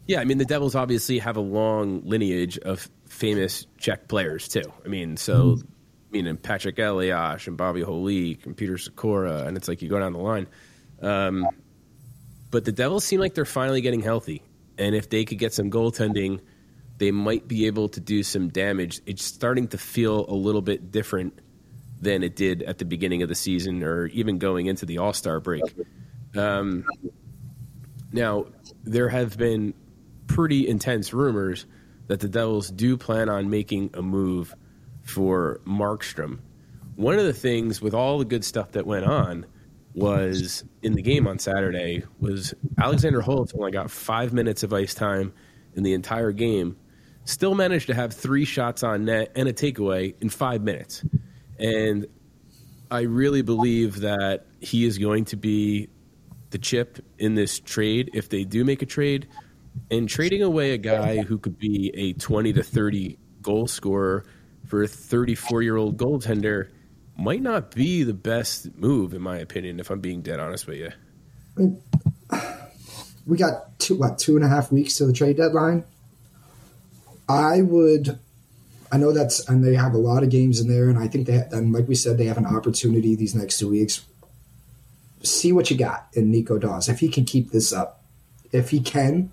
yeah, 0.08 0.20
I 0.20 0.26
mean 0.26 0.38
the 0.38 0.46
Devils 0.46 0.76
obviously 0.76 1.20
have 1.20 1.38
a 1.38 1.42
long 1.42 2.02
lineage 2.04 2.58
of 2.60 2.90
famous 3.08 3.66
Czech 3.78 4.08
players 4.08 4.48
too. 4.48 4.72
I 4.84 4.88
mean, 4.88 5.18
so 5.18 5.58
I 5.60 6.12
mean, 6.12 6.28
and 6.28 6.42
Patrick 6.42 6.78
Elias 6.80 7.48
and 7.48 7.58
Bobby 7.58 7.82
Holik 7.82 8.46
and 8.46 8.56
Peter 8.56 8.76
Sykora, 8.76 9.48
and 9.48 9.58
it's 9.58 9.68
like 9.68 9.82
you 9.82 9.90
go 9.90 10.00
down 10.00 10.14
the 10.14 10.20
line. 10.20 10.48
Um, 11.02 11.48
but 12.52 12.66
the 12.66 12.72
Devils 12.72 13.04
seem 13.04 13.20
like 13.20 13.34
they're 13.34 13.46
finally 13.46 13.82
getting 13.82 14.02
healthy, 14.02 14.44
and 14.78 14.96
if 14.96 15.10
they 15.10 15.26
could 15.26 15.40
get 15.40 15.54
some 15.54 15.72
goaltending, 15.72 16.40
they 16.98 17.12
might 17.12 17.48
be 17.48 17.66
able 17.66 17.90
to 17.90 18.00
do 18.00 18.24
some 18.24 18.50
damage. 18.50 19.02
It's 19.06 19.24
starting 19.24 19.68
to 19.70 19.78
feel 19.78 20.26
a 20.30 20.34
little 20.34 20.62
bit 20.62 20.92
different 20.92 21.40
than 22.00 22.24
it 22.24 22.36
did 22.36 22.62
at 22.64 22.78
the 22.78 22.86
beginning 22.86 23.24
of 23.24 23.30
the 23.30 23.36
season, 23.36 23.84
or 23.84 24.08
even 24.08 24.38
going 24.38 24.68
into 24.68 24.86
the 24.86 25.00
All 25.00 25.14
Star 25.14 25.40
break. 25.40 25.64
Um, 26.36 26.86
now, 28.16 28.46
there 28.84 29.10
have 29.10 29.38
been 29.38 29.74
pretty 30.28 30.68
intense 30.68 31.14
rumors 31.14 31.66
that 32.08 32.20
the 32.20 32.28
Devils 32.28 32.70
do 32.70 32.98
plan 32.98 33.30
on 33.30 33.50
making 33.50 33.92
a 33.94 34.02
move 34.02 34.56
for 35.04 35.62
Markstrom, 35.66 36.40
one 36.96 37.20
of 37.20 37.26
the 37.26 37.34
things 37.34 37.82
with 37.82 37.94
all 37.94 38.18
the 38.18 38.26
good 38.26 38.44
stuff 38.44 38.72
that 38.72 38.86
went 38.86 39.06
on 39.06 39.46
was 39.94 40.64
in 40.82 40.94
the 40.94 41.02
game 41.02 41.28
on 41.28 41.40
Saturday 41.40 42.04
was 42.20 42.54
Alexander 42.78 43.22
Holtz 43.22 43.54
only 43.54 43.72
got 43.72 43.92
five 43.92 44.34
minutes 44.34 44.64
of 44.64 44.74
ice 44.74 44.94
time 44.94 45.34
in 45.76 45.84
the 45.84 45.94
entire 45.94 46.32
game, 46.32 46.76
still 47.26 47.54
managed 47.54 47.88
to 47.88 47.94
have 47.94 48.14
three 48.14 48.46
shots 48.46 48.84
on 48.84 49.06
net 49.06 49.32
and 49.36 49.48
a 49.48 49.54
takeaway 49.54 50.16
in 50.22 50.30
five 50.30 50.62
minutes. 50.62 51.04
And 51.60 52.08
I 52.90 53.02
really 53.02 53.42
believe 53.42 54.02
that 54.02 54.46
he 54.60 54.86
is 54.86 54.98
going 54.98 55.26
to 55.26 55.38
be 55.38 55.90
the 56.56 56.60
chip 56.60 57.06
in 57.20 57.36
this 57.36 57.60
trade 57.60 58.10
if 58.14 58.30
they 58.30 58.46
do 58.46 58.64
make 58.64 58.82
a 58.82 58.86
trade. 58.86 59.28
And 59.92 60.08
trading 60.08 60.42
away 60.42 60.72
a 60.72 60.78
guy 60.78 61.22
who 61.22 61.38
could 61.38 61.60
be 61.60 61.92
a 61.94 62.14
20 62.14 62.54
to 62.54 62.64
30 62.64 63.18
goal 63.42 63.68
scorer 63.68 64.24
for 64.66 64.82
a 64.82 64.88
34 64.88 65.64
year 65.64 65.76
old 65.76 65.98
goaltender 65.98 66.70
might 67.18 67.42
not 67.42 67.72
be 67.72 68.04
the 68.04 68.14
best 68.14 68.74
move, 68.78 69.14
in 69.14 69.22
my 69.22 69.38
opinion, 69.38 69.82
if 69.82 69.90
I'm 69.90 70.00
being 70.00 70.22
dead 70.22 70.40
honest 70.40 70.66
with 70.66 70.94
you. 71.58 71.78
We 73.28 73.38
got 73.38 73.80
two, 73.80 73.96
what, 73.96 74.20
two 74.20 74.36
and 74.36 74.46
a 74.46 74.48
half 74.48 74.72
weeks 74.72 74.98
to 74.98 75.08
the 75.08 75.12
trade 75.12 75.38
deadline. 75.38 75.84
I 77.28 77.64
would, 77.64 78.20
I 78.92 78.98
know 78.98 79.12
that's, 79.14 79.50
and 79.50 79.66
they 79.66 79.74
have 79.74 79.96
a 79.96 79.98
lot 79.98 80.22
of 80.22 80.30
games 80.30 80.60
in 80.60 80.68
there, 80.68 80.90
and 80.90 81.00
I 81.00 81.08
think 81.08 81.26
they, 81.26 81.38
and 81.52 81.74
like 81.74 81.88
we 81.88 81.96
said, 81.96 82.20
they 82.20 82.26
have 82.26 82.38
an 82.38 82.46
opportunity 82.46 83.16
these 83.16 83.34
next 83.34 83.58
two 83.58 83.70
weeks. 83.70 84.06
See 85.24 85.52
what 85.52 85.72
you 85.72 85.78
got 85.78 86.08
in 86.14 86.32
Nico 86.32 86.58
Daws. 86.58 86.90
If 86.90 87.00
he 87.00 87.10
can 87.10 87.26
keep 87.26 87.52
this 87.52 87.74
up, 87.74 88.04
if 88.52 88.70
he 88.70 88.80
can, 88.80 89.32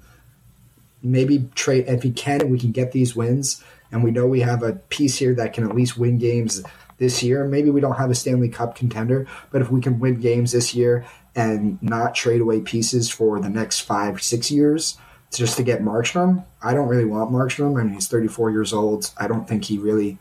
maybe 1.02 1.48
trade, 1.54 1.84
if 1.88 2.02
he 2.02 2.10
can, 2.10 2.40
and 2.40 2.50
we 2.50 2.58
can 2.58 2.72
get 2.72 2.92
these 2.92 3.14
wins, 3.14 3.62
and 3.90 4.02
we 4.02 4.10
know 4.10 4.26
we 4.26 4.40
have 4.40 4.62
a 4.62 4.72
piece 4.72 5.18
here 5.18 5.34
that 5.34 5.52
can 5.52 5.64
at 5.64 5.74
least 5.74 5.98
win 5.98 6.18
games 6.18 6.62
this 6.98 7.22
year. 7.22 7.46
Maybe 7.46 7.70
we 7.70 7.80
don't 7.80 7.96
have 7.96 8.10
a 8.10 8.14
Stanley 8.14 8.48
Cup 8.48 8.74
contender, 8.74 9.26
but 9.50 9.60
if 9.60 9.70
we 9.70 9.80
can 9.80 9.98
win 9.98 10.20
games 10.20 10.52
this 10.52 10.74
year 10.74 11.04
and 11.34 11.82
not 11.82 12.14
trade 12.14 12.40
away 12.40 12.60
pieces 12.60 13.10
for 13.10 13.40
the 13.40 13.48
next 13.48 13.80
five, 13.80 14.22
six 14.22 14.50
years 14.50 14.96
just 15.32 15.56
to 15.56 15.62
get 15.62 15.82
Markstrom, 15.82 16.44
I 16.62 16.74
don't 16.74 16.88
really 16.88 17.04
want 17.04 17.30
Markstrom. 17.30 17.78
I 17.80 17.84
mean, 17.84 17.94
he's 17.94 18.08
34 18.08 18.50
years 18.50 18.72
old. 18.72 19.10
I 19.18 19.26
don't 19.26 19.48
think 19.48 19.64
he 19.64 19.78
really 19.78 20.18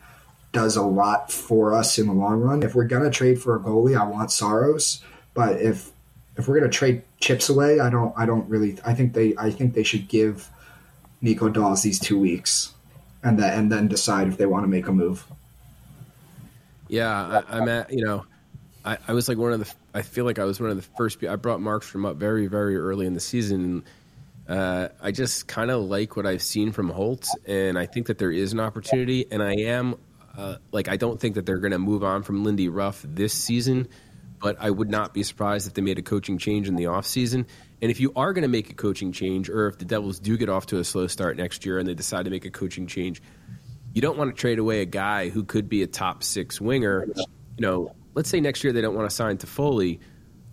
does 0.53 0.75
a 0.75 0.81
lot 0.81 1.31
for 1.31 1.73
us 1.73 1.97
in 1.97 2.07
the 2.07 2.13
long 2.13 2.41
run. 2.41 2.63
If 2.63 2.75
we're 2.75 2.85
gonna 2.85 3.09
trade 3.09 3.41
for 3.41 3.55
a 3.55 3.59
goalie, 3.59 3.97
I 3.97 4.03
want 4.03 4.31
Saros. 4.31 5.01
But 5.33 5.61
if 5.61 5.91
if 6.37 6.47
we're 6.47 6.59
gonna 6.59 6.71
trade 6.71 7.03
chips 7.19 7.49
away, 7.49 7.79
I 7.79 7.89
don't 7.89 8.13
I 8.17 8.25
don't 8.25 8.47
really 8.49 8.77
I 8.85 8.93
think 8.93 9.13
they 9.13 9.35
I 9.37 9.51
think 9.51 9.73
they 9.73 9.83
should 9.83 10.07
give 10.07 10.49
Nico 11.21 11.49
Daws 11.49 11.83
these 11.83 11.99
two 11.99 12.19
weeks 12.19 12.73
and 13.23 13.37
then 13.39 13.57
and 13.57 13.71
then 13.71 13.87
decide 13.87 14.27
if 14.27 14.37
they 14.37 14.45
want 14.45 14.63
to 14.63 14.67
make 14.67 14.87
a 14.87 14.91
move. 14.91 15.25
Yeah, 16.87 17.43
I, 17.47 17.57
am 17.59 17.69
at 17.69 17.93
you 17.93 18.03
know, 18.03 18.25
I, 18.83 18.97
I, 19.07 19.13
was 19.13 19.29
like 19.29 19.37
one 19.37 19.53
of 19.53 19.59
the. 19.59 19.73
I 19.93 20.01
feel 20.01 20.25
like 20.25 20.39
I 20.39 20.43
was 20.43 20.59
one 20.59 20.69
of 20.69 20.75
the 20.75 20.87
first. 20.97 21.23
I 21.23 21.37
brought 21.37 21.59
Markstrom 21.59 22.05
up 22.05 22.17
very 22.17 22.47
very 22.47 22.75
early 22.75 23.05
in 23.05 23.13
the 23.13 23.21
season. 23.21 23.85
Uh, 24.47 24.89
I 25.01 25.11
just 25.11 25.47
kind 25.47 25.71
of 25.71 25.83
like 25.83 26.17
what 26.17 26.25
I've 26.25 26.41
seen 26.41 26.73
from 26.73 26.89
Holtz, 26.89 27.33
and 27.45 27.79
I 27.79 27.85
think 27.85 28.07
that 28.07 28.17
there 28.17 28.31
is 28.31 28.51
an 28.51 28.59
opportunity. 28.59 29.25
And 29.31 29.41
I 29.41 29.53
am 29.53 29.95
uh, 30.37 30.57
like 30.71 30.89
I 30.89 30.97
don't 30.97 31.19
think 31.19 31.35
that 31.35 31.45
they're 31.45 31.59
going 31.59 31.71
to 31.71 31.79
move 31.79 32.03
on 32.03 32.23
from 32.23 32.43
Lindy 32.43 32.67
Ruff 32.67 33.05
this 33.07 33.33
season, 33.33 33.87
but 34.41 34.57
I 34.59 34.69
would 34.69 34.89
not 34.89 35.13
be 35.13 35.23
surprised 35.23 35.67
if 35.67 35.73
they 35.73 35.81
made 35.81 35.99
a 35.99 36.01
coaching 36.01 36.37
change 36.37 36.67
in 36.67 36.75
the 36.75 36.85
offseason. 36.85 37.45
And 37.81 37.91
if 37.91 37.99
you 37.99 38.11
are 38.15 38.33
going 38.33 38.41
to 38.41 38.47
make 38.47 38.69
a 38.69 38.73
coaching 38.73 39.11
change, 39.11 39.49
or 39.49 39.67
if 39.67 39.77
the 39.77 39.85
Devils 39.85 40.19
do 40.19 40.37
get 40.37 40.49
off 40.49 40.65
to 40.67 40.79
a 40.79 40.83
slow 40.83 41.07
start 41.07 41.37
next 41.37 41.65
year 41.65 41.77
and 41.77 41.87
they 41.87 41.93
decide 41.93 42.25
to 42.25 42.31
make 42.31 42.45
a 42.45 42.49
coaching 42.49 42.87
change, 42.87 43.21
you 43.93 44.01
don't 44.01 44.17
want 44.17 44.35
to 44.35 44.39
trade 44.39 44.59
away 44.59 44.81
a 44.81 44.85
guy 44.85 45.29
who 45.29 45.43
could 45.43 45.69
be 45.69 45.83
a 45.83 45.87
top 45.87 46.23
six 46.23 46.59
winger. 46.59 47.05
You 47.15 47.25
know, 47.59 47.95
let's 48.15 48.29
say 48.29 48.39
next 48.39 48.63
year 48.63 48.73
they 48.73 48.81
don't 48.81 48.95
want 48.95 49.09
to 49.09 49.15
sign 49.15 49.37
Toffoli. 49.37 49.99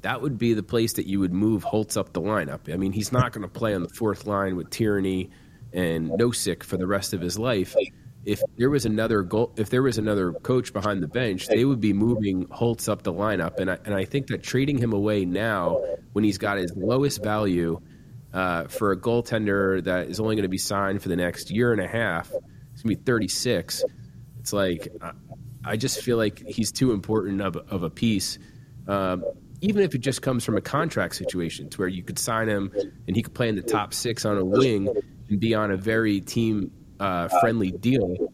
That 0.02 0.22
would 0.22 0.38
be 0.38 0.54
the 0.54 0.62
place 0.62 0.94
that 0.94 1.06
you 1.06 1.20
would 1.20 1.32
move 1.32 1.62
Holtz 1.62 1.96
up 1.96 2.12
the 2.12 2.20
lineup. 2.20 2.72
I 2.72 2.76
mean, 2.76 2.92
he's 2.92 3.12
not 3.12 3.32
going 3.32 3.42
to 3.42 3.48
play 3.48 3.74
on 3.74 3.82
the 3.82 3.88
fourth 3.88 4.26
line 4.26 4.56
with 4.56 4.70
Tierney 4.70 5.30
and 5.72 6.10
Nosek 6.10 6.62
for 6.62 6.76
the 6.76 6.86
rest 6.86 7.14
of 7.14 7.20
his 7.20 7.38
life. 7.38 7.74
If 8.24 8.42
there 8.56 8.68
was 8.68 8.84
another 8.84 9.22
goal, 9.22 9.52
if 9.56 9.70
there 9.70 9.82
was 9.82 9.96
another 9.96 10.32
coach 10.32 10.72
behind 10.72 11.02
the 11.02 11.08
bench, 11.08 11.46
they 11.46 11.64
would 11.64 11.80
be 11.80 11.92
moving 11.92 12.46
Holtz 12.50 12.88
up 12.88 13.02
the 13.02 13.12
lineup. 13.12 13.58
And 13.58 13.70
I, 13.70 13.78
and 13.84 13.94
I 13.94 14.04
think 14.04 14.26
that 14.28 14.42
trading 14.42 14.76
him 14.78 14.92
away 14.92 15.24
now, 15.24 15.80
when 16.12 16.24
he's 16.24 16.38
got 16.38 16.58
his 16.58 16.72
lowest 16.76 17.22
value 17.22 17.80
uh, 18.32 18.64
for 18.64 18.92
a 18.92 19.00
goaltender 19.00 19.82
that 19.84 20.08
is 20.08 20.20
only 20.20 20.34
going 20.36 20.42
to 20.42 20.48
be 20.48 20.58
signed 20.58 21.02
for 21.02 21.08
the 21.08 21.16
next 21.16 21.50
year 21.50 21.72
and 21.72 21.80
a 21.80 21.88
half, 21.88 22.30
it's 22.72 22.82
gonna 22.82 22.96
be 22.96 23.02
36. 23.02 23.84
It's 24.40 24.52
like 24.52 24.88
I 25.64 25.76
just 25.76 26.02
feel 26.02 26.16
like 26.16 26.46
he's 26.46 26.72
too 26.72 26.92
important 26.92 27.40
of, 27.40 27.56
of 27.56 27.82
a 27.82 27.90
piece. 27.90 28.38
Um, 28.86 29.24
even 29.60 29.82
if 29.82 29.94
it 29.94 29.98
just 29.98 30.22
comes 30.22 30.44
from 30.44 30.56
a 30.56 30.60
contract 30.60 31.16
situation 31.16 31.68
to 31.70 31.78
where 31.78 31.88
you 31.88 32.02
could 32.02 32.18
sign 32.18 32.48
him 32.48 32.72
and 33.06 33.16
he 33.16 33.22
could 33.22 33.34
play 33.34 33.48
in 33.48 33.56
the 33.56 33.62
top 33.62 33.92
six 33.92 34.24
on 34.24 34.38
a 34.38 34.44
wing 34.44 34.88
and 35.28 35.40
be 35.40 35.54
on 35.54 35.70
a 35.70 35.76
very 35.76 36.20
team 36.20 36.70
uh, 37.00 37.28
friendly 37.40 37.70
deal, 37.70 38.32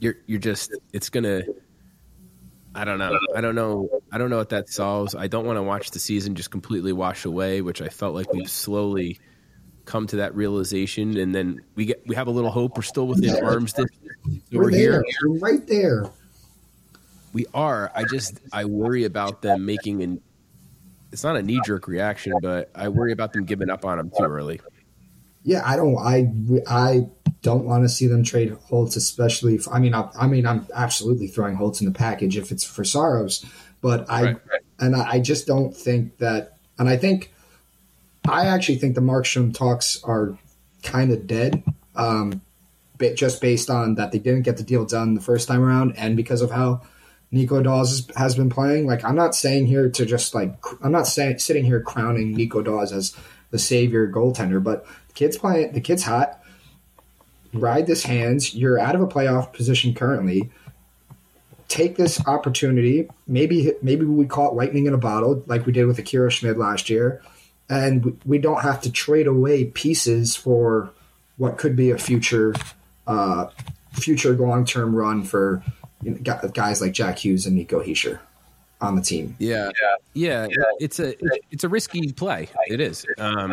you're 0.00 0.16
you're 0.26 0.40
just 0.40 0.76
it's 0.92 1.08
gonna. 1.08 1.42
I 2.74 2.84
don't 2.84 2.98
know. 2.98 3.18
I 3.36 3.42
don't 3.42 3.54
know. 3.54 4.00
I 4.10 4.16
don't 4.16 4.30
know 4.30 4.38
what 4.38 4.48
that 4.48 4.70
solves. 4.70 5.14
I 5.14 5.26
don't 5.26 5.44
want 5.44 5.58
to 5.58 5.62
watch 5.62 5.90
the 5.90 5.98
season 5.98 6.34
just 6.34 6.50
completely 6.50 6.92
wash 6.94 7.26
away, 7.26 7.60
which 7.60 7.82
I 7.82 7.88
felt 7.88 8.14
like 8.14 8.32
we've 8.32 8.50
slowly 8.50 9.20
come 9.84 10.06
to 10.06 10.16
that 10.16 10.34
realization, 10.34 11.18
and 11.18 11.34
then 11.34 11.60
we 11.74 11.86
get 11.86 12.02
we 12.06 12.14
have 12.14 12.28
a 12.28 12.30
little 12.30 12.50
hope. 12.50 12.76
We're 12.76 12.82
still 12.82 13.06
within 13.06 13.34
yeah. 13.34 13.44
arms 13.44 13.72
distance. 13.72 13.98
we're, 14.50 14.62
we're 14.62 14.70
here, 14.70 15.04
we're 15.24 15.38
right 15.38 15.66
there. 15.66 16.10
We 17.32 17.46
are. 17.54 17.90
I 17.94 18.04
just 18.04 18.40
I 18.52 18.64
worry 18.64 19.04
about 19.04 19.42
them 19.42 19.64
making 19.64 20.02
an. 20.02 20.20
It's 21.12 21.24
not 21.24 21.36
a 21.36 21.42
knee 21.42 21.60
jerk 21.66 21.88
reaction, 21.88 22.32
but 22.40 22.70
I 22.74 22.88
worry 22.88 23.12
about 23.12 23.34
them 23.34 23.44
giving 23.44 23.68
up 23.68 23.84
on 23.84 23.98
them 23.98 24.10
too 24.16 24.24
early. 24.24 24.60
Yeah, 25.44 25.62
I 25.64 25.76
don't. 25.76 25.96
I 25.98 26.32
I 26.66 27.06
don't 27.42 27.64
want 27.64 27.84
to 27.84 27.88
see 27.88 28.06
them 28.06 28.22
trade 28.22 28.52
Holtz, 28.52 28.96
especially. 28.96 29.56
If, 29.56 29.68
I 29.68 29.80
mean, 29.80 29.94
I, 29.94 30.08
I, 30.16 30.28
mean, 30.28 30.46
I'm 30.46 30.66
absolutely 30.72 31.26
throwing 31.26 31.56
Holtz 31.56 31.80
in 31.80 31.86
the 31.86 31.92
package 31.92 32.36
if 32.36 32.52
it's 32.52 32.62
for 32.62 32.84
Saros, 32.84 33.44
but 33.80 34.08
I 34.08 34.22
right, 34.22 34.36
right. 34.50 34.60
and 34.78 34.94
I 34.94 35.18
just 35.18 35.46
don't 35.46 35.76
think 35.76 36.18
that. 36.18 36.58
And 36.78 36.88
I 36.88 36.96
think 36.96 37.32
I 38.28 38.46
actually 38.46 38.76
think 38.76 38.94
the 38.94 39.00
Markstrom 39.00 39.52
talks 39.52 40.02
are 40.04 40.38
kind 40.82 41.12
of 41.12 41.26
dead, 41.26 41.64
um, 41.96 42.40
just 43.14 43.40
based 43.40 43.68
on 43.68 43.96
that 43.96 44.12
they 44.12 44.18
didn't 44.18 44.42
get 44.42 44.56
the 44.56 44.62
deal 44.62 44.84
done 44.84 45.14
the 45.14 45.20
first 45.20 45.48
time 45.48 45.62
around, 45.62 45.94
and 45.96 46.16
because 46.16 46.40
of 46.40 46.52
how 46.52 46.82
Nico 47.32 47.62
Daws 47.62 48.08
has 48.14 48.36
been 48.36 48.50
playing. 48.50 48.86
Like, 48.86 49.04
I'm 49.04 49.16
not 49.16 49.34
saying 49.34 49.66
here 49.66 49.90
to 49.90 50.06
just 50.06 50.34
like 50.34 50.54
I'm 50.82 50.92
not 50.92 51.06
saying 51.06 51.38
sitting 51.38 51.64
here 51.64 51.80
crowning 51.80 52.34
Nico 52.34 52.62
Daws 52.62 52.92
as 52.92 53.16
the 53.52 53.58
savior 53.58 54.10
goaltender, 54.10 54.62
but 54.62 54.84
the 55.06 55.12
kid's 55.14 55.38
playing. 55.38 55.72
The 55.72 55.80
kid's 55.80 56.02
hot. 56.02 56.42
Ride 57.54 57.86
this 57.86 58.02
hands. 58.02 58.54
You're 58.54 58.80
out 58.80 58.96
of 58.96 59.00
a 59.00 59.06
playoff 59.06 59.52
position 59.52 59.94
currently. 59.94 60.50
Take 61.68 61.96
this 61.96 62.26
opportunity. 62.26 63.08
Maybe 63.28 63.72
maybe 63.80 64.04
we 64.04 64.26
call 64.26 64.50
it 64.50 64.54
lightning 64.54 64.86
in 64.86 64.94
a 64.94 64.98
bottle, 64.98 65.44
like 65.46 65.64
we 65.64 65.72
did 65.72 65.86
with 65.86 65.98
Akira 65.98 66.30
Schmid 66.30 66.58
last 66.58 66.90
year 66.90 67.22
and 67.72 68.20
we 68.26 68.38
don't 68.38 68.60
have 68.60 68.82
to 68.82 68.92
trade 68.92 69.26
away 69.26 69.64
pieces 69.64 70.36
for 70.36 70.90
what 71.38 71.56
could 71.56 71.74
be 71.74 71.90
a 71.90 71.96
future 71.96 72.54
uh, 73.06 73.46
future 73.92 74.34
long 74.34 74.64
term 74.66 74.94
run 74.94 75.22
for 75.22 75.62
guys 76.52 76.80
like 76.80 76.92
Jack 76.92 77.18
Hughes 77.18 77.46
and 77.46 77.56
Nico 77.56 77.82
Hischier 77.82 78.18
on 78.82 78.96
the 78.96 79.02
team. 79.02 79.36
Yeah. 79.38 79.70
yeah, 80.14 80.46
yeah, 80.50 80.64
it's 80.80 80.98
a 80.98 81.14
it's 81.50 81.64
a 81.64 81.68
risky 81.68 82.12
play. 82.12 82.48
It 82.66 82.80
is. 82.80 83.06
Um, 83.18 83.52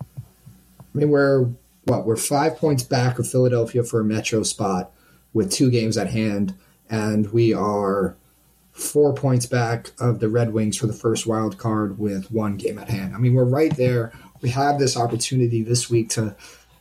I 0.00 0.98
mean, 0.98 1.10
we're 1.10 1.48
what 1.84 2.06
we're 2.06 2.16
five 2.16 2.56
points 2.56 2.82
back 2.82 3.18
of 3.18 3.28
Philadelphia 3.28 3.82
for 3.82 4.00
a 4.00 4.04
Metro 4.04 4.42
spot 4.42 4.92
with 5.32 5.50
two 5.50 5.70
games 5.70 5.96
at 5.96 6.10
hand, 6.10 6.54
and 6.88 7.32
we 7.32 7.52
are 7.52 8.16
four 8.72 9.12
points 9.14 9.46
back 9.46 9.90
of 9.98 10.20
the 10.20 10.28
Red 10.28 10.52
Wings 10.52 10.76
for 10.76 10.86
the 10.86 10.92
first 10.92 11.26
wild 11.26 11.58
card 11.58 11.98
with 11.98 12.30
one 12.30 12.56
game 12.56 12.78
at 12.78 12.88
hand. 12.88 13.14
I 13.14 13.18
mean, 13.18 13.34
we're 13.34 13.44
right 13.44 13.74
there. 13.76 14.12
We 14.40 14.50
have 14.50 14.78
this 14.78 14.96
opportunity 14.96 15.62
this 15.62 15.90
week 15.90 16.10
to 16.10 16.36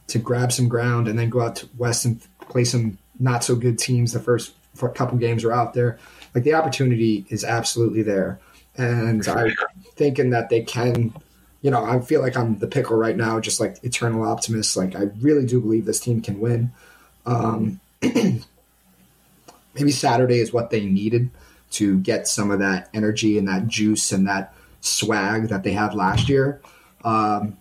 to 0.07 0.20
grab 0.20 0.51
some 0.51 0.68
ground 0.68 1.07
and 1.07 1.18
then 1.18 1.30
go 1.30 1.41
out 1.41 1.55
to 1.57 1.70
West 1.78 2.05
and 2.05 2.22
play 2.41 2.66
some 2.66 2.97
not 3.20 3.43
so 3.43 3.55
good 3.55 3.80
teams. 3.80 4.14
The 4.14 4.20
first 4.20 4.53
couple 4.93 5.18
games 5.18 5.43
are 5.43 5.51
out 5.51 5.74
there. 5.74 5.99
Like 6.34 6.44
the 6.44 6.54
opportunity 6.54 7.26
is 7.30 7.44
absolutely 7.44 8.04
there, 8.04 8.40
and. 8.78 9.28
I'm 9.28 9.54
thinking 9.96 10.32
that 10.32 10.50
they 10.50 10.62
can. 10.62 11.14
You 11.62 11.70
know, 11.70 11.84
I 11.86 12.00
feel 12.00 12.22
like 12.22 12.36
I'm 12.36 12.58
the 12.58 12.66
pickle 12.66 12.98
right 12.98 13.16
now, 13.16 13.40
just 13.40 13.60
like 13.60 13.84
eternal 13.84 14.24
optimist. 14.24 14.76
Like 14.76 14.96
I 14.96 15.10
really 15.20 15.46
do 15.46 15.62
believe 15.62 15.86
this 15.86 16.00
team 16.00 16.22
can 16.22 16.40
win. 16.40 16.72
Um, 17.26 17.80
maybe 18.02 19.92
Saturday 19.92 20.40
is 20.40 20.52
what 20.52 20.72
they 20.72 20.84
needed 20.86 21.30
to 21.72 22.00
get 22.00 22.28
some 22.28 22.50
of 22.50 22.60
that 22.60 22.90
energy 22.94 23.38
and 23.38 23.48
that 23.48 23.68
juice 23.68 24.12
and 24.12 24.28
that 24.28 24.54
swag 24.82 25.50
that 25.50 25.64
they 25.64 25.72
had 25.72 25.94
last 25.94 26.28
year. 26.28 26.62
Um, 27.04 27.58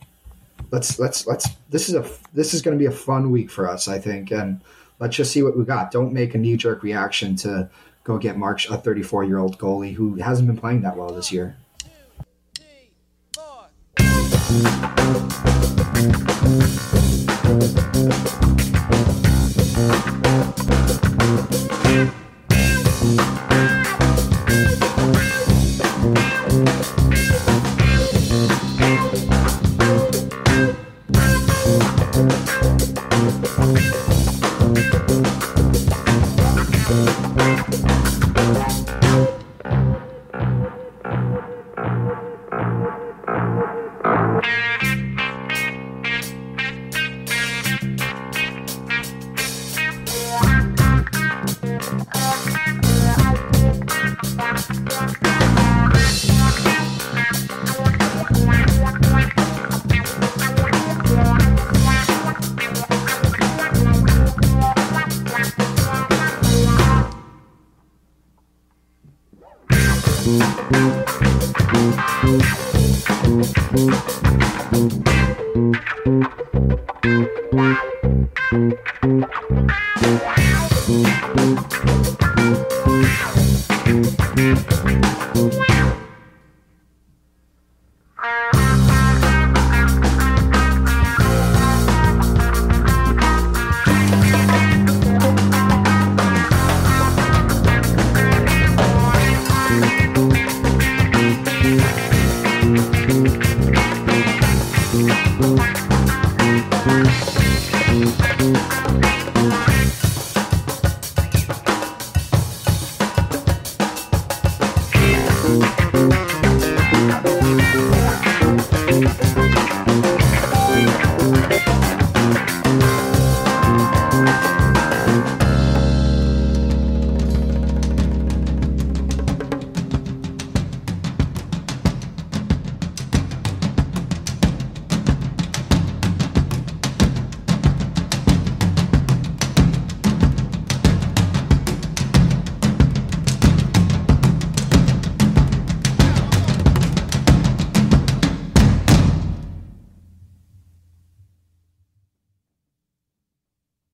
let's 0.71 0.99
let's 0.99 1.27
let's 1.27 1.49
this 1.69 1.89
is 1.89 1.95
a 1.95 2.09
this 2.33 2.55
is 2.55 2.63
going 2.63 2.77
to 2.77 2.79
be 2.79 2.87
a 2.87 2.97
fun 2.97 3.31
week 3.31 3.51
for 3.51 3.69
us, 3.69 3.87
I 3.87 3.99
think, 3.99 4.31
and 4.31 4.61
let's 4.99 5.17
just 5.17 5.33
see 5.33 5.43
what 5.43 5.57
we 5.57 5.65
got. 5.65 5.91
Don't 5.91 6.13
make 6.13 6.35
a 6.35 6.39
knee 6.39 6.57
jerk 6.57 6.83
reaction 6.83 7.37
to 7.37 7.69
go 8.05 8.19
get 8.19 8.37
March, 8.37 8.69
a 8.69 8.77
34 8.77 9.25
year 9.25 9.39
old 9.39 9.59
goalie 9.59 9.95
who 9.95 10.17
hasn't 10.17 10.47
been 10.47 10.57
playing 10.57 10.83
that 10.83 10.97
well 10.97 11.13
this 11.13 11.33
year. 11.33 11.57
Música 77.03 77.40